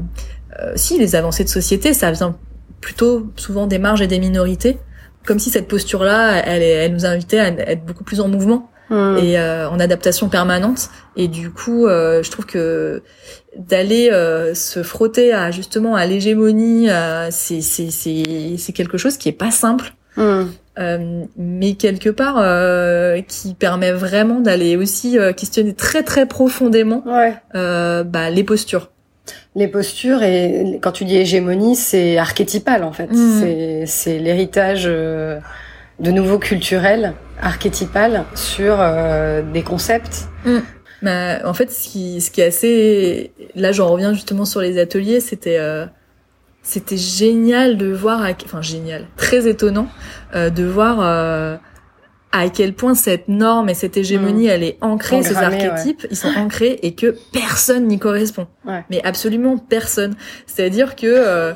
euh, 0.60 0.72
si 0.74 0.98
les 0.98 1.14
avancées 1.14 1.44
de 1.44 1.48
société, 1.48 1.94
ça 1.94 2.10
vient 2.10 2.36
plutôt 2.80 3.30
souvent 3.36 3.66
des 3.66 3.78
marges 3.78 4.02
et 4.02 4.06
des 4.06 4.18
minorités. 4.18 4.78
Comme 5.24 5.38
si 5.38 5.50
cette 5.50 5.68
posture-là, 5.68 6.42
elle, 6.44 6.62
elle 6.62 6.92
nous 6.92 7.04
invitait 7.04 7.38
à 7.38 7.48
être 7.48 7.84
beaucoup 7.84 8.04
plus 8.04 8.20
en 8.20 8.28
mouvement 8.28 8.70
Mhm. 8.90 9.18
et 9.18 9.38
euh, 9.38 9.68
en 9.68 9.78
adaptation 9.80 10.28
permanente 10.28 10.88
et 11.16 11.28
du 11.28 11.50
coup 11.50 11.86
euh, 11.86 12.22
je 12.22 12.30
trouve 12.30 12.46
que 12.46 13.02
d'aller 13.56 14.08
euh, 14.12 14.54
se 14.54 14.82
frotter 14.82 15.32
à 15.32 15.50
justement 15.50 15.94
à 15.94 16.06
l'hégémonie 16.06 16.88
euh, 16.88 17.28
c'est 17.30 17.60
c'est 17.60 17.90
c'est 17.90 18.56
c'est 18.56 18.72
quelque 18.72 18.96
chose 18.98 19.16
qui 19.18 19.28
est 19.28 19.32
pas 19.32 19.50
simple 19.50 19.92
Mhm. 20.16 20.50
euh, 20.80 21.24
mais 21.36 21.74
quelque 21.74 22.08
part 22.10 22.36
euh, 22.38 23.20
qui 23.28 23.54
permet 23.54 23.92
vraiment 23.92 24.40
d'aller 24.40 24.76
aussi 24.76 25.18
euh, 25.18 25.32
questionner 25.32 25.74
très 25.74 26.02
très 26.02 26.26
profondément 26.26 27.02
Ouais. 27.06 27.34
euh, 27.54 28.02
bah, 28.04 28.30
les 28.30 28.42
postures 28.42 28.90
Les 29.54 29.68
postures 29.68 30.22
et 30.22 30.78
quand 30.82 30.92
tu 30.92 31.04
dis 31.04 31.16
hégémonie, 31.18 31.76
c'est 31.76 32.16
archétypal 32.16 32.82
en 32.84 32.92
fait. 32.92 33.08
Mhm. 33.12 33.40
C'est 33.40 33.84
c'est 33.86 34.18
l'héritage 34.18 34.84
euh, 34.86 35.38
de 36.00 36.10
nouveau 36.10 36.38
culturel, 36.38 37.12
archétypal 37.40 38.24
sur 38.34 38.76
euh, 38.78 39.42
des 39.42 39.62
concepts. 39.62 40.28
Bah, 41.02 41.46
en 41.46 41.54
fait, 41.54 41.70
ce 41.70 41.88
qui, 41.88 42.20
ce 42.20 42.30
qui 42.30 42.40
est 42.40 42.46
assez, 42.46 43.32
là, 43.54 43.72
j'en 43.72 43.88
reviens 43.88 44.12
justement 44.12 44.44
sur 44.44 44.60
les 44.60 44.78
ateliers, 44.78 45.20
c'était, 45.20 45.58
euh, 45.58 45.86
c'était 46.62 46.96
génial 46.96 47.76
de 47.76 47.92
voir, 47.92 48.22
à... 48.22 48.30
enfin 48.44 48.62
génial, 48.62 49.06
très 49.16 49.48
étonnant 49.48 49.86
euh, 50.34 50.50
de 50.50 50.64
voir 50.64 50.98
euh, 51.00 51.56
à 52.32 52.48
quel 52.48 52.74
point 52.74 52.96
cette 52.96 53.28
norme 53.28 53.68
et 53.68 53.74
cette 53.74 53.96
hégémonie, 53.96 54.48
elle 54.48 54.64
est 54.64 54.76
ancrée, 54.80 55.22
ces 55.22 55.36
archétypes, 55.36 56.06
ils 56.10 56.16
sont 56.16 56.34
ancrés 56.36 56.80
et 56.82 56.94
que 56.94 57.16
personne 57.32 57.86
n'y 57.86 58.00
correspond. 58.00 58.48
Ouais. 58.66 58.84
Mais 58.90 59.00
absolument 59.04 59.56
personne. 59.56 60.16
C'est-à-dire 60.46 60.96
que 60.96 61.06
euh, 61.06 61.54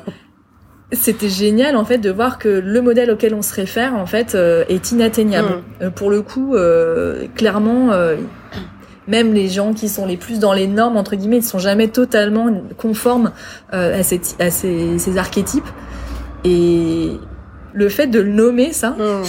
c'était 0.93 1.29
génial 1.29 1.75
en 1.75 1.85
fait 1.85 1.97
de 1.97 2.09
voir 2.11 2.37
que 2.39 2.47
le 2.49 2.81
modèle 2.81 3.11
auquel 3.11 3.33
on 3.33 3.41
se 3.41 3.53
réfère 3.53 3.95
en 3.95 4.05
fait 4.05 4.35
euh, 4.35 4.63
est 4.69 4.91
inatteignable. 4.91 5.61
Euh, 5.81 5.89
pour 5.89 6.09
le 6.09 6.21
coup, 6.21 6.55
euh, 6.55 7.25
clairement, 7.35 7.91
euh, 7.91 8.15
même 9.07 9.33
les 9.33 9.47
gens 9.49 9.73
qui 9.73 9.89
sont 9.89 10.05
les 10.05 10.17
plus 10.17 10.39
dans 10.39 10.53
les 10.53 10.67
normes 10.67 10.97
entre 10.97 11.15
guillemets, 11.15 11.37
ils 11.37 11.43
sont 11.43 11.59
jamais 11.59 11.87
totalement 11.89 12.47
conformes 12.77 13.31
euh, 13.73 13.99
à, 13.99 14.03
cette, 14.03 14.35
à 14.39 14.49
ces, 14.49 14.97
ces 14.97 15.17
archétypes. 15.17 15.67
Et 16.45 17.11
le 17.73 17.89
fait 17.89 18.07
de 18.07 18.19
le 18.19 18.31
nommer, 18.31 18.71
ça, 18.73 18.95
Mhm. 18.97 19.23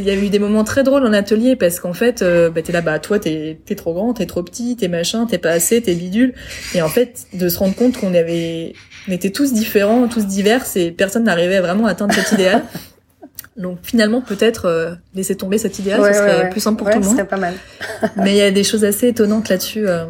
Il 0.00 0.06
y 0.06 0.10
a 0.10 0.14
eu 0.14 0.28
des 0.28 0.38
moments 0.38 0.64
très 0.64 0.82
drôles 0.82 1.04
en 1.06 1.12
atelier 1.12 1.56
parce 1.56 1.80
qu'en 1.80 1.92
fait, 1.92 2.22
euh, 2.22 2.50
bah, 2.50 2.62
t'es 2.62 2.72
là, 2.72 2.80
bah 2.80 2.98
toi 2.98 3.18
t'es 3.18 3.58
t'es 3.64 3.74
trop 3.74 3.92
grand, 3.94 4.14
t'es 4.14 4.26
trop 4.26 4.42
petit, 4.42 4.76
t'es 4.76 4.88
machin, 4.88 5.26
t'es 5.26 5.38
pas 5.38 5.50
assez, 5.50 5.80
t'es 5.82 5.94
bidule. 5.94 6.34
Et 6.74 6.82
en 6.82 6.88
fait, 6.88 7.26
de 7.32 7.48
se 7.48 7.58
rendre 7.58 7.74
compte 7.74 7.96
qu'on 7.98 8.14
avait, 8.14 8.74
on 9.08 9.12
était 9.12 9.30
tous 9.30 9.52
différents, 9.52 10.08
tous 10.08 10.26
divers, 10.26 10.64
et 10.76 10.90
personne 10.92 11.24
n'arrivait 11.24 11.60
vraiment 11.60 11.86
à 11.86 11.90
atteindre 11.90 12.14
cet 12.14 12.32
idéal. 12.32 12.62
Donc 13.56 13.78
finalement, 13.82 14.22
peut-être 14.22 14.64
euh, 14.64 14.94
laisser 15.14 15.36
tomber 15.36 15.58
cet 15.58 15.78
idéal, 15.78 16.00
Ouais, 16.00 16.12
ce 16.14 16.18
serait 16.20 16.36
ouais, 16.36 16.42
ouais. 16.44 16.50
plus 16.50 16.60
simple 16.60 16.78
pour 16.78 16.88
tout 16.90 16.98
le 16.98 17.04
monde. 17.04 17.14
serait 17.14 17.26
pas 17.28 17.36
mal. 17.36 17.54
Mais 18.16 18.30
il 18.32 18.36
y 18.36 18.40
a 18.42 18.50
des 18.50 18.64
choses 18.64 18.84
assez 18.84 19.08
étonnantes 19.08 19.48
là-dessus. 19.50 19.86
euh, 19.88 20.06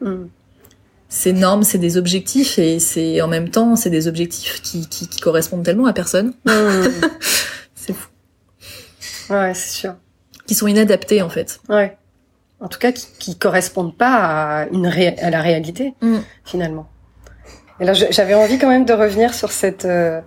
Mhm. 0.00 0.28
ces 1.08 1.32
normes, 1.32 1.62
c'est 1.64 1.78
des 1.78 1.96
objectifs 1.96 2.58
et 2.58 2.78
c'est 2.78 3.20
en 3.20 3.26
même 3.28 3.48
temps, 3.48 3.74
c'est 3.74 3.90
des 3.90 4.06
objectifs 4.06 4.60
qui, 4.62 4.86
qui, 4.88 5.08
qui 5.08 5.20
correspondent 5.20 5.64
tellement 5.64 5.86
à 5.86 5.92
personne. 5.92 6.34
Mhm. 6.46 6.92
Ouais, 9.30 9.54
c'est 9.54 9.70
sûr. 9.70 9.94
Qui 10.46 10.54
sont 10.54 10.66
inadaptés 10.66 11.22
en 11.22 11.28
fait. 11.28 11.60
Ouais. 11.68 11.96
En 12.60 12.68
tout 12.68 12.78
cas, 12.78 12.92
qui, 12.92 13.06
qui 13.18 13.36
correspondent 13.38 13.96
pas 13.96 14.14
à 14.62 14.66
une 14.72 14.86
ré- 14.86 15.16
à 15.20 15.30
la 15.30 15.40
réalité 15.40 15.94
Mm. 16.02 16.18
finalement. 16.44 16.86
Et 17.80 17.84
là, 17.84 17.92
j'avais 17.92 18.34
envie 18.34 18.58
quand 18.58 18.68
même 18.68 18.84
de 18.84 18.92
revenir 18.92 19.34
sur 19.34 19.50
cette 19.50 19.84
euh, 19.84 20.20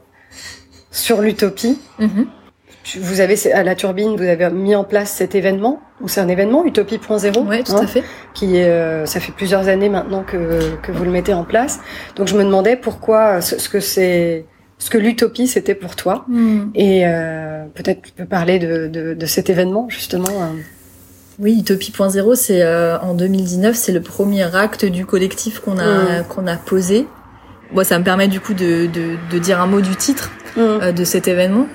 sur 0.92 1.22
l'utopie. 1.22 1.80
Mhm. 2.00 2.28
Tu- 2.84 3.00
Vous 3.00 3.20
avez 3.22 3.52
à 3.52 3.64
la 3.64 3.76
turbine, 3.76 4.16
vous 4.16 4.24
avez 4.24 4.50
mis 4.50 4.74
en 4.76 4.84
place 4.84 5.12
cet 5.12 5.36
événement 5.36 5.82
ou 6.02 6.08
c'est 6.08 6.22
un 6.22 6.28
événement 6.30 6.64
Utopie.0 6.66 7.46
Ouais, 7.48 7.64
tout 7.64 7.74
hein, 7.74 7.82
à 7.84 7.88
fait. 7.88 8.04
qui 8.34 8.56
est, 8.58 8.70
euh, 8.70 9.06
ça 9.06 9.20
fait 9.20 9.32
plusieurs 9.34 9.68
années 9.68 9.90
maintenant 9.90 10.24
que 10.24 10.76
que 10.82 10.92
vous 10.92 11.04
le 11.04 11.12
mettez 11.12 11.34
en 11.34 11.44
place. 11.44 11.80
Donc 12.16 12.28
je 12.28 12.36
me 12.38 12.44
demandais 12.44 12.76
pourquoi 12.78 13.42
ce, 13.42 13.60
ce 13.60 13.68
que 13.70 13.80
c'est 13.82 14.46
ce 14.80 14.90
que 14.90 14.98
l'utopie 14.98 15.48
c'était 15.48 15.76
pour 15.76 15.96
toi 15.96 16.26
Mm. 16.28 16.70
et 16.76 17.08
euh, 17.08 17.66
peut-être 17.74 18.02
tu 18.04 18.12
peux 18.12 18.26
parler 18.26 18.60
de, 18.60 18.88
de, 18.88 19.14
de 19.14 19.26
cet 19.26 19.50
événement 19.50 19.88
justement. 19.90 20.28
euh. 20.30 20.48
Oui, 21.40 21.60
Utopie.0, 21.60 22.36
c'est 22.36 22.64
euh, 22.64 22.98
en 23.00 23.14
2019, 23.14 23.76
c'est 23.76 23.92
le 23.92 24.02
premier 24.02 24.56
acte 24.56 24.86
du 24.86 25.06
collectif 25.06 25.60
qu'on 25.60 25.78
a 25.78 26.22
Mm. 26.22 26.24
qu'on 26.30 26.48
a 26.48 26.58
posé. 26.58 27.06
Moi, 27.74 27.84
ça 27.84 28.00
me 28.00 28.04
permet 28.04 28.28
du 28.28 28.40
coup 28.40 28.54
de, 28.56 28.88
de, 28.88 29.18
de 29.32 29.38
dire 29.40 29.60
un 29.62 29.68
mot 29.68 29.82
du 29.82 29.96
titre 29.96 30.32
euh, 30.58 30.92
de 30.92 31.04
cet 31.04 31.28
événement. 31.28 31.68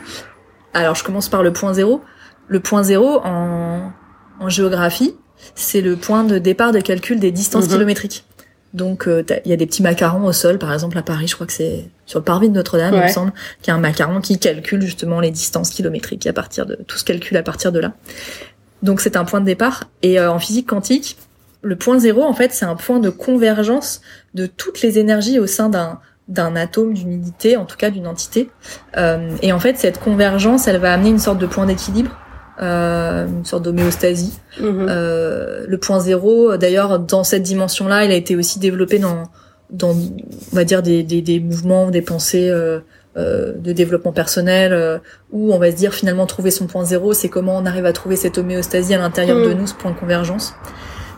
Alors, 0.74 0.94
je 0.96 1.04
commence 1.04 1.28
par 1.28 1.42
le 1.42 1.52
point 1.52 1.74
zéro. 1.74 2.00
Le 2.48 2.58
point 2.60 2.82
zéro 2.82 3.20
en, 3.24 3.92
en 4.40 4.48
géographie, 4.48 5.14
c'est 5.54 5.80
le 5.80 5.96
point 5.96 6.24
de 6.24 6.38
départ 6.38 6.72
de 6.72 6.80
calcul 6.80 7.20
des 7.20 7.30
distances 7.30 7.66
Mhm. 7.66 7.72
kilométriques. 7.72 8.24
Donc, 8.74 9.06
euh, 9.06 9.22
il 9.44 9.50
y 9.50 9.54
a 9.54 9.56
des 9.56 9.66
petits 9.66 9.82
macarons 9.82 10.24
au 10.24 10.32
sol, 10.32 10.58
par 10.58 10.72
exemple 10.72 10.96
à 10.96 11.02
Paris, 11.02 11.26
je 11.28 11.34
crois 11.34 11.46
que 11.46 11.52
c'est 11.52 11.88
sur 12.06 12.20
le 12.20 12.24
parvis 12.24 12.48
de 12.48 12.54
Notre-Dame, 12.54 12.94
il 12.94 13.02
me 13.02 13.08
semble, 13.08 13.32
qu'il 13.60 13.68
y 13.68 13.70
a 13.70 13.74
un 13.74 13.80
macaron 13.80 14.20
qui 14.20 14.38
calcule 14.38 14.80
justement 14.82 15.20
les 15.20 15.30
distances 15.30 15.70
kilométriques 15.70 16.26
à 16.26 16.32
partir 16.32 16.64
de 16.64 16.76
tout 16.86 16.96
se 16.96 17.04
calcule 17.04 17.36
à 17.36 17.42
partir 17.42 17.70
de 17.70 17.80
là. 17.80 17.92
Donc, 18.82 19.00
c'est 19.00 19.16
un 19.16 19.24
point 19.24 19.40
de 19.40 19.46
départ. 19.46 19.84
Et 20.02 20.18
euh, 20.18 20.32
en 20.32 20.38
physique 20.38 20.66
quantique, 20.66 21.16
le 21.62 21.76
point 21.76 21.98
zéro, 21.98 22.22
en 22.22 22.32
fait, 22.32 22.52
c'est 22.52 22.64
un 22.64 22.74
point 22.74 22.98
de 22.98 23.10
convergence 23.10 24.00
de 24.34 24.46
toutes 24.46 24.82
les 24.82 24.98
énergies 24.98 25.38
au 25.38 25.46
sein 25.46 25.68
d'un 25.68 26.00
d'un 26.28 26.56
atome, 26.56 26.94
d'une 26.94 27.12
unité, 27.12 27.56
en 27.56 27.64
tout 27.64 27.76
cas 27.76 27.90
d'une 27.90 28.06
entité. 28.06 28.48
Euh, 28.96 29.30
et 29.42 29.52
en 29.52 29.58
fait, 29.58 29.76
cette 29.76 29.98
convergence, 29.98 30.68
elle 30.68 30.78
va 30.78 30.92
amener 30.92 31.10
une 31.10 31.18
sorte 31.18 31.38
de 31.38 31.46
point 31.46 31.66
d'équilibre, 31.66 32.16
euh, 32.60 33.26
une 33.26 33.44
sorte 33.44 33.62
d'homéostasie. 33.62 34.38
Mhm. 34.60 34.86
Euh, 34.88 35.64
le 35.66 35.78
point 35.78 36.00
zéro, 36.00 36.56
d'ailleurs, 36.56 36.98
dans 36.98 37.24
cette 37.24 37.42
dimension-là, 37.42 38.04
il 38.04 38.10
a 38.10 38.14
été 38.14 38.36
aussi 38.36 38.58
développé 38.58 38.98
dans, 38.98 39.24
dans 39.70 39.90
on 39.92 40.56
va 40.56 40.64
dire, 40.64 40.82
des, 40.82 41.02
des, 41.02 41.22
des 41.22 41.40
mouvements, 41.40 41.90
des 41.90 42.02
pensées 42.02 42.50
euh, 42.50 42.80
euh, 43.16 43.52
de 43.58 43.72
développement 43.72 44.12
personnel, 44.12 44.72
euh, 44.72 44.98
où 45.32 45.52
on 45.52 45.58
va 45.58 45.70
se 45.70 45.76
dire 45.76 45.92
finalement 45.94 46.26
trouver 46.26 46.50
son 46.50 46.66
point 46.66 46.84
zéro, 46.84 47.12
c'est 47.12 47.28
comment 47.28 47.56
on 47.56 47.66
arrive 47.66 47.86
à 47.86 47.92
trouver 47.92 48.16
cette 48.16 48.38
homéostasie 48.38 48.94
à 48.94 48.98
l'intérieur 48.98 49.38
Mhm. 49.38 49.48
de 49.48 49.52
nous, 49.54 49.66
ce 49.66 49.74
point 49.74 49.90
de 49.90 49.96
convergence. 49.98 50.54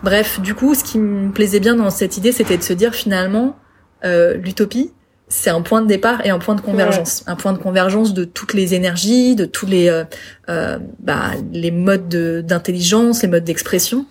Bref, 0.03 0.41
du 0.41 0.55
coup, 0.55 0.75
ce 0.75 0.85
qui 0.85 0.99
me 0.99 1.33
plaisait 1.33 1.61
bien 1.61 1.77
dans 1.77 1.91
cette 1.91 2.17
idée, 2.17 2.31
c'était 2.33 2.59
de 2.59 2.63
se 2.63 2.73
dire 2.73 2.95
finalement, 2.95 3.57
euh, 4.05 4.35
l'utopie, 4.35 4.93
c'est 5.29 5.51
un 5.51 5.63
point 5.63 5.81
de 5.83 5.87
départ 5.87 6.25
et 6.27 6.31
un 6.31 6.39
point 6.39 6.55
de 6.55 6.61
convergence, 6.61 7.23
un 7.27 7.35
point 7.37 7.53
de 7.53 7.59
convergence 7.59 8.13
de 8.15 8.25
toutes 8.25 8.53
les 8.55 8.75
énergies, 8.75 9.35
de 9.35 9.45
tous 9.47 9.67
les 9.67 9.89
euh, 9.89 10.05
euh, 10.49 10.79
bah, 11.01 11.31
les 11.53 11.71
modes 11.71 12.09
de- 12.09 12.43
d'intelligence, 12.47 13.23
les 13.23 13.29
modes 13.29 13.45
d'expression. 13.45 14.07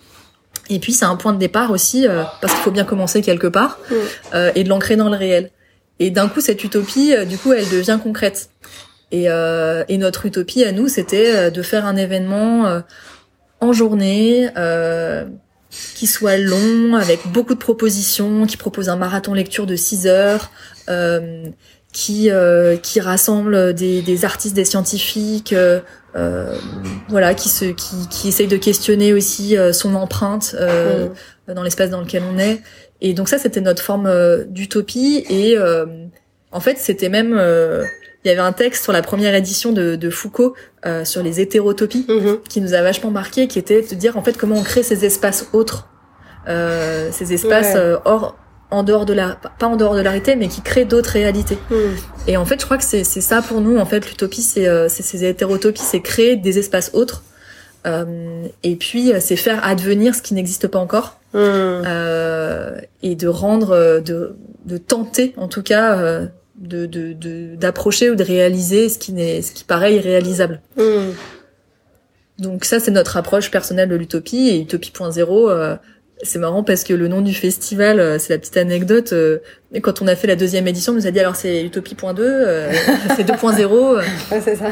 Et 0.70 0.78
puis 0.78 0.92
c'est 0.92 1.04
un 1.04 1.16
point 1.16 1.32
de 1.32 1.38
départ 1.38 1.70
aussi 1.70 2.06
parce 2.40 2.52
qu'il 2.54 2.62
faut 2.62 2.70
bien 2.70 2.84
commencer 2.84 3.20
quelque 3.20 3.46
part 3.46 3.78
et 4.54 4.64
de 4.64 4.68
l'ancrer 4.68 4.96
dans 4.96 5.10
le 5.10 5.16
réel. 5.16 5.50
Et 6.00 6.10
d'un 6.10 6.26
coup 6.28 6.40
cette 6.40 6.64
utopie, 6.64 7.14
du 7.26 7.36
coup, 7.36 7.52
elle 7.52 7.68
devient 7.68 7.98
concrète. 8.02 8.48
Et, 9.12 9.24
et 9.26 9.98
notre 9.98 10.24
utopie 10.24 10.64
à 10.64 10.72
nous, 10.72 10.88
c'était 10.88 11.50
de 11.50 11.62
faire 11.62 11.84
un 11.84 11.96
événement 11.96 12.80
en 13.60 13.72
journée 13.74 14.48
qui 15.94 16.06
soit 16.06 16.36
long, 16.36 16.94
avec 16.94 17.26
beaucoup 17.26 17.54
de 17.54 17.58
propositions, 17.58 18.46
qui 18.46 18.56
propose 18.56 18.88
un 18.88 18.96
marathon 18.96 19.34
lecture 19.34 19.66
de 19.66 19.76
6 19.76 20.06
heures, 20.06 20.50
euh, 20.88 21.46
qui 21.94 22.30
euh, 22.30 22.76
qui 22.76 23.00
rassemble 23.00 23.72
des, 23.72 24.02
des 24.02 24.24
artistes, 24.24 24.54
des 24.54 24.64
scientifiques, 24.64 25.52
euh, 25.52 25.80
euh 26.16 26.56
voilà, 27.08 27.34
qui 27.34 27.48
se 27.48 27.66
qui 27.66 28.08
qui 28.10 28.28
essaye 28.28 28.48
de 28.48 28.56
questionner 28.56 29.12
aussi 29.12 29.56
euh, 29.56 29.72
son 29.72 29.94
empreinte 29.94 30.56
euh, 30.58 31.08
dans 31.48 31.62
l'espace 31.62 31.90
dans 31.90 32.00
lequel 32.00 32.24
on 32.30 32.38
est. 32.38 32.60
Et 33.00 33.14
donc 33.14 33.28
ça, 33.28 33.38
c'était 33.38 33.60
notre 33.60 33.82
forme 33.82 34.10
d'utopie. 34.48 35.24
Et 35.28 35.56
en 36.52 36.60
fait, 36.60 36.78
c'était 36.78 37.10
même 37.10 37.38
il 38.24 38.28
y 38.28 38.30
avait 38.30 38.40
un 38.40 38.52
texte 38.52 38.84
sur 38.84 38.92
la 38.92 39.02
première 39.02 39.34
édition 39.34 39.72
de, 39.72 39.96
de 39.96 40.10
Foucault 40.10 40.54
euh, 40.86 41.04
sur 41.04 41.22
les 41.22 41.40
hétérotopies 41.40 42.06
mhm. 42.08 42.38
qui 42.48 42.60
nous 42.60 42.72
a 42.72 42.82
vachement 42.82 43.10
marqué, 43.10 43.48
qui 43.48 43.58
était 43.58 43.82
de 43.82 43.94
dire 43.94 44.16
en 44.16 44.22
fait 44.22 44.36
comment 44.38 44.56
on 44.56 44.62
crée 44.62 44.82
ces 44.82 45.04
espaces 45.04 45.48
autres, 45.52 45.88
euh, 46.48 47.10
ces 47.12 47.34
espaces 47.34 47.74
euh, 47.76 47.98
hors, 48.04 48.36
en 48.70 48.82
dehors 48.82 49.04
de 49.04 49.12
la, 49.12 49.38
pas 49.58 49.66
en 49.66 49.76
dehors 49.76 49.94
de 49.94 50.00
la 50.00 50.12
mais 50.36 50.48
qui 50.48 50.62
créent 50.62 50.86
d'autres 50.86 51.10
réalités. 51.10 51.58
Mhm. 51.70 51.96
Et 52.26 52.36
en 52.36 52.44
fait, 52.44 52.60
je 52.60 52.64
crois 52.64 52.78
que 52.78 52.84
c'est 52.84 53.04
ça 53.04 53.42
pour 53.42 53.60
nous. 53.60 53.76
En 53.78 53.86
fait, 53.86 54.08
l'utopie, 54.08 54.42
c'est 54.42 54.66
euh, 54.66 54.88
ces 54.88 55.24
hétérotopies, 55.24 55.82
c'est 55.82 56.00
créer 56.00 56.36
des 56.36 56.58
espaces 56.58 56.90
autres. 56.94 57.22
Euh, 57.86 58.46
et 58.62 58.76
puis, 58.76 59.12
c'est 59.20 59.36
faire 59.36 59.64
advenir 59.64 60.14
ce 60.14 60.22
qui 60.22 60.34
n'existe 60.34 60.66
pas 60.66 60.78
encore. 60.78 61.18
Mhm. 61.34 61.82
et 63.02 63.16
de 63.16 63.26
rendre, 63.26 64.00
de, 64.00 64.36
de 64.66 64.78
tenter, 64.78 65.34
en 65.36 65.48
tout 65.48 65.64
cas 65.64 66.28
de 66.66 67.54
d'approcher 67.54 68.10
ou 68.10 68.14
de 68.14 68.24
réaliser 68.24 68.88
ce 68.88 68.98
qui 68.98 69.12
n'est 69.12 69.42
ce 69.42 69.52
qui 69.52 69.64
paraît 69.64 69.94
irréalisable. 69.94 70.60
Hmm. 70.76 71.12
Donc 72.38 72.64
ça 72.64 72.80
c'est 72.80 72.90
notre 72.90 73.16
approche 73.16 73.50
personnelle 73.50 73.88
de 73.88 73.96
l'utopie 73.96 74.48
et 74.48 74.60
utopie.0 74.60 75.50
euh, 75.50 75.76
c'est 76.22 76.38
marrant 76.38 76.64
parce 76.64 76.84
que 76.84 76.92
le 76.92 77.06
nom 77.06 77.20
du 77.20 77.34
festival 77.34 78.00
euh, 78.00 78.18
c'est 78.18 78.32
la 78.32 78.38
petite 78.38 78.56
anecdote 78.56 79.12
euh, 79.12 79.38
quand 79.82 80.02
on 80.02 80.08
a 80.08 80.16
fait 80.16 80.26
la 80.26 80.34
deuxième 80.34 80.66
édition 80.66 80.92
on 80.92 80.96
nous 80.96 81.06
a 81.06 81.10
dit 81.12 81.20
alors 81.20 81.36
c'est 81.36 81.62
utopie.2 81.62 82.16
euh, 82.18 82.72
c'est 83.16 83.28
2.0 83.28 83.98
ouais, 83.98 84.04
c'est 84.40 84.56
ça. 84.56 84.70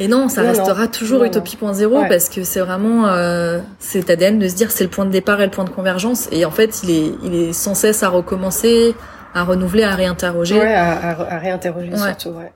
Et 0.00 0.06
non, 0.06 0.28
ça 0.28 0.42
restera 0.42 0.86
toujours 0.86 1.24
utopie.0 1.24 2.08
parce 2.08 2.28
que 2.28 2.44
c'est 2.44 2.60
vraiment 2.60 3.08
euh, 3.08 3.58
c'est 3.80 4.08
ADN 4.10 4.38
de 4.38 4.46
se 4.46 4.54
dire 4.54 4.70
c'est 4.70 4.84
le 4.84 4.90
point 4.90 5.04
de 5.04 5.10
départ 5.10 5.40
et 5.40 5.44
le 5.44 5.50
point 5.50 5.64
de 5.64 5.70
convergence 5.70 6.28
et 6.30 6.44
en 6.44 6.52
fait 6.52 6.82
il 6.84 6.90
est 6.90 7.10
il 7.24 7.34
est 7.34 7.52
sans 7.52 7.74
cesse 7.74 8.04
à 8.04 8.08
recommencer, 8.08 8.94
à 9.38 9.44
renouveler, 9.44 9.84
à 9.84 9.94
réinterroger. 9.94 10.58
Ouais, 10.58 10.74
à, 10.74 11.10
à, 11.10 11.38
réinterroger 11.38 11.96
surtout. 11.96 12.30
Ouais. 12.30 12.52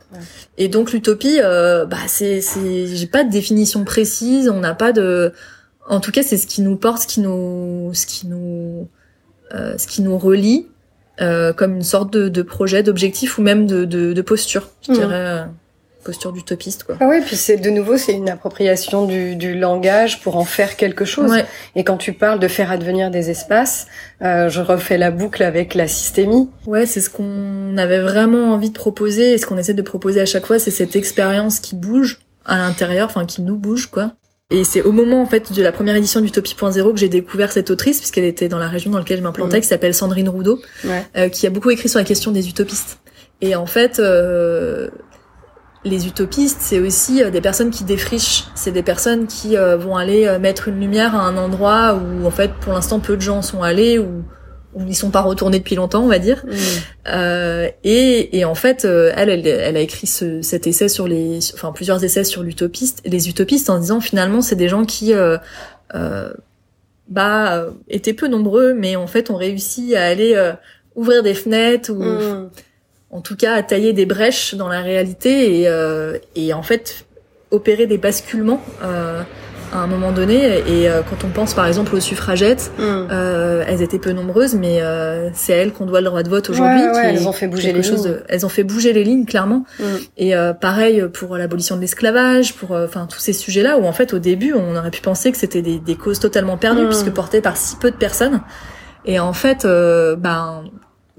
Et 0.58 0.68
donc 0.68 0.92
l'utopie, 0.92 1.38
euh, 1.40 1.86
bah 1.86 1.96
c'est 2.06 2.40
c'est 2.40 2.86
j'ai 2.86 3.06
pas 3.06 3.24
de 3.24 3.30
définition 3.30 3.84
précise, 3.84 4.48
on 4.48 4.60
n'a 4.60 4.74
pas 4.74 4.92
de, 4.92 5.32
en 5.88 6.00
tout 6.00 6.12
cas 6.12 6.22
c'est 6.22 6.36
ce 6.36 6.46
qui 6.46 6.62
nous 6.62 6.76
porte, 6.76 7.02
ce 7.02 7.06
qui 7.06 7.20
nous 7.20 7.90
ce 7.94 8.06
qui 8.06 8.26
nous 8.26 8.88
euh, 9.54 9.76
ce 9.78 9.86
qui 9.86 10.02
nous 10.02 10.18
relie 10.18 10.68
euh, 11.20 11.52
comme 11.52 11.76
une 11.76 11.82
sorte 11.82 12.12
de, 12.12 12.28
de 12.28 12.42
projet, 12.42 12.82
d'objectif 12.82 13.38
ou 13.38 13.42
même 13.42 13.66
de, 13.66 13.84
de, 13.84 14.12
de 14.12 14.22
posture, 14.22 14.68
je 14.86 14.92
mmh. 14.92 14.94
dirais. 14.94 15.44
Posture 16.02 16.32
d'utopiste 16.32 16.84
quoi. 16.84 16.96
Ah 17.00 17.06
oui, 17.08 17.20
puis 17.24 17.36
c'est 17.36 17.56
de 17.56 17.70
nouveau 17.70 17.96
c'est 17.96 18.12
une 18.12 18.28
appropriation 18.28 19.06
du, 19.06 19.36
du, 19.36 19.54
langage 19.54 20.20
pour 20.20 20.36
en 20.36 20.44
faire 20.44 20.76
quelque 20.76 21.04
chose. 21.04 21.32
Et 21.76 21.84
quand 21.84 21.96
tu 21.96 22.12
parles 22.12 22.40
de 22.40 22.48
faire 22.48 22.70
advenir 22.70 23.10
des 23.10 23.30
espaces, 23.30 23.86
euh, 24.22 24.48
je 24.48 24.60
refais 24.60 24.98
la 24.98 25.10
boucle 25.10 25.42
avec 25.42 25.74
la 25.74 25.86
systémie. 25.86 26.50
Ouais, 26.66 26.86
c'est 26.86 27.00
ce 27.00 27.10
qu'on 27.10 27.76
avait 27.78 28.00
vraiment 28.00 28.52
envie 28.52 28.70
de 28.70 28.74
proposer 28.74 29.32
et 29.32 29.38
ce 29.38 29.46
qu'on 29.46 29.58
essaie 29.58 29.74
de 29.74 29.82
proposer 29.82 30.20
à 30.20 30.26
chaque 30.26 30.46
fois, 30.46 30.58
c'est 30.58 30.70
cette 30.70 30.96
expérience 30.96 31.60
qui 31.60 31.76
bouge 31.76 32.20
à 32.44 32.58
l'intérieur, 32.58 33.08
enfin 33.08 33.24
qui 33.24 33.42
nous 33.42 33.56
bouge 33.56 33.86
quoi. 33.86 34.12
Et 34.50 34.64
c'est 34.64 34.82
au 34.82 34.92
moment 34.92 35.22
en 35.22 35.26
fait 35.26 35.52
de 35.52 35.62
la 35.62 35.72
première 35.72 35.96
édition 35.96 36.20
d'Utopie.0 36.20 36.92
que 36.92 36.98
j'ai 36.98 37.08
découvert 37.08 37.50
cette 37.50 37.70
autrice 37.70 37.98
puisqu'elle 37.98 38.24
était 38.24 38.48
dans 38.48 38.58
la 38.58 38.68
région 38.68 38.90
dans 38.90 38.98
laquelle 38.98 39.18
je 39.18 39.22
m'implantais, 39.22 39.58
mmh. 39.58 39.60
qui 39.62 39.66
s'appelle 39.68 39.94
Sandrine 39.94 40.28
Roudot, 40.28 40.60
euh, 41.16 41.28
qui 41.30 41.46
a 41.46 41.50
beaucoup 41.50 41.70
écrit 41.70 41.88
sur 41.88 41.98
la 41.98 42.04
question 42.04 42.32
des 42.32 42.48
utopistes. 42.48 42.98
Et 43.40 43.56
en 43.56 43.66
fait, 43.66 43.98
euh, 43.98 44.90
les 45.84 46.06
utopistes, 46.06 46.58
c'est 46.60 46.78
aussi 46.78 47.22
euh, 47.22 47.30
des 47.30 47.40
personnes 47.40 47.70
qui 47.70 47.84
défrichent. 47.84 48.44
C'est 48.54 48.70
des 48.72 48.82
personnes 48.82 49.26
qui 49.26 49.56
euh, 49.56 49.76
vont 49.76 49.96
aller 49.96 50.26
euh, 50.26 50.38
mettre 50.38 50.68
une 50.68 50.78
lumière 50.80 51.14
à 51.14 51.20
un 51.20 51.36
endroit 51.36 51.94
où, 51.94 52.26
en 52.26 52.30
fait, 52.30 52.52
pour 52.60 52.72
l'instant, 52.72 53.00
peu 53.00 53.16
de 53.16 53.22
gens 53.22 53.42
sont 53.42 53.62
allés 53.62 53.98
ou 53.98 54.24
où 54.74 54.86
ils 54.86 54.96
sont 54.96 55.10
pas 55.10 55.20
retournés 55.20 55.58
depuis 55.58 55.74
longtemps, 55.74 56.02
on 56.02 56.08
va 56.08 56.18
dire. 56.18 56.46
Mm. 56.46 56.52
Euh, 57.08 57.68
et, 57.84 58.38
et, 58.38 58.46
en 58.46 58.54
fait, 58.54 58.86
elle, 58.86 59.28
elle, 59.28 59.46
elle, 59.46 59.76
a 59.76 59.80
écrit 59.80 60.06
ce, 60.06 60.40
cet 60.40 60.66
essai 60.66 60.88
sur 60.88 61.06
les, 61.06 61.40
enfin 61.52 61.72
plusieurs 61.72 62.02
essais 62.02 62.24
sur 62.24 62.42
l'utopiste, 62.42 63.02
les 63.04 63.28
utopistes, 63.28 63.68
en 63.68 63.78
disant 63.78 64.00
finalement, 64.00 64.40
c'est 64.40 64.56
des 64.56 64.70
gens 64.70 64.86
qui, 64.86 65.12
euh, 65.12 65.36
euh, 65.94 66.32
bah, 67.06 67.66
étaient 67.88 68.14
peu 68.14 68.28
nombreux, 68.28 68.72
mais 68.72 68.96
en 68.96 69.06
fait, 69.06 69.30
ont 69.30 69.36
réussi 69.36 69.94
à 69.94 70.06
aller 70.06 70.52
ouvrir 70.94 71.22
des 71.22 71.34
fenêtres 71.34 71.90
ou 71.90 72.02
mm 72.02 72.50
en 73.12 73.20
tout 73.20 73.36
cas 73.36 73.54
à 73.54 73.62
tailler 73.62 73.92
des 73.92 74.06
brèches 74.06 74.54
dans 74.54 74.68
la 74.68 74.80
réalité 74.80 75.60
et, 75.60 75.68
euh, 75.68 76.18
et 76.34 76.52
en 76.52 76.62
fait 76.62 77.06
opérer 77.50 77.86
des 77.86 77.98
basculements 77.98 78.62
euh, 78.82 79.22
à 79.72 79.78
un 79.78 79.86
moment 79.86 80.12
donné. 80.12 80.58
Et 80.58 80.88
euh, 80.88 81.02
quand 81.08 81.26
on 81.26 81.30
pense 81.30 81.54
par 81.54 81.66
exemple 81.66 81.94
aux 81.94 82.00
suffragettes, 82.00 82.70
mm. 82.78 82.82
euh, 82.82 83.64
elles 83.66 83.82
étaient 83.82 83.98
peu 83.98 84.12
nombreuses, 84.12 84.54
mais 84.54 84.80
euh, 84.80 85.30
c'est 85.34 85.54
à 85.54 85.56
elles 85.56 85.72
qu'on 85.72 85.86
doit 85.86 86.00
le 86.00 86.06
droit 86.06 86.22
de 86.22 86.28
vote 86.28 86.50
aujourd'hui. 86.50 86.80
elles 87.02 87.26
ont 87.26 87.32
fait 87.32 87.48
bouger 87.48 87.72
les 87.72 87.82
lignes. 87.82 88.18
elles 88.28 88.46
ont 88.46 88.50
fait 88.50 88.64
bouger 88.64 88.92
les 88.92 89.04
lignes 89.04 89.24
clairement. 89.24 89.64
Mm. 89.80 89.84
Et 90.18 90.32
pareil 90.60 91.04
pour 91.12 91.36
l'abolition 91.36 91.76
de 91.76 91.80
l'esclavage, 91.80 92.54
pour 92.54 92.72
enfin 92.72 93.06
tous 93.06 93.18
ces 93.18 93.32
sujets-là 93.32 93.78
où 93.78 93.84
en 93.84 93.92
fait 93.92 94.12
au 94.12 94.18
début 94.18 94.52
on 94.54 94.76
aurait 94.76 94.90
pu 94.90 95.00
penser 95.00 95.32
que 95.32 95.38
c'était 95.38 95.62
des, 95.62 95.78
des, 95.78 95.94
causes 95.96 96.20
totalement 96.20 96.56
perdues 96.56 96.84
mm. 96.84 96.88
puisque 96.88 97.10
portées 97.10 97.40
par 97.40 97.56
si 97.56 97.76
peu 97.76 97.90
de 97.90 97.96
personnes. 97.96 98.40
Et 99.04 99.18
en 99.18 99.32
fait, 99.32 99.64
ben 99.64 100.64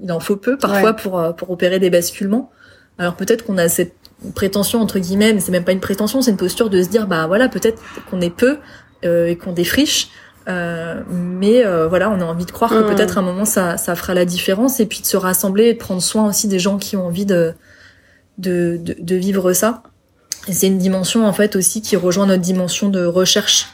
il 0.00 0.10
en 0.12 0.20
faut 0.20 0.36
peu 0.36 0.56
parfois 0.56 0.92
pour 0.92 1.18
euh, 1.18 1.32
pour 1.32 1.50
opérer 1.50 1.78
des 1.78 1.90
basculements. 1.90 2.50
Alors 2.98 3.16
peut-être 3.16 3.44
qu'on 3.44 3.58
a 3.58 3.68
cette 3.68 3.94
prétention 4.34 4.80
entre 4.80 4.98
guillemets, 4.98 5.32
mais 5.32 5.40
c'est 5.40 5.52
même 5.52 5.64
pas 5.64 5.72
une 5.72 5.80
prétention, 5.80 6.22
c'est 6.22 6.30
une 6.30 6.36
posture 6.36 6.70
de 6.70 6.82
se 6.82 6.88
dire 6.88 7.06
bah 7.06 7.26
voilà 7.26 7.48
peut-être 7.48 7.82
qu'on 8.10 8.20
est 8.20 8.30
peu 8.30 8.58
euh, 9.04 9.26
et 9.26 9.36
qu'on 9.36 9.52
défriche, 9.52 10.08
euh, 10.48 11.02
mais 11.08 11.64
euh, 11.64 11.88
voilà 11.88 12.10
on 12.10 12.20
a 12.20 12.24
envie 12.24 12.46
de 12.46 12.50
croire 12.50 12.70
que 12.70 12.82
peut-être 12.82 13.18
à 13.18 13.20
un 13.20 13.24
moment 13.24 13.44
ça 13.44 13.76
ça 13.76 13.96
fera 13.96 14.14
la 14.14 14.24
différence 14.24 14.80
et 14.80 14.86
puis 14.86 15.00
de 15.00 15.06
se 15.06 15.16
rassembler 15.16 15.64
et 15.64 15.74
de 15.74 15.78
prendre 15.78 16.02
soin 16.02 16.26
aussi 16.28 16.48
des 16.48 16.58
gens 16.58 16.78
qui 16.78 16.96
ont 16.96 17.06
envie 17.06 17.26
de 17.26 17.54
de, 18.38 18.78
de, 18.82 18.96
de 18.98 19.14
vivre 19.14 19.52
ça. 19.52 19.82
Et 20.48 20.52
c'est 20.52 20.66
une 20.66 20.78
dimension 20.78 21.26
en 21.26 21.32
fait 21.32 21.56
aussi 21.56 21.82
qui 21.82 21.96
rejoint 21.96 22.26
notre 22.26 22.42
dimension 22.42 22.88
de 22.88 23.04
recherche 23.04 23.68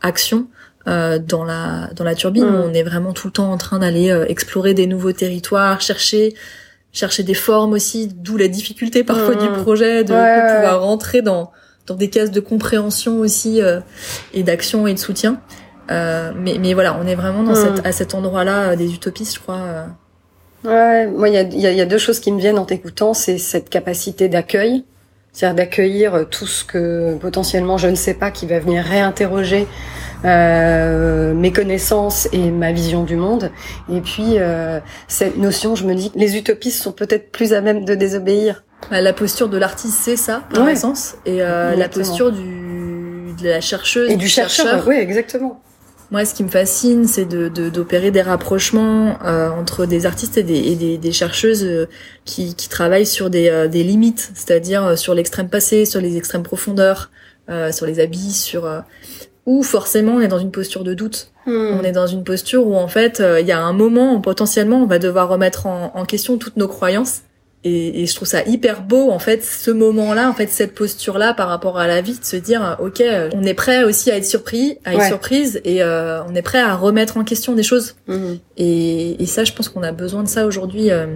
action 0.00 0.48
euh, 0.88 1.18
dans 1.18 1.44
la 1.44 1.90
dans 1.94 2.04
la 2.04 2.14
turbine. 2.14 2.46
Mm. 2.46 2.62
On 2.64 2.72
est 2.72 2.82
vraiment 2.82 3.12
tout 3.12 3.26
le 3.26 3.32
temps 3.32 3.52
en 3.52 3.58
train 3.58 3.78
d'aller 3.78 4.10
euh, 4.10 4.24
explorer 4.26 4.72
des 4.72 4.86
nouveaux 4.86 5.12
territoires, 5.12 5.80
chercher 5.80 6.34
chercher 6.92 7.22
des 7.24 7.34
formes 7.34 7.74
aussi, 7.74 8.08
d'où 8.08 8.38
la 8.38 8.48
difficulté 8.48 9.04
parfois 9.04 9.34
du 9.34 9.50
mm. 9.50 9.62
projet 9.62 10.04
de, 10.04 10.12
pouvoir 10.12 10.82
rentrer 10.82 11.20
dans 11.20 11.52
dans 11.86 11.94
des 11.94 12.08
cases 12.08 12.30
de 12.30 12.40
compréhension 12.40 13.18
aussi 13.18 13.60
euh, 13.60 13.80
et 14.32 14.42
d'action 14.42 14.86
et 14.86 14.94
de 14.94 14.98
soutien. 14.98 15.40
mais 15.90 16.56
mais 16.58 16.72
voilà, 16.72 16.98
on 16.98 17.06
est 17.06 17.16
vraiment 17.16 17.42
dans 17.42 17.52
mm. 17.52 17.76
cette 17.76 17.86
à 17.86 17.92
cet 17.92 18.14
endroit-là 18.14 18.74
des 18.74 18.94
utopistes, 18.94 19.34
je 19.34 19.40
crois. 19.40 19.86
Ouais, 20.64 21.06
moi 21.06 21.28
il 21.28 21.34
y 21.34 21.38
a, 21.38 21.42
y, 21.42 21.76
y 21.76 21.80
a 21.80 21.86
deux 21.86 21.98
choses 21.98 22.18
qui 22.18 22.32
me 22.32 22.40
viennent 22.40 22.58
en 22.58 22.64
t'écoutant, 22.64 23.12
c'est 23.14 23.38
cette 23.38 23.68
capacité 23.68 24.28
d'accueil, 24.28 24.84
c'est-à-dire 25.38 25.54
d'accueillir 25.54 26.26
tout 26.28 26.48
ce 26.48 26.64
que 26.64 27.14
potentiellement 27.14 27.78
je 27.78 27.86
ne 27.86 27.94
sais 27.94 28.14
pas 28.14 28.32
qui 28.32 28.44
va 28.44 28.58
venir 28.58 28.82
réinterroger 28.82 29.68
euh, 30.24 31.32
mes 31.32 31.52
connaissances 31.52 32.28
et 32.32 32.50
ma 32.50 32.72
vision 32.72 33.04
du 33.04 33.14
monde. 33.14 33.52
Et 33.88 34.00
puis 34.00 34.38
euh, 34.38 34.80
cette 35.06 35.36
notion, 35.36 35.76
je 35.76 35.84
me 35.84 35.94
dis, 35.94 36.10
les 36.16 36.36
utopistes 36.36 36.82
sont 36.82 36.90
peut-être 36.90 37.30
plus 37.30 37.52
à 37.52 37.60
même 37.60 37.84
de 37.84 37.94
désobéir. 37.94 38.64
Bah, 38.90 39.00
la 39.00 39.12
posture 39.12 39.48
de 39.48 39.58
l'artiste, 39.58 40.00
c'est 40.02 40.16
ça, 40.16 40.42
par 40.52 40.64
ouais. 40.64 40.72
essence, 40.72 41.14
et 41.24 41.40
euh, 41.40 41.76
la 41.76 41.88
posture 41.88 42.32
du 42.32 43.34
de 43.40 43.48
la 43.48 43.60
chercheuse 43.60 44.10
et 44.10 44.16
du, 44.16 44.26
chercheur. 44.26 44.82
Oui, 44.88 44.96
exactement. 44.96 45.60
Moi, 46.10 46.24
ce 46.24 46.34
qui 46.34 46.42
me 46.42 46.48
fascine, 46.48 47.06
c'est 47.06 47.26
de 47.26 47.48
d'opérer 47.68 48.10
des 48.10 48.22
rapprochements 48.22 49.18
euh, 49.24 49.50
entre 49.50 49.84
des 49.84 50.06
artistes 50.06 50.38
et 50.38 50.42
des, 50.42 50.56
et 50.56 50.74
des, 50.74 50.96
des 50.96 51.12
chercheuses 51.12 51.64
euh, 51.64 51.86
qui, 52.24 52.54
qui 52.54 52.70
travaillent 52.70 53.06
sur 53.06 53.28
des, 53.28 53.48
euh, 53.50 53.68
des 53.68 53.84
limites, 53.84 54.30
c'est-à-dire 54.34 54.84
euh, 54.86 54.96
sur 54.96 55.14
l'extrême 55.14 55.50
passé, 55.50 55.84
sur 55.84 56.00
les 56.00 56.16
extrêmes 56.16 56.42
profondeurs, 56.42 57.10
sur 57.70 57.86
les 57.86 57.98
habits, 57.98 58.32
sur 58.32 58.70
où 59.46 59.62
forcément 59.62 60.16
on 60.16 60.20
est 60.20 60.28
dans 60.28 60.38
une 60.38 60.50
posture 60.50 60.84
de 60.84 60.92
doute. 60.92 61.32
Hmm. 61.46 61.78
On 61.80 61.82
est 61.82 61.92
dans 61.92 62.06
une 62.06 62.22
posture 62.22 62.66
où 62.66 62.76
en 62.76 62.88
fait 62.88 63.22
il 63.40 63.46
y 63.46 63.52
a 63.52 63.58
un 63.58 63.72
moment 63.72 64.12
où 64.12 64.20
potentiellement 64.20 64.82
on 64.82 64.86
va 64.86 64.98
devoir 64.98 65.30
remettre 65.30 65.64
en, 65.64 65.90
en 65.94 66.04
question 66.04 66.36
toutes 66.36 66.58
nos 66.58 66.68
croyances 66.68 67.22
et, 67.64 68.02
et, 68.02 68.06
je 68.06 68.14
trouve 68.14 68.28
ça 68.28 68.42
hyper 68.44 68.82
beau 68.82 69.10
en 69.10 69.18
fait 69.18 69.44
ce 69.44 69.72
moment-là 69.72 70.30
en 70.30 70.32
fait 70.32 70.48
cette 70.48 70.74
posture 70.74 71.18
là 71.18 71.34
par 71.34 71.48
rapport 71.48 71.78
à 71.78 71.88
la 71.88 72.00
vie 72.00 72.16
de 72.16 72.24
se 72.24 72.36
dire 72.36 72.76
ok 72.80 73.02
on 73.34 73.42
est 73.42 73.54
prêt 73.54 73.82
aussi 73.82 74.12
à 74.12 74.16
être 74.16 74.24
surpris 74.24 74.78
à 74.84 74.94
être 74.94 75.06
surprise 75.06 75.60
et 75.64 75.82
euh, 75.82 76.22
on 76.24 76.34
est 76.36 76.42
prêt 76.42 76.60
à 76.60 76.76
remettre 76.76 77.16
en 77.16 77.24
question 77.24 77.54
des 77.54 77.64
choses. 77.64 77.96
Mhm. 78.06 78.38
et, 78.56 79.20
et, 79.22 79.26
ça 79.26 79.42
je 79.42 79.52
pense 79.52 79.68
qu'on 79.68 79.82
a 79.82 79.90
besoin 79.90 80.22
de 80.22 80.28
ça 80.28 80.46
aujourd'hui 80.46 80.92
euh, 80.92 81.06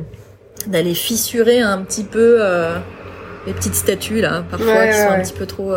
d'aller 0.67 0.95
fissurer 0.95 1.61
un 1.61 1.79
petit 1.83 2.05
peu 2.05 2.39
euh, 2.41 2.77
les 3.47 3.53
petites 3.53 3.77
statues 3.77 4.21
là 4.21 4.45
parfois 4.51 4.89
qui 4.89 4.99
sont 4.99 5.11
un 5.11 5.21
petit 5.21 5.33
peu 5.35 5.47
trop 5.47 5.73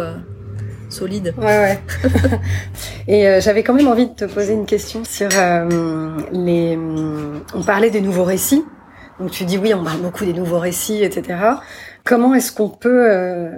solides. 0.90 1.34
Ouais 1.38 1.44
ouais. 1.46 1.80
Et 3.08 3.42
j'avais 3.42 3.64
quand 3.64 3.74
même 3.74 3.88
envie 3.88 4.08
de 4.08 4.14
te 4.14 4.26
poser 4.26 4.54
une 4.54 4.66
question 4.66 5.04
sur 5.04 5.30
les 6.32 6.78
on 7.54 7.62
parlait 7.64 7.92
des 7.92 8.02
nouveaux 8.02 8.24
récits 8.24 8.64
donc 9.20 9.32
tu 9.32 9.46
dis 9.46 9.58
oui, 9.58 9.74
on 9.74 9.84
parle 9.84 10.02
beaucoup 10.02 10.26
des 10.26 10.34
nouveaux 10.34 10.60
récits, 10.60 11.04
etc. 11.04 11.40
Comment 12.04 12.34
est-ce 12.34 12.52
qu'on 12.52 12.70
peut 12.70 13.12
euh, 13.12 13.50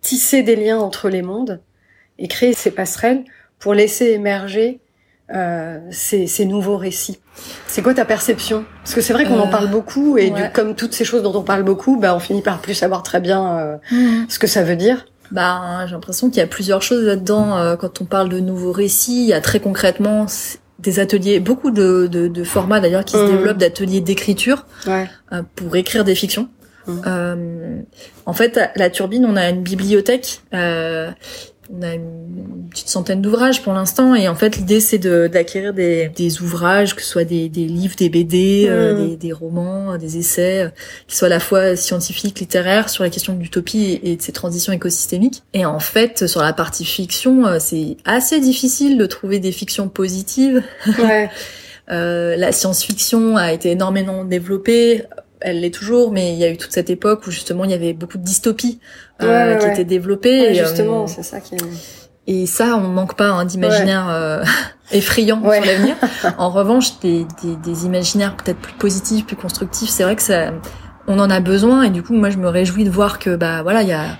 tisser 0.00 0.42
des 0.42 0.56
liens 0.56 0.78
entre 0.78 1.08
les 1.08 1.22
mondes 1.22 1.60
et 2.18 2.28
créer 2.28 2.52
ces 2.52 2.70
passerelles 2.70 3.24
pour 3.58 3.74
laisser 3.74 4.10
émerger 4.10 4.80
euh, 5.34 5.78
ces, 5.90 6.26
ces, 6.26 6.44
nouveaux 6.44 6.76
récits? 6.76 7.20
C'est 7.66 7.82
quoi 7.82 7.94
ta 7.94 8.04
perception? 8.04 8.64
Parce 8.82 8.94
que 8.94 9.00
c'est 9.00 9.12
vrai 9.12 9.24
qu'on 9.24 9.38
en 9.38 9.48
parle 9.48 9.66
euh, 9.66 9.68
beaucoup 9.68 10.18
et 10.18 10.30
du, 10.30 10.42
comme 10.52 10.74
toutes 10.74 10.94
ces 10.94 11.04
choses 11.04 11.22
dont 11.22 11.34
on 11.34 11.42
parle 11.42 11.62
beaucoup, 11.62 11.98
bah, 11.98 12.14
on 12.14 12.20
finit 12.20 12.42
par 12.42 12.60
plus 12.60 12.74
savoir 12.74 13.02
très 13.02 13.20
bien 13.20 13.58
euh, 13.58 13.76
mmh. 13.90 14.26
ce 14.28 14.38
que 14.38 14.46
ça 14.46 14.62
veut 14.62 14.76
dire. 14.76 15.06
Bah, 15.30 15.86
j'ai 15.86 15.92
l'impression 15.92 16.28
qu'il 16.28 16.38
y 16.38 16.42
a 16.42 16.46
plusieurs 16.46 16.82
choses 16.82 17.04
là-dedans. 17.04 17.56
Euh, 17.56 17.76
quand 17.76 18.00
on 18.00 18.04
parle 18.04 18.28
de 18.28 18.40
nouveaux 18.40 18.72
récits, 18.72 19.22
il 19.22 19.28
y 19.28 19.32
a 19.32 19.40
très 19.40 19.60
concrètement 19.60 20.26
des 20.78 20.98
ateliers, 20.98 21.40
beaucoup 21.40 21.70
de, 21.70 22.08
de, 22.10 22.28
de 22.28 22.44
formats 22.44 22.80
d'ailleurs 22.80 23.04
qui 23.04 23.16
se 23.16 23.22
mmh. 23.22 23.30
développent 23.30 23.58
d'ateliers 23.58 24.00
d'écriture 24.00 24.66
ouais. 24.86 25.08
euh, 25.32 25.42
pour 25.54 25.76
écrire 25.76 26.04
des 26.04 26.14
fictions. 26.14 26.48
Mmh. 26.86 27.00
Euh, 27.06 27.80
en 28.26 28.32
fait, 28.32 28.58
à 28.58 28.72
la 28.76 28.90
Turbine, 28.90 29.24
on 29.24 29.36
a 29.36 29.48
une 29.48 29.62
bibliothèque 29.62 30.40
euh, 30.52 31.10
on 31.72 31.82
a 31.82 31.94
une 31.94 32.68
petite 32.70 32.88
centaine 32.88 33.22
d'ouvrages 33.22 33.62
pour 33.62 33.72
l'instant 33.72 34.14
et 34.14 34.28
en 34.28 34.34
fait 34.34 34.56
l'idée 34.56 34.80
c'est 34.80 34.98
de 34.98 35.28
d'acquérir 35.28 35.72
des, 35.72 36.08
des 36.08 36.42
ouvrages 36.42 36.94
que 36.94 37.02
ce 37.02 37.08
soit 37.08 37.24
des, 37.24 37.48
des 37.48 37.66
livres 37.66 37.96
des 37.96 38.08
BD 38.08 38.66
euh, 38.68 38.94
mmh. 38.94 39.08
des, 39.08 39.16
des, 39.16 39.32
romans 39.32 39.96
des 39.96 40.18
essais 40.18 40.64
euh, 40.64 40.68
qui 41.06 41.16
soient 41.16 41.26
à 41.26 41.30
la 41.30 41.40
fois 41.40 41.76
scientifiques 41.76 42.40
littéraires 42.40 42.88
sur 42.88 43.04
la 43.04 43.10
question 43.10 43.34
de 43.34 43.40
l'utopie 43.40 44.00
et, 44.02 44.16
de 44.16 44.22
ces 44.22 44.32
transitions 44.32 44.72
écosystémiques 44.72 45.42
et 45.54 45.64
en 45.64 45.78
fait 45.78 46.26
sur 46.26 46.42
la 46.42 46.52
partie 46.52 46.84
fiction 46.84 47.46
euh, 47.46 47.58
c'est 47.60 47.96
assez 48.04 48.40
difficile 48.40 48.98
de 48.98 49.06
trouver 49.06 49.38
des 49.38 49.52
fictions 49.52 49.88
positives 49.88 50.62
ouais. 50.98 51.30
la 51.88 52.52
science-fiction 52.52 53.36
a 53.36 53.52
été 53.52 53.70
énormément 53.70 54.24
développée 54.24 55.04
elle 55.44 55.60
l'est 55.60 55.70
toujours, 55.70 56.10
mais 56.10 56.32
il 56.32 56.38
y 56.38 56.44
a 56.44 56.50
eu 56.50 56.56
toute 56.56 56.72
cette 56.72 56.88
époque 56.88 57.26
où 57.26 57.30
justement 57.30 57.64
il 57.64 57.70
y 57.70 57.74
avait 57.74 57.92
beaucoup 57.92 58.16
de 58.16 58.24
dystopies 58.24 58.80
euh, 59.22 59.56
qui 59.56 59.66
étaient 59.66 59.84
développées. 59.84 60.50
et, 60.50 60.54
justement, 60.54 61.02
euh, 61.02 61.06
c'est 61.06 61.22
ça 61.22 61.40
qui. 61.40 61.54
Et 62.26 62.46
ça, 62.46 62.76
on 62.78 62.88
manque 62.88 63.14
pas 63.14 63.28
hein, 63.28 63.44
d'imaginaire 63.44 64.08
euh, 64.08 64.42
effrayant 64.92 65.42
sur 65.42 65.50
l'avenir. 65.50 65.96
en 66.38 66.48
revanche, 66.48 66.98
des, 67.00 67.26
des, 67.42 67.56
des 67.56 67.84
imaginaires 67.84 68.36
peut-être 68.36 68.58
plus 68.58 68.72
positifs, 68.72 69.26
plus 69.26 69.36
constructifs, 69.36 69.90
c'est 69.90 70.02
vrai 70.02 70.16
que 70.16 70.22
ça, 70.22 70.54
on 71.06 71.18
en 71.18 71.28
a 71.28 71.40
besoin. 71.40 71.82
Et 71.82 71.90
du 71.90 72.02
coup, 72.02 72.14
moi, 72.14 72.30
je 72.30 72.38
me 72.38 72.48
réjouis 72.48 72.84
de 72.84 72.90
voir 72.90 73.18
que 73.18 73.36
bah 73.36 73.62
voilà, 73.62 73.82
il 73.82 73.88
y 73.90 73.92
a 73.92 74.18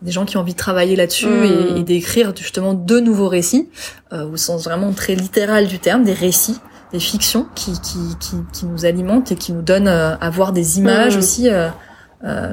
des 0.00 0.10
gens 0.10 0.24
qui 0.24 0.38
ont 0.38 0.40
envie 0.40 0.54
de 0.54 0.58
travailler 0.58 0.96
là-dessus 0.96 1.28
et, 1.28 1.80
mmh. 1.80 1.84
d'écrire 1.84 2.32
justement 2.34 2.72
de 2.72 2.98
nouveaux 2.98 3.28
récits, 3.28 3.68
au 4.10 4.38
sens 4.38 4.64
vraiment 4.64 4.92
très 4.92 5.14
littéral 5.14 5.66
du 5.66 5.78
terme, 5.78 6.02
des 6.02 6.14
récits 6.14 6.58
des 6.92 7.00
fictions 7.00 7.46
qui, 7.54 7.72
qui, 7.80 7.98
qui, 8.20 8.36
qui, 8.52 8.66
nous 8.66 8.84
alimentent 8.84 9.32
et 9.32 9.36
qui 9.36 9.52
nous 9.52 9.62
donnent 9.62 9.88
euh, 9.88 10.14
à 10.16 10.30
voir 10.30 10.52
des 10.52 10.78
images 10.78 11.16
mmh. 11.16 11.18
aussi 11.18 11.48
euh, 11.48 11.68
euh, 12.24 12.52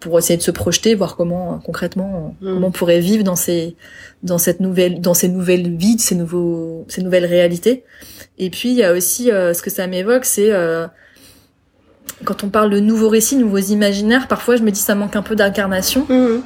pour 0.00 0.18
essayer 0.18 0.36
de 0.36 0.42
se 0.42 0.50
projeter, 0.50 0.94
voir 0.94 1.16
comment 1.16 1.60
concrètement 1.64 2.34
mmh. 2.40 2.52
comment 2.54 2.66
on 2.68 2.72
pourrait 2.72 3.00
vivre 3.00 3.22
dans 3.22 3.36
ces 3.36 3.76
dans 4.22 4.38
cette 4.38 4.60
nouvelle 4.60 5.00
dans 5.00 5.14
ces 5.14 5.28
nouvelles 5.28 5.76
vies, 5.76 5.98
ces 5.98 6.16
nouveaux 6.16 6.84
ces 6.88 7.02
nouvelles 7.02 7.26
réalités. 7.26 7.84
Et 8.38 8.50
puis 8.50 8.70
il 8.70 8.76
y 8.76 8.82
a 8.82 8.92
aussi 8.92 9.26
ce 9.26 9.62
que 9.62 9.70
ça 9.70 9.86
m'évoque, 9.86 10.24
c'est 10.24 10.50
quand 12.24 12.44
on 12.44 12.48
parle 12.48 12.70
de 12.70 12.80
nouveaux 12.80 13.08
récits, 13.08 13.36
nouveaux 13.36 13.58
imaginaires, 13.58 14.26
parfois 14.26 14.56
je 14.56 14.62
me 14.62 14.70
dis 14.70 14.80
ça 14.80 14.94
manque 14.94 15.14
un 15.14 15.22
peu 15.22 15.36
d'incarnation. 15.36 16.06
Mmh. 16.08 16.42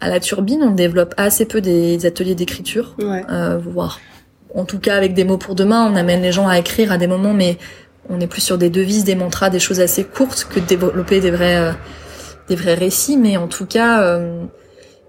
À 0.00 0.08
la 0.08 0.20
turbine, 0.20 0.62
on 0.62 0.70
développe 0.70 1.14
assez 1.16 1.44
peu 1.46 1.60
des 1.60 2.06
ateliers 2.06 2.36
d'écriture, 2.36 2.94
ouais. 3.00 3.24
voire 3.58 3.98
en 4.54 4.64
tout 4.64 4.78
cas 4.78 4.96
avec 4.96 5.14
des 5.14 5.24
mots 5.24 5.38
pour 5.38 5.54
demain, 5.54 5.90
on 5.90 5.96
amène 5.96 6.22
les 6.22 6.32
gens 6.32 6.48
à 6.48 6.58
écrire 6.58 6.92
à 6.92 6.98
des 6.98 7.06
moments, 7.06 7.34
mais 7.34 7.58
on 8.08 8.20
est 8.20 8.26
plus 8.26 8.40
sur 8.40 8.58
des 8.58 8.70
devises, 8.70 9.04
des 9.04 9.14
mantras, 9.14 9.50
des 9.50 9.58
choses 9.58 9.80
assez 9.80 10.04
courtes 10.04 10.46
que 10.50 10.60
de 10.60 10.64
développer 10.64 11.20
des 11.20 11.30
vrais, 11.30 11.56
euh, 11.56 11.72
des 12.48 12.56
vrais 12.56 12.74
récits. 12.74 13.16
Mais 13.16 13.36
en 13.36 13.48
tout 13.48 13.66
cas, 13.66 14.02
euh, 14.02 14.44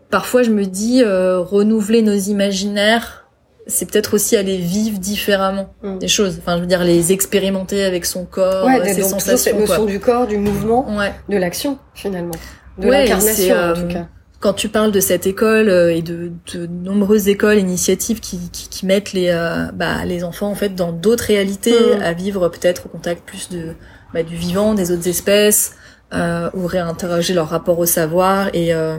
parfois 0.10 0.44
je 0.44 0.52
me 0.52 0.66
dis 0.66 1.02
euh, 1.04 1.40
renouveler 1.40 2.02
nos 2.02 2.16
imaginaires, 2.16 3.28
c'est 3.68 3.90
peut-être 3.90 4.16
aussi 4.16 4.36
aller 4.36 4.58
vivre 4.58 5.00
différemment 5.00 5.74
mm. 5.84 6.00
des 6.00 6.08
choses. 6.08 6.38
Enfin, 6.40 6.58
je 6.58 6.62
veux 6.62 6.68
dire 6.68 6.84
les 6.84 7.14
expérimenter 7.14 7.84
avec 7.84 8.06
son 8.06 8.26
corps, 8.26 8.66
ouais, 8.66 8.94
ses 8.94 9.04
sensations. 9.04 9.38
Cette 9.38 9.60
notion 9.60 9.86
du 9.86 10.00
corps, 10.00 10.28
du 10.28 10.38
mouvement, 10.38 10.88
de 11.30 11.38
l'action 11.38 11.78
finalement, 11.94 12.36
de 12.78 12.90
l'incarnation 12.90 13.56
en 13.56 13.74
tout 13.74 13.88
cas 13.88 14.08
quand 14.40 14.54
tu 14.54 14.70
parles 14.70 14.92
de 14.92 15.00
cette 15.00 15.28
école 15.28 15.70
euh, 15.70 15.94
et 15.94 16.02
de, 16.02 16.32
de, 16.54 16.66
nombreuses 16.66 17.28
écoles, 17.28 17.58
initiatives 17.58 18.20
qui, 18.20 18.40
qui, 18.52 18.70
qui 18.70 18.86
mettent 18.86 19.14
les, 19.14 19.30
euh, 19.30 19.66
bah, 19.74 20.06
les 20.06 20.24
enfants 20.24 20.50
en 20.50 20.56
fait 20.56 20.76
dans 20.76 20.92
d'autres 20.92 21.26
réalités, 21.26 21.74
mmh. 21.98 22.02
à 22.02 22.14
vivre 22.14 22.48
peut-être 22.50 22.86
au 22.86 22.90
contact 22.90 23.24
plus 23.26 23.50
de 23.50 23.74
bah, 24.14 24.24
du 24.24 24.36
vivant, 24.36 24.74
des 24.74 24.92
autres 24.92 25.08
espèces, 25.08 25.76
euh, 26.14 26.50
ou 26.54 26.66
réinterroger 26.66 27.34
leur 27.34 27.50
rapport 27.50 27.78
au 27.78 27.86
savoir 27.86 28.50
et, 28.54 28.74
euh, 28.74 28.98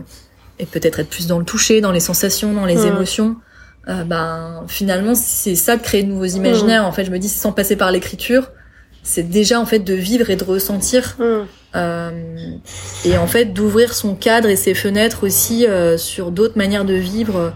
et 0.60 0.66
peut-être 0.66 1.00
être 1.00 1.08
plus 1.08 1.26
dans 1.26 1.38
le 1.38 1.44
toucher, 1.44 1.80
dans 1.80 1.90
les 1.90 2.00
sensations, 2.00 2.52
dans 2.52 2.66
les 2.66 2.76
mmh. 2.76 2.86
émotions. 2.86 3.36
Euh, 3.88 4.04
ben 4.04 4.62
finalement 4.68 5.14
c'est 5.14 5.54
ça 5.54 5.76
de 5.76 5.82
créer 5.82 6.02
de 6.02 6.08
nouveaux 6.08 6.26
imaginaires. 6.26 6.82
Mmh. 6.82 6.86
En 6.86 6.92
fait, 6.92 7.04
je 7.04 7.10
me 7.10 7.18
dis 7.18 7.28
sans 7.28 7.50
passer 7.50 7.76
par 7.76 7.90
l'écriture, 7.90 8.50
c'est 9.02 9.28
déjà 9.28 9.58
en 9.58 9.66
fait 9.66 9.80
de 9.80 9.94
vivre 9.94 10.30
et 10.30 10.36
de 10.36 10.44
ressentir 10.44 11.16
euh, 11.20 11.44
et 11.74 13.16
en 13.16 13.26
fait 13.26 13.46
d'ouvrir 13.46 13.94
son 13.94 14.14
cadre 14.14 14.48
et 14.48 14.56
ses 14.56 14.74
fenêtres 14.74 15.24
aussi 15.24 15.66
euh, 15.66 15.96
sur 15.96 16.30
d'autres 16.30 16.58
manières 16.58 16.84
de 16.84 16.94
vivre. 16.94 17.52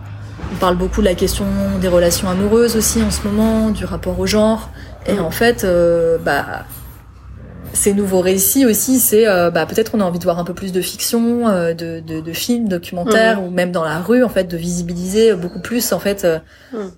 On 0.52 0.56
parle 0.56 0.76
beaucoup 0.76 1.00
de 1.00 1.06
la 1.06 1.14
question 1.14 1.46
des 1.80 1.88
relations 1.88 2.28
amoureuses 2.28 2.76
aussi 2.76 3.02
en 3.02 3.10
ce 3.10 3.26
moment, 3.26 3.70
du 3.70 3.84
rapport 3.84 4.18
au 4.18 4.26
genre. 4.26 4.70
Et 5.06 5.18
en 5.18 5.30
fait, 5.30 5.64
euh, 5.64 6.18
bah, 6.18 6.64
ces 7.72 7.92
nouveaux 7.92 8.20
récits 8.20 8.66
aussi, 8.66 8.98
c'est 8.98 9.26
euh, 9.26 9.50
bah, 9.50 9.66
peut-être 9.66 9.92
on 9.94 10.00
a 10.00 10.04
envie 10.04 10.18
de 10.18 10.24
voir 10.24 10.38
un 10.38 10.44
peu 10.44 10.54
plus 10.54 10.72
de 10.72 10.80
fiction, 10.80 11.48
euh, 11.48 11.74
de, 11.74 12.00
de, 12.00 12.20
de, 12.20 12.32
films, 12.32 12.68
documentaires, 12.68 13.42
ou 13.42 13.50
même 13.50 13.72
dans 13.72 13.84
la 13.84 13.98
rue, 13.98 14.22
en 14.22 14.28
fait, 14.28 14.44
de 14.44 14.56
visibiliser 14.56 15.34
beaucoup 15.34 15.60
plus 15.60 15.92
en 15.92 15.98
fait 15.98 16.26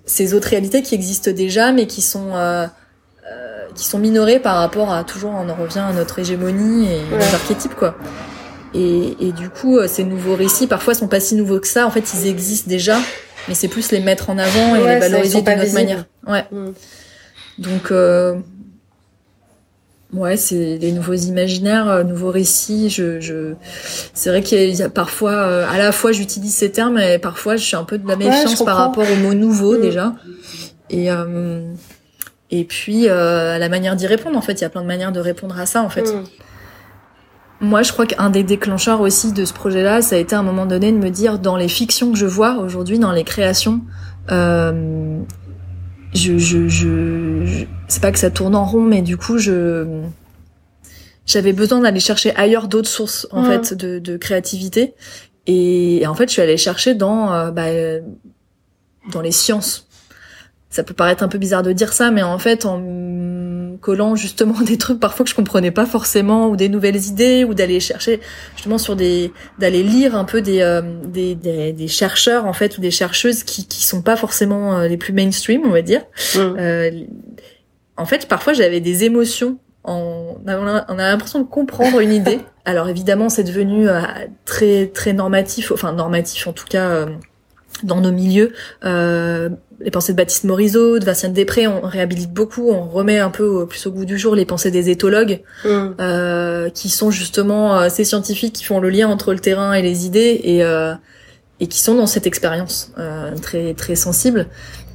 ces 0.05 0.33
autres 0.33 0.49
réalités 0.49 0.81
qui 0.81 0.95
existent 0.95 1.31
déjà, 1.31 1.71
mais 1.71 1.87
qui 1.87 2.01
sont 2.01 2.31
qui 3.75 3.85
sont 3.85 3.99
minorés 3.99 4.39
par 4.39 4.55
rapport 4.55 4.91
à 4.91 5.03
toujours 5.03 5.31
on 5.31 5.49
en 5.49 5.55
revient 5.55 5.79
à 5.79 5.93
notre 5.93 6.19
hégémonie 6.19 6.87
et 6.91 7.01
nos 7.11 7.33
archétypes 7.33 7.75
quoi. 7.75 7.95
Et, 8.73 9.15
et, 9.19 9.31
du 9.31 9.49
coup, 9.49 9.77
euh, 9.77 9.87
ces 9.87 10.03
nouveaux 10.03 10.35
récits 10.35 10.67
parfois 10.67 10.93
sont 10.93 11.07
pas 11.07 11.19
si 11.19 11.35
nouveaux 11.35 11.59
que 11.59 11.67
ça. 11.67 11.87
En 11.87 11.89
fait, 11.89 12.13
ils 12.13 12.27
existent 12.27 12.69
déjà, 12.69 12.97
mais 13.47 13.53
c'est 13.55 13.69
plus 13.69 13.91
les 13.91 13.99
mettre 13.99 14.29
en 14.29 14.37
avant 14.37 14.75
et 14.75 14.79
les 14.79 14.99
valoriser 14.99 15.41
d'une 15.41 15.59
autre 15.61 15.73
manière. 15.73 16.05
Ouais. 16.27 16.45
Mm. 16.51 16.71
Donc 17.59 17.91
euh, 17.91 18.35
ouais, 20.13 20.37
c'est 20.37 20.77
les 20.77 20.91
nouveaux 20.91 21.13
imaginaires, 21.13 21.87
euh, 21.87 22.03
nouveaux 22.03 22.29
récits. 22.29 22.89
Je, 22.89 23.19
je... 23.19 23.53
c'est 24.13 24.29
vrai 24.29 24.43
qu'il 24.43 24.75
y, 24.75 24.83
a 24.83 24.89
parfois, 24.89 25.31
euh, 25.31 25.65
à 25.67 25.77
la 25.77 25.91
fois 25.91 26.11
j'utilise 26.11 26.53
ces 26.53 26.71
termes, 26.71 26.99
et 26.99 27.17
parfois 27.17 27.55
je 27.55 27.63
suis 27.63 27.75
un 27.75 27.83
peu 27.83 27.97
de 27.97 28.07
la 28.07 28.15
méfiance 28.15 28.63
par 28.63 28.77
rapport 28.77 29.05
aux 29.09 29.15
mots 29.15 29.33
nouveaux 29.33 29.77
mm. 29.77 29.81
déjà. 29.81 30.13
Et 30.89 31.11
euh, 31.11 31.61
et 32.49 32.63
puis 32.63 33.09
euh, 33.09 33.57
la 33.57 33.69
manière 33.69 33.95
d'y 33.95 34.07
répondre 34.07 34.37
en 34.37 34.41
fait 34.41 34.53
il 34.53 34.61
y 34.61 34.65
a 34.65 34.69
plein 34.69 34.81
de 34.81 34.87
manières 34.87 35.11
de 35.11 35.19
répondre 35.19 35.59
à 35.59 35.65
ça 35.65 35.83
en 35.83 35.89
fait 35.89 36.13
mm. 36.13 36.23
moi 37.61 37.83
je 37.83 37.91
crois 37.91 38.05
qu'un 38.05 38.29
des 38.29 38.43
déclencheurs 38.43 39.01
aussi 39.01 39.33
de 39.33 39.43
ce 39.43 39.53
projet 39.53 39.83
là 39.83 40.01
ça 40.01 40.15
a 40.15 40.19
été 40.19 40.35
à 40.35 40.39
un 40.39 40.43
moment 40.43 40.65
donné 40.65 40.91
de 40.91 40.97
me 40.97 41.09
dire 41.09 41.39
dans 41.39 41.57
les 41.57 41.67
fictions 41.67 42.11
que 42.11 42.17
je 42.17 42.25
vois 42.25 42.57
aujourd'hui 42.57 42.99
dans 42.99 43.11
les 43.11 43.23
créations 43.23 43.81
euh, 44.31 45.19
je, 46.13 46.37
je, 46.37 46.67
je, 46.67 47.65
c'est 47.87 48.01
pas 48.01 48.11
que 48.11 48.19
ça 48.19 48.31
tourne 48.31 48.55
en 48.55 48.65
rond 48.65 48.81
mais 48.81 49.01
du 49.01 49.17
coup 49.17 49.37
je 49.37 50.03
j'avais 51.25 51.51
besoin 51.51 51.81
d'aller 51.81 51.99
chercher 51.99 52.33
ailleurs 52.37 52.69
d'autres 52.69 52.89
sources 52.89 53.27
en 53.31 53.41
mm. 53.41 53.45
fait 53.45 53.73
de, 53.73 53.99
de 53.99 54.15
créativité 54.15 54.93
et, 55.47 56.05
en 56.07 56.15
fait 56.15 56.27
je 56.27 56.33
suis 56.33 56.41
allée 56.41 56.57
chercher 56.57 56.95
dans 56.95 57.33
euh, 57.33 57.51
bah, 57.51 57.65
dans 59.11 59.21
les 59.21 59.31
sciences 59.31 59.86
ça 60.69 60.83
peut 60.83 60.93
paraître 60.93 61.23
un 61.23 61.27
peu 61.27 61.37
bizarre 61.37 61.63
de 61.63 61.71
dire 61.71 61.93
ça, 61.93 62.11
mais 62.11 62.23
en 62.23 62.39
fait, 62.39 62.65
en 62.65 63.77
collant 63.79 64.15
justement 64.15 64.59
des 64.65 64.77
trucs 64.77 64.99
parfois 64.99 65.23
que 65.23 65.29
je 65.29 65.35
comprenais 65.35 65.71
pas 65.71 65.85
forcément, 65.85 66.49
ou 66.49 66.55
des 66.55 66.69
nouvelles 66.69 67.05
idées, 67.05 67.43
ou 67.43 67.53
d'aller 67.53 67.79
chercher 67.79 68.19
justement 68.55 68.77
sur 68.77 68.95
des, 68.95 69.31
d'aller 69.59 69.83
lire 69.83 70.15
un 70.15 70.25
peu 70.25 70.41
des, 70.41 70.61
euh, 70.61 70.81
des, 71.05 71.35
des, 71.35 71.73
des, 71.73 71.87
chercheurs 71.87 72.45
en 72.45 72.53
fait 72.53 72.77
ou 72.77 72.81
des 72.81 72.91
chercheuses 72.91 73.43
qui 73.43 73.67
qui 73.67 73.85
sont 73.85 74.01
pas 74.01 74.15
forcément 74.15 74.77
euh, 74.77 74.87
les 74.87 74.97
plus 74.97 75.13
mainstream, 75.13 75.61
on 75.65 75.71
va 75.71 75.81
dire. 75.81 76.01
Mmh. 76.35 76.39
Euh, 76.39 76.91
en 77.95 78.05
fait, 78.05 78.27
parfois 78.27 78.53
j'avais 78.53 78.81
des 78.81 79.03
émotions 79.03 79.59
on 79.87 80.37
a, 80.47 80.93
l'impression 80.95 81.39
de 81.39 81.45
comprendre 81.45 81.99
une 81.99 82.11
idée. 82.11 82.39
Alors 82.65 82.89
évidemment, 82.89 83.29
c'est 83.29 83.43
devenu 83.43 83.87
euh, 83.87 84.01
très 84.45 84.87
très 84.87 85.13
normatif, 85.13 85.71
enfin 85.71 85.93
normatif 85.93 86.47
en 86.47 86.53
tout 86.53 86.65
cas 86.65 86.89
euh, 86.89 87.05
dans 87.83 88.01
nos 88.01 88.11
milieux. 88.11 88.53
Euh, 88.83 89.49
les 89.79 89.91
pensées 89.91 90.11
de 90.11 90.17
Baptiste 90.17 90.43
Morisot, 90.43 90.99
de 90.99 91.05
Vincent 91.05 91.29
Després, 91.29 91.67
on 91.67 91.81
réhabilite 91.81 92.31
beaucoup, 92.31 92.69
on 92.69 92.87
remet 92.87 93.19
un 93.19 93.29
peu 93.29 93.65
plus 93.67 93.85
au 93.85 93.91
goût 93.91 94.05
du 94.05 94.17
jour 94.17 94.35
les 94.35 94.45
pensées 94.45 94.71
des 94.71 94.89
éthologues, 94.89 95.41
mm. 95.65 95.87
euh, 95.99 96.69
qui 96.69 96.89
sont 96.89 97.11
justement 97.11 97.89
ces 97.89 98.03
scientifiques 98.03 98.53
qui 98.53 98.63
font 98.63 98.79
le 98.79 98.89
lien 98.89 99.07
entre 99.07 99.33
le 99.33 99.39
terrain 99.39 99.73
et 99.73 99.81
les 99.81 100.05
idées 100.05 100.41
et 100.43 100.63
et 101.59 101.65
qui 101.65 101.79
sont 101.79 101.95
dans 101.95 102.05
cette 102.05 102.27
expérience 102.27 102.91
très 103.41 103.73
très 103.73 103.95
sensible 103.95 104.47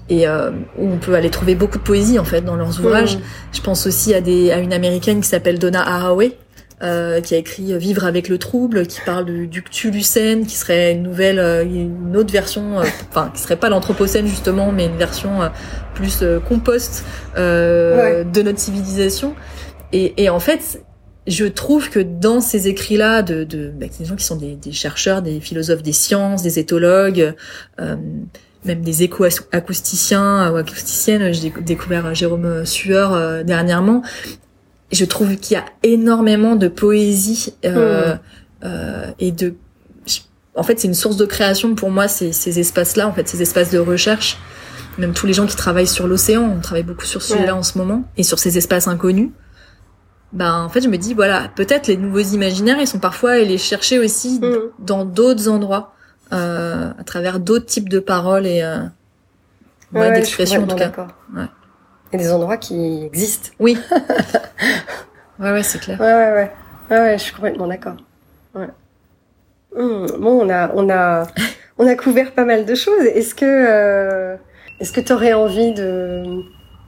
et 0.08 0.26
euh, 0.26 0.50
où 0.78 0.88
on 0.88 0.98
peut 0.98 1.14
aller 1.14 1.30
trouver 1.30 1.54
beaucoup 1.54 1.78
de 1.78 1.82
poésie 1.82 2.18
en 2.18 2.24
fait 2.24 2.42
dans 2.42 2.56
leurs 2.56 2.78
ouvrages. 2.80 3.18
Je 3.52 3.60
pense 3.60 3.86
aussi 3.86 4.14
à 4.14 4.20
des 4.20 4.50
à 4.50 4.58
une 4.58 4.72
américaine 4.72 5.20
qui 5.20 5.28
s'appelle 5.28 5.58
Donna 5.58 5.82
Haraway. 5.82 6.36
Euh, 6.82 7.20
qui 7.20 7.34
a 7.34 7.38
écrit 7.38 7.78
Vivre 7.78 8.04
avec 8.04 8.28
le 8.28 8.38
trouble, 8.38 8.86
qui 8.86 9.00
parle 9.06 9.24
du, 9.24 9.46
du 9.46 9.62
Cthulhucène, 9.62 10.46
qui 10.46 10.56
serait 10.56 10.92
une 10.92 11.04
nouvelle, 11.04 11.38
euh, 11.38 11.64
une 11.64 12.16
autre 12.16 12.32
version, 12.32 12.80
euh, 12.80 12.84
enfin 13.10 13.30
qui 13.32 13.40
serait 13.40 13.56
pas 13.56 13.68
l'anthropocène 13.68 14.26
justement, 14.26 14.72
mais 14.72 14.86
une 14.86 14.96
version 14.96 15.30
plus 15.94 16.24
compost 16.48 17.04
de 17.36 18.42
notre 18.42 18.58
civilisation. 18.58 19.34
Et, 19.92 20.24
et, 20.24 20.28
en 20.28 20.40
fait, 20.40 20.82
je 21.26 21.44
trouve 21.44 21.88
que 21.90 22.00
dans 22.00 22.40
ces 22.40 22.66
écrits-là, 22.66 23.22
de, 23.22 23.44
de 23.44 23.68
bah, 23.68 23.86
des 23.96 24.04
gens 24.04 24.16
qui 24.16 24.24
sont 24.24 24.36
des, 24.36 24.56
des, 24.56 24.72
chercheurs, 24.72 25.22
des 25.22 25.40
philosophes 25.40 25.82
des 25.82 25.92
sciences, 25.92 26.42
des 26.42 26.58
éthologues, 26.58 27.34
même 28.64 28.82
des 28.82 29.02
éco-acousticiens 29.02 30.52
ou 30.52 30.56
acousticiennes. 30.56 31.32
J'ai 31.32 31.52
découvert 31.60 32.06
euh, 32.06 32.14
Jérôme 32.14 32.44
euh, 32.44 32.64
Sueur 32.64 33.12
euh, 33.12 33.42
dernièrement. 33.42 34.02
Je 34.92 35.04
trouve 35.04 35.36
qu'il 35.36 35.56
y 35.56 35.60
a 35.60 35.64
énormément 35.82 36.54
de 36.54 36.68
poésie 36.68 37.54
euh, 37.64 38.14
mmh. 38.62 38.68
et 39.18 39.32
de. 39.32 39.54
En 40.54 40.62
fait, 40.62 40.78
c'est 40.78 40.88
une 40.88 40.94
source 40.94 41.16
de 41.16 41.24
création 41.24 41.74
pour 41.74 41.90
moi 41.90 42.08
ces, 42.08 42.32
ces 42.32 42.60
espaces-là, 42.60 43.08
en 43.08 43.12
fait, 43.12 43.26
ces 43.26 43.40
espaces 43.40 43.70
de 43.70 43.78
recherche. 43.78 44.38
Même 44.98 45.14
tous 45.14 45.26
les 45.26 45.32
gens 45.32 45.46
qui 45.46 45.56
travaillent 45.56 45.86
sur 45.86 46.06
l'océan, 46.06 46.42
on 46.42 46.60
travaille 46.60 46.82
beaucoup 46.82 47.06
sur 47.06 47.22
ce 47.22 47.32
sujet-là 47.32 47.56
en 47.56 47.62
ce 47.62 47.78
moment 47.78 48.04
et 48.18 48.22
sur 48.22 48.38
ces 48.38 48.58
espaces 48.58 48.86
inconnus. 48.86 49.30
Ben 50.34 50.62
en 50.62 50.68
fait, 50.68 50.82
je 50.82 50.88
me 50.88 50.98
dis 50.98 51.14
voilà, 51.14 51.48
peut-être 51.56 51.86
les 51.86 51.96
nouveaux 51.96 52.18
imaginaires, 52.18 52.76
ils 52.78 52.86
sont 52.86 52.98
parfois 52.98 53.32
à 53.32 53.38
les 53.38 53.56
chercher 53.56 53.98
aussi 53.98 54.40
mmh. 54.40 54.56
dans 54.78 55.06
d'autres 55.06 55.48
endroits. 55.48 55.94
Euh, 56.32 56.92
à 56.98 57.04
travers 57.04 57.40
d'autres 57.40 57.66
types 57.66 57.90
de 57.90 57.98
paroles 57.98 58.46
et 58.46 58.62
euh, 58.62 58.78
ouais, 59.92 60.12
d'expressions 60.12 60.62
en 60.62 60.66
tout 60.66 60.76
cas. 60.76 60.90
Et 62.12 62.16
des 62.16 62.30
endroits 62.30 62.56
qui 62.56 63.04
existent. 63.04 63.50
Oui. 63.58 63.78
ouais, 65.38 65.52
ouais, 65.52 65.62
c'est 65.62 65.78
clair. 65.80 66.00
Ouais, 66.00 66.12
ouais, 66.12 66.32
ouais. 66.32 66.52
Ouais, 66.90 66.98
ouais, 66.98 67.18
je 67.18 67.22
suis 67.22 67.32
complètement 67.32 67.66
d'accord. 67.66 67.96
Ouais. 68.54 68.68
Hum, 69.76 70.06
bon, 70.18 70.46
on 70.46 70.50
a, 70.50 70.70
on 70.74 70.90
a, 70.90 71.26
on 71.78 71.86
a 71.86 71.94
couvert 71.94 72.32
pas 72.32 72.44
mal 72.44 72.64
de 72.64 72.74
choses. 72.74 73.04
Est-ce 73.06 73.34
que, 73.34 73.46
euh, 73.46 74.36
est-ce 74.80 74.92
que 74.92 75.00
tu 75.00 75.12
aurais 75.12 75.32
envie 75.32 75.72
de 75.72 76.22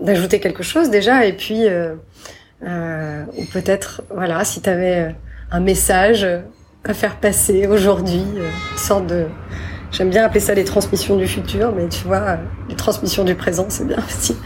d'ajouter 0.01 0.41
quelque 0.41 0.63
chose 0.63 0.91
déjà? 0.91 1.25
Et 1.25 1.33
puis 1.33 1.67
euh, 1.69 1.95
euh, 2.67 3.25
ou 3.39 3.45
peut-être 3.53 4.03
voilà 4.11 4.45
si 4.45 4.61
tu 4.61 4.69
avais 4.69 5.15
un 5.51 5.61
message 5.61 6.27
à 6.85 6.95
faire 6.95 7.17
passer 7.17 7.67
aujourd'hui, 7.67 8.25
euh, 8.37 8.49
une 8.73 8.79
sorte 8.79 9.07
de... 9.07 9.27
J'aime 9.95 10.11
bien 10.11 10.25
appeler 10.25 10.41
ça 10.41 10.55
les 10.55 10.65
transmissions 10.65 11.17
du 11.17 11.29
futur, 11.29 11.73
mais 11.73 11.89
tu 11.89 12.05
vois, 12.05 12.17
euh, 12.17 12.37
les 12.69 12.75
transmissions 12.75 13.23
du 13.23 13.37
présent, 13.37 13.67
c'est 13.69 13.87
bien 13.87 13.99
aussi. 14.07 14.37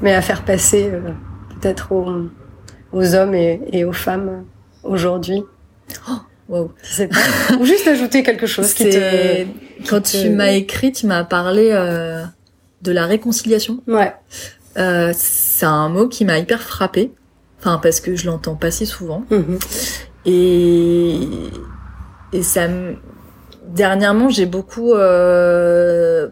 Mais 0.00 0.14
à 0.14 0.22
faire 0.22 0.44
passer 0.44 0.90
euh, 0.92 1.10
peut-être 1.60 1.90
aux, 1.90 2.28
aux, 2.92 3.14
hommes 3.14 3.34
et, 3.34 3.60
et, 3.72 3.84
aux 3.84 3.92
femmes 3.92 4.44
aujourd'hui. 4.84 5.42
Oh, 6.08 6.12
wow. 6.48 6.68
pas. 6.68 7.56
Ou 7.60 7.64
juste 7.64 7.88
ajouter 7.88 8.22
quelque 8.22 8.46
chose 8.46 8.72
qui 8.74 8.84
te... 8.84 9.44
Quand 9.88 10.02
tu 10.02 10.30
m'as 10.30 10.52
écrit, 10.52 10.92
tu 10.92 11.08
m'as 11.08 11.24
parlé 11.24 11.70
euh, 11.72 12.24
de 12.82 12.92
la 12.92 13.06
réconciliation. 13.06 13.82
Ouais. 13.88 14.14
Euh, 14.78 15.12
c'est 15.16 15.66
un 15.66 15.88
mot 15.88 16.06
qui 16.06 16.24
m'a 16.24 16.38
hyper 16.38 16.62
frappé. 16.62 17.10
Enfin, 17.58 17.80
parce 17.82 18.00
que 18.00 18.14
je 18.14 18.26
l'entends 18.26 18.54
pas 18.54 18.70
si 18.70 18.86
souvent. 18.86 19.24
Mm-hmm. 19.32 19.98
Et 20.26 21.18
et 22.32 22.42
ça 22.42 22.68
dernièrement 23.74 24.28
j'ai 24.28 24.46
beaucoup 24.46 24.92
euh, 24.94 26.28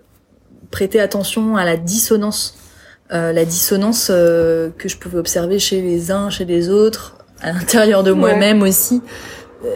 prêté 0.70 1.00
attention 1.00 1.56
à 1.56 1.64
la 1.64 1.76
dissonance 1.76 2.56
euh, 3.12 3.32
la 3.32 3.44
dissonance 3.44 4.08
euh, 4.10 4.70
que 4.78 4.88
je 4.88 4.96
pouvais 4.96 5.18
observer 5.18 5.58
chez 5.58 5.82
les 5.82 6.12
uns 6.12 6.30
chez 6.30 6.44
les 6.44 6.68
autres 6.70 7.16
à 7.40 7.52
l'intérieur 7.52 8.02
de 8.02 8.12
moi-même 8.12 8.62
aussi. 8.62 9.02
Euh, 9.64 9.68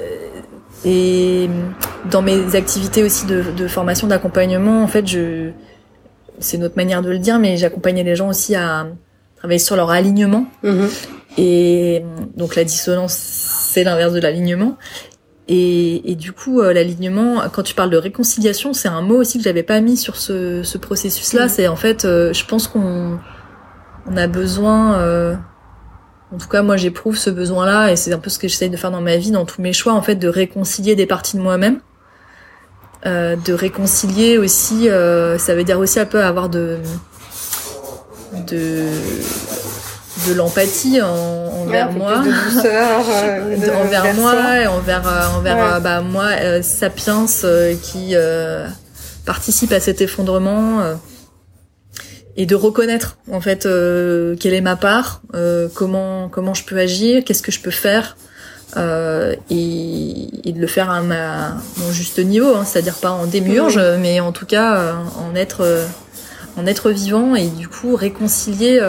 et 0.85 1.49
dans 2.11 2.23
mes 2.23 2.55
activités 2.55 3.03
aussi 3.03 3.27
de, 3.27 3.43
de 3.57 3.67
formation 3.67 4.07
d'accompagnement 4.07 4.83
en 4.83 4.87
fait 4.87 5.07
je 5.07 5.51
c'est 6.39 6.59
notre 6.59 6.77
manière 6.77 7.01
de 7.01 7.11
le 7.11 7.19
dire 7.19 7.39
mais 7.39 7.57
j'accompagnais 7.57 8.03
les 8.03 8.17
gens 8.17 8.29
aussi 8.29 8.55
à 8.55 8.87
travailler 9.37 9.59
sur 9.59 9.77
leur 9.77 9.91
alignement. 9.91 10.47
Mm-hmm. 10.63 10.89
et 11.39 12.05
donc 12.37 12.55
la 12.55 12.65
dissonance 12.65 13.15
c'est 13.15 13.83
l'inverse 13.83 14.13
de 14.13 14.21
l'alignement 14.21 14.77
et, 15.47 16.11
et, 16.11 16.15
du 16.15 16.33
coup, 16.33 16.61
euh, 16.61 16.73
l'alignement, 16.73 17.43
quand 17.53 17.63
tu 17.63 17.75
parles 17.75 17.91
de 17.91 17.99
réconciliation, 17.99 18.73
c'est 18.73 18.89
un 18.89 19.03
mot 19.03 19.17
aussi 19.17 19.37
que 19.37 19.45
j'avais 19.45 19.63
pas 19.63 19.81
mis 19.81 19.97
sur 19.97 20.17
ce, 20.17 20.63
ce 20.63 20.79
processus-là. 20.79 21.47
Mm. 21.47 21.49
C'est 21.51 21.69
en 21.69 21.77
fait, 21.77 22.05
euh, 22.05 22.33
je 22.33 22.47
pense 22.47 22.67
qu'on 22.67 23.19
on 24.07 24.17
a 24.17 24.27
besoin, 24.27 24.99
euh, 24.99 25.35
en 26.33 26.39
tout 26.39 26.49
cas 26.49 26.63
moi 26.63 26.77
j'éprouve 26.77 27.17
ce 27.17 27.31
besoin-là, 27.31 27.91
et 27.91 27.97
c'est 27.97 28.13
un 28.13 28.19
peu 28.19 28.31
ce 28.31 28.39
que 28.39 28.49
j'essaye 28.49 28.71
de 28.71 28.77
faire 28.77 28.91
dans 28.91 29.03
ma 29.03 29.17
vie, 29.17 29.31
dans 29.31 29.45
tous 29.45 29.61
mes 29.61 29.75
choix, 29.75 29.93
en 29.93 30.03
fait, 30.03 30.17
de 30.17 30.29
réconcilier 30.29 30.95
des 30.95 31.07
parties 31.07 31.37
de 31.37 31.43
moi-même, 31.43 31.81
de 33.05 33.53
réconcilier 33.53 34.39
aussi, 34.39 34.89
ça 34.89 35.55
veut 35.55 35.65
dire 35.65 35.79
aussi 35.79 36.01
un 36.01 36.07
peu 36.07 36.23
avoir 36.23 36.49
de 36.49 36.79
de 38.47 38.87
de 40.29 40.35
l'empathie 40.35 41.01
en, 41.03 41.55
envers 41.65 41.93
moi, 41.93 42.19
de 42.19 42.31
douceur, 42.31 43.01
euh, 43.25 43.85
envers 43.85 44.15
moi, 44.15 44.61
et 44.61 44.67
envers 44.67 45.07
euh, 45.07 45.39
envers 45.39 45.75
euh, 45.75 45.81
bah 45.81 46.01
moi 46.01 46.31
sapiens 46.63 47.27
qui 47.83 48.15
participe 49.25 49.73
à 49.73 49.81
cet 49.81 50.01
effondrement 50.01 50.81
et 52.37 52.47
de 52.47 52.55
reconnaître 52.55 53.19
en 53.31 53.41
fait 53.41 53.63
quelle 53.63 54.55
est 54.55 54.61
ma 54.61 54.77
part, 54.77 55.23
comment 55.75 56.29
comment 56.29 56.55
je 56.55 56.65
peux 56.65 56.79
agir, 56.79 57.25
qu'est-ce 57.25 57.43
que 57.43 57.53
je 57.53 57.61
peux 57.61 57.71
faire. 57.71 58.17
Euh, 58.77 59.37
et, 59.51 60.49
et, 60.49 60.53
de 60.53 60.61
le 60.61 60.67
faire 60.67 60.91
à, 60.91 61.01
ma, 61.01 61.59
mon 61.77 61.93
juste 61.93 62.19
niveau, 62.19 62.57
hein, 62.57 62.65
c'est-à-dire 62.65 62.97
pas 62.97 63.13
en 63.13 63.27
démiurge, 63.27 63.81
mais 64.01 64.19
en 64.19 64.33
tout 64.33 64.47
cas 64.47 64.97
en 65.17 65.37
être 65.37 65.87
en 66.57 66.67
être 66.67 66.91
vivant 66.91 67.37
et 67.37 67.47
du 67.47 67.69
coup 67.69 67.95
réconcilier 67.95 68.81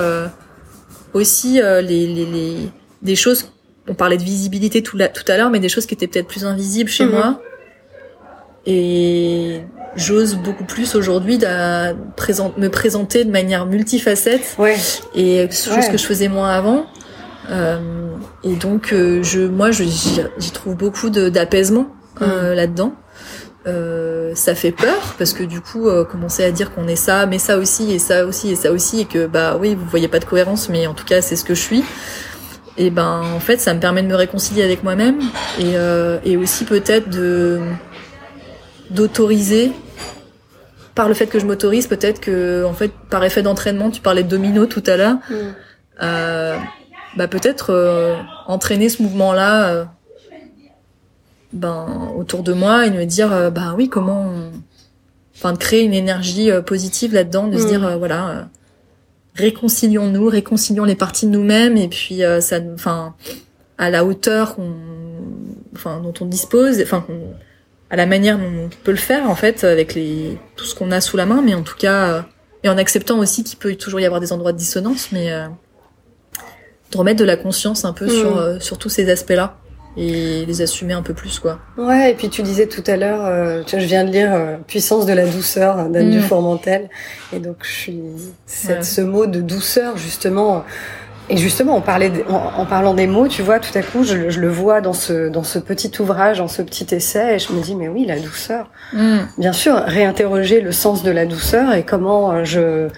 aussi 1.16 1.62
euh, 1.62 1.82
les, 1.82 2.06
les, 2.06 2.26
les, 2.26 2.58
des 3.02 3.16
choses. 3.16 3.52
On 3.88 3.94
parlait 3.94 4.18
de 4.18 4.24
visibilité 4.24 4.84
tout, 4.84 4.98
la, 4.98 5.08
tout 5.08 5.24
à 5.32 5.38
l'heure, 5.38 5.50
mais 5.50 5.60
des 5.60 5.70
choses 5.70 5.86
qui 5.86 5.94
étaient 5.94 6.08
peut-être 6.08 6.28
plus 6.28 6.46
invisibles 6.46 6.90
chez 6.90 7.06
mhm. 7.06 7.12
moi. 7.12 7.42
Et 8.66 9.62
j'ose 9.96 10.36
beaucoup 10.36 10.66
plus 10.66 10.96
aujourd'hui 10.96 11.38
me 11.38 12.68
présenter 12.68 13.24
de 13.24 13.32
manière 13.32 13.66
multifacette. 13.66 14.56
Ouais. 14.58 14.76
Et 15.14 15.48
chose 15.52 15.88
que 15.90 15.98
je 15.98 16.06
faisais 16.06 16.28
moins 16.28 16.50
avant. 16.50 16.86
Euh, 17.50 17.78
et 18.44 18.56
donc, 18.56 18.92
euh, 18.92 19.24
je, 19.24 19.42
moi, 19.42 19.72
j'y 19.72 20.52
trouve 20.52 20.76
beaucoup 20.76 21.10
d'apaisement 21.10 21.88
euh, 22.22 22.50
mhm. 22.50 22.56
là-dedans. 22.56 22.94
Euh, 23.68 24.36
ça 24.36 24.54
fait 24.54 24.72
peur 24.72 25.16
parce 25.18 25.34
que 25.34 25.42
du 25.42 25.60
coup 25.60 25.88
euh, 25.88 26.04
commencer 26.04 26.44
à 26.44 26.52
dire 26.52 26.72
qu'on 26.72 26.88
est 26.88 26.96
ça 26.96 27.26
mais 27.26 27.40
ça 27.40 27.58
aussi 27.58 27.92
et 27.92 27.98
ça 27.98 28.28
aussi 28.28 28.52
et 28.52 28.56
ça 28.56 28.72
aussi 28.72 29.02
et 29.02 29.06
que 29.06 29.26
bah 29.26 29.58
oui 29.60 29.74
vous 29.74 29.86
voyez 29.86 30.08
pas 30.08 30.20
de 30.20 30.26
cohérence 30.26 30.70
mais 30.70 30.86
en 30.86 30.94
tout 30.94 31.04
cas 31.04 31.24
c'est 31.24 31.36
ce 31.36 31.44
que 31.44 31.56
je 31.56 31.62
suis 31.62 31.84
et 32.78 32.92
ben 32.92 33.24
en 33.36 33.40
fait 33.40 33.60
ça 33.60 33.74
me 33.74 33.80
permet 33.80 34.04
de 34.04 34.08
me 34.08 34.16
réconcilier 34.16 34.64
avec 34.64 34.84
moi-même 34.84 35.20
et, 35.58 35.78
euh, 35.78 36.20
et 36.24 36.38
aussi 36.38 36.66
peut-être 36.66 37.10
de 37.10 37.60
d'autoriser 38.92 39.72
par 40.94 41.08
le 41.08 41.16
fait 41.16 41.26
que 41.26 41.40
je 41.40 41.48
m'autorise 41.48 41.88
peut-être 41.88 42.20
que 42.20 42.66
en 42.66 42.74
fait 42.74 42.92
par 43.10 43.24
effet 43.24 43.42
d'entraînement 43.42 43.90
tu 43.90 44.02
parlais 44.02 44.22
de 44.22 44.30
domino 44.30 44.68
tout 44.68 44.84
à 44.86 44.96
l'heure 44.96 45.16
mm. 45.30 45.36
euh, 46.04 46.58
bah 47.18 47.28
peut-être 47.28 47.72
euh, 47.72 48.16
entraîner 48.46 48.90
ce 48.90 49.02
mouvement 49.02 49.34
là 49.34 49.88
ben 51.56 52.12
autour 52.18 52.44
de 52.44 52.54
moi 52.54 52.86
et 52.86 52.90
de 52.90 52.98
me 52.98 53.06
dire 53.06 53.32
euh, 53.34 53.50
bah 53.50 53.74
oui 53.78 53.90
comment 53.90 54.32
enfin 55.36 55.54
de 55.54 55.58
créer 55.58 55.84
une 55.84 55.94
énergie 55.94 56.52
euh, 56.52 56.62
positive 56.62 57.14
là-dedans 57.14 57.48
de 57.48 57.58
se 57.58 57.64
mm. 57.64 57.68
dire 57.68 57.86
euh, 57.86 57.98
voilà 57.98 58.50
réconcilions-nous 59.36 60.28
réconcilions 60.28 60.84
les 60.84 60.96
parties 60.96 61.26
de 61.26 61.32
nous-mêmes 61.32 61.78
et 61.78 61.88
puis 61.88 62.22
ça 62.40 62.60
enfin 62.74 63.16
à 63.78 63.90
la 63.90 64.06
hauteur 64.06 64.56
qu'on 64.56 64.74
enfin 65.74 66.00
dont 66.00 66.14
on 66.22 66.26
dispose 66.26 66.82
enfin 66.82 67.06
à 67.90 67.96
la 67.96 68.06
manière 68.06 68.38
dont 68.38 68.66
on 68.66 68.70
peut 68.84 68.92
le 68.92 68.98
faire 68.98 69.30
en 69.30 69.36
fait 69.36 69.64
avec 69.64 69.94
les 69.94 70.38
tout 70.56 70.66
ce 70.66 70.74
qu'on 70.74 70.92
a 70.92 71.02
sous 71.02 71.18
la 71.18 71.26
main 71.26 71.42
mais 71.42 71.54
en 71.54 71.64
tout 71.64 71.76
cas 71.76 72.26
et 72.64 72.70
en 72.70 72.78
acceptant 72.78 73.20
aussi 73.20 73.44
qu'il 73.44 73.60
peut 73.60 73.76
toujours 73.76 74.00
y 74.00 74.06
avoir 74.06 74.22
des 74.22 74.32
endroits 74.32 74.54
de 74.54 74.58
dissonance 74.58 75.10
mais 75.12 75.32
de 76.92 76.98
remettre 76.98 77.20
de 77.20 77.26
la 77.26 77.36
conscience 77.36 77.84
un 77.84 77.94
peu 77.94 78.06
Mm. 78.06 78.10
sur 78.10 78.38
euh, 78.38 78.60
sur 78.60 78.78
tous 78.78 78.90
ces 78.90 79.10
aspects-là 79.10 79.58
et 79.98 80.46
les 80.46 80.62
assumer 80.62 80.94
un 80.94 81.02
peu 81.02 81.14
plus 81.14 81.40
quoi. 81.40 81.60
Ouais, 81.78 82.12
et 82.12 82.14
puis 82.16 82.30
tu 82.30 82.42
disais 82.44 82.68
tout 82.68 82.84
à 82.88 82.98
l'heure, 82.98 83.22
euh, 83.26 83.64
tu 83.66 83.76
vois, 83.76 83.80
je 83.80 83.88
viens 83.88 84.04
de 84.04 84.12
lire 84.12 84.34
euh, 84.34 84.56
Puissance 84.68 85.06
de 85.06 85.14
la 85.14 85.26
douceur 85.26 85.90
d'Anne 85.90 86.08
Mm. 86.10 86.12
Dufourmentel, 86.12 86.90
et 87.34 87.40
donc 87.40 87.58
je 87.64 87.72
suis 87.72 88.00
cette, 88.46 88.78
Ouais. 88.78 88.84
ce 88.84 89.02
mot 89.02 89.26
de 89.26 89.42
douceur 89.42 89.98
justement. 89.98 90.64
Et 91.28 91.38
justement, 91.38 91.76
on 91.76 91.82
parlait 91.82 92.12
de- 92.12 92.24
en, 92.30 92.62
en 92.62 92.66
parlant 92.68 92.94
des 92.94 93.08
mots, 93.08 93.28
tu 93.28 93.42
vois, 93.42 93.58
tout 93.60 93.76
à 93.76 93.82
coup, 93.82 94.04
je, 94.04 94.14
le- 94.14 94.30
je 94.30 94.40
le 94.40 94.48
vois 94.48 94.80
dans 94.80 94.94
ce 94.94 95.28
dans 95.30 95.42
ce 95.44 95.58
petit 95.58 95.92
ouvrage, 96.00 96.38
dans 96.38 96.48
ce 96.48 96.62
petit 96.62 96.86
essai, 96.94 97.36
et 97.36 97.40
je 97.40 97.52
me 97.52 97.62
dis 97.64 97.74
mais 97.76 97.88
oui, 97.88 98.06
la 98.06 98.20
douceur. 98.20 98.70
Bien 99.40 99.52
sûr, 99.54 99.74
réinterroger 99.76 100.62
le 100.62 100.72
sens 100.72 101.02
de 101.02 101.10
la 101.10 101.26
douceur 101.26 101.74
et 101.74 101.84
comment 101.84 102.32
euh, 102.32 102.44
je 102.44 102.90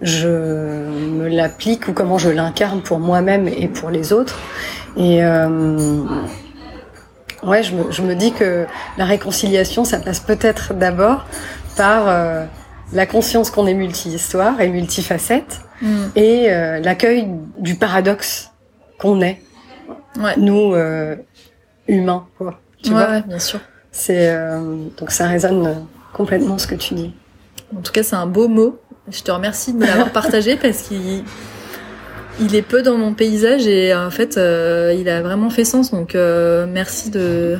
je 0.00 0.28
me 0.28 1.28
l'applique 1.28 1.88
ou 1.88 1.92
comment 1.92 2.16
je 2.16 2.30
l'incarne 2.30 2.80
pour 2.80 2.98
moi-même 3.00 3.48
et 3.48 3.68
pour 3.68 3.90
les 3.90 4.12
autres. 4.14 4.38
Et 4.96 5.22
euh, 5.22 5.98
ouais, 7.46 7.62
je 7.62 7.74
me, 7.74 7.90
je 7.92 8.02
me 8.02 8.14
dis 8.14 8.32
que 8.32 8.66
la 8.98 9.04
réconciliation, 9.04 9.84
ça 9.84 9.98
passe 9.98 10.20
peut-être 10.20 10.74
d'abord 10.74 11.26
par 11.76 12.08
euh, 12.08 12.44
la 12.92 13.06
conscience 13.06 13.50
qu'on 13.50 13.66
est 13.66 13.74
multi-histoire 13.74 14.60
et 14.60 14.68
multifacette 14.68 15.60
Mm. 15.82 16.04
et 16.14 16.46
euh, 16.52 16.78
l'accueil 16.78 17.26
du 17.58 17.74
paradoxe 17.74 18.52
qu'on 18.98 19.20
est, 19.20 19.42
Ouais. 20.16 20.34
nous 20.36 20.72
euh, 20.72 21.16
humains, 21.88 22.26
quoi. 22.38 22.60
Tu 22.82 22.90
ouais, 22.90 22.94
vois 22.96 23.08
ouais, 23.10 23.22
bien 23.26 23.40
sûr. 23.40 23.58
c'est 23.90 24.32
donc 24.96 25.10
ça 25.10 25.26
résonne 25.26 25.84
complètement 26.12 26.58
ce 26.58 26.68
que 26.68 26.76
tu 26.76 26.94
dis. 26.94 27.12
En 27.76 27.80
tout 27.80 27.90
cas, 27.90 28.04
c'est 28.04 28.14
un 28.14 28.26
beau 28.26 28.46
mot. 28.46 28.78
Je 29.10 29.20
te 29.22 29.32
remercie 29.32 29.72
de 29.72 29.78
me 29.78 29.86
l'avoir 29.86 30.10
partagé 30.12 30.56
parce 30.56 30.82
qu'il 30.82 31.24
il 32.40 32.54
est 32.54 32.62
peu 32.62 32.82
dans 32.82 32.96
mon 32.96 33.14
paysage 33.14 33.66
et 33.66 33.94
en 33.94 34.10
fait, 34.10 34.36
euh, 34.36 34.94
il 34.98 35.08
a 35.08 35.22
vraiment 35.22 35.50
fait 35.50 35.64
sens. 35.64 35.90
Donc, 35.90 36.14
euh, 36.14 36.66
merci 36.70 37.10
de 37.10 37.58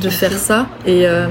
de 0.00 0.08
faire 0.08 0.32
ça 0.32 0.68
et 0.86 1.06
euh, 1.08 1.26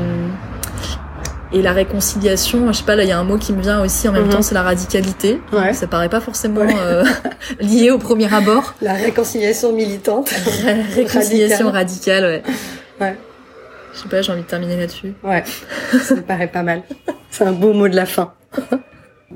et 1.51 1.61
la 1.63 1.71
réconciliation. 1.73 2.67
Je 2.71 2.77
sais 2.77 2.83
pas, 2.83 2.95
là, 2.95 3.03
il 3.03 3.09
y 3.09 3.11
a 3.11 3.17
un 3.19 3.23
mot 3.23 3.37
qui 3.37 3.53
me 3.53 3.61
vient 3.61 3.81
aussi 3.83 4.07
en 4.07 4.11
même 4.11 4.25
Mhm. 4.25 4.29
temps, 4.29 4.41
c'est 4.41 4.53
la 4.53 4.61
radicalité. 4.61 5.41
Ouais. 5.51 5.73
Ça 5.73 5.87
paraît 5.87 6.09
pas 6.09 6.19
forcément 6.19 6.61
Ouais. 6.61 6.75
euh, 6.79 7.03
lié 7.59 7.89
au 7.91 7.97
premier 7.97 8.31
abord. 8.33 8.75
La 8.81 8.93
réconciliation 8.93 9.73
militante. 9.73 10.29
Ré- 10.63 10.81
Réconciliation 10.95 11.71
radicale, 11.71 12.23
ouais. 12.25 12.43
Ouais. 13.01 13.17
Je 13.93 13.99
sais 14.01 14.07
pas, 14.09 14.21
j'ai 14.21 14.31
envie 14.31 14.43
de 14.43 14.47
terminer 14.47 14.77
là-dessus. 14.77 15.13
Ouais, 15.23 15.43
ça 16.03 16.13
me 16.15 16.21
paraît 16.21 16.47
pas 16.47 16.61
mal. 16.61 16.83
C'est 17.31 17.43
un 17.45 17.51
beau 17.51 17.73
mot 17.73 17.87
de 17.87 17.95
la 17.95 18.05
fin. 18.05 18.33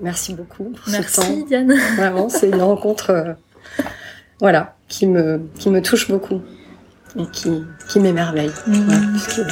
Merci 0.02 0.34
beaucoup 0.34 0.72
pour 0.72 0.86
ce 0.86 0.92
Merci. 0.92 1.46
Diane. 1.46 1.74
Vraiment, 1.98 2.30
c'est 2.30 2.50
une 2.50 2.62
rencontre, 2.62 3.10
euh, 3.12 3.34
voilà, 4.40 4.76
qui 4.88 5.08
me 5.08 5.42
qui 5.60 5.70
me 5.70 5.82
touche 5.82 6.10
beaucoup 6.10 6.42
et 7.18 7.26
qui 7.28 7.64
qui 7.90 8.00
m'émerveille. 8.00 8.52
Mhm. 8.68 8.90
Ouais, 8.90 9.44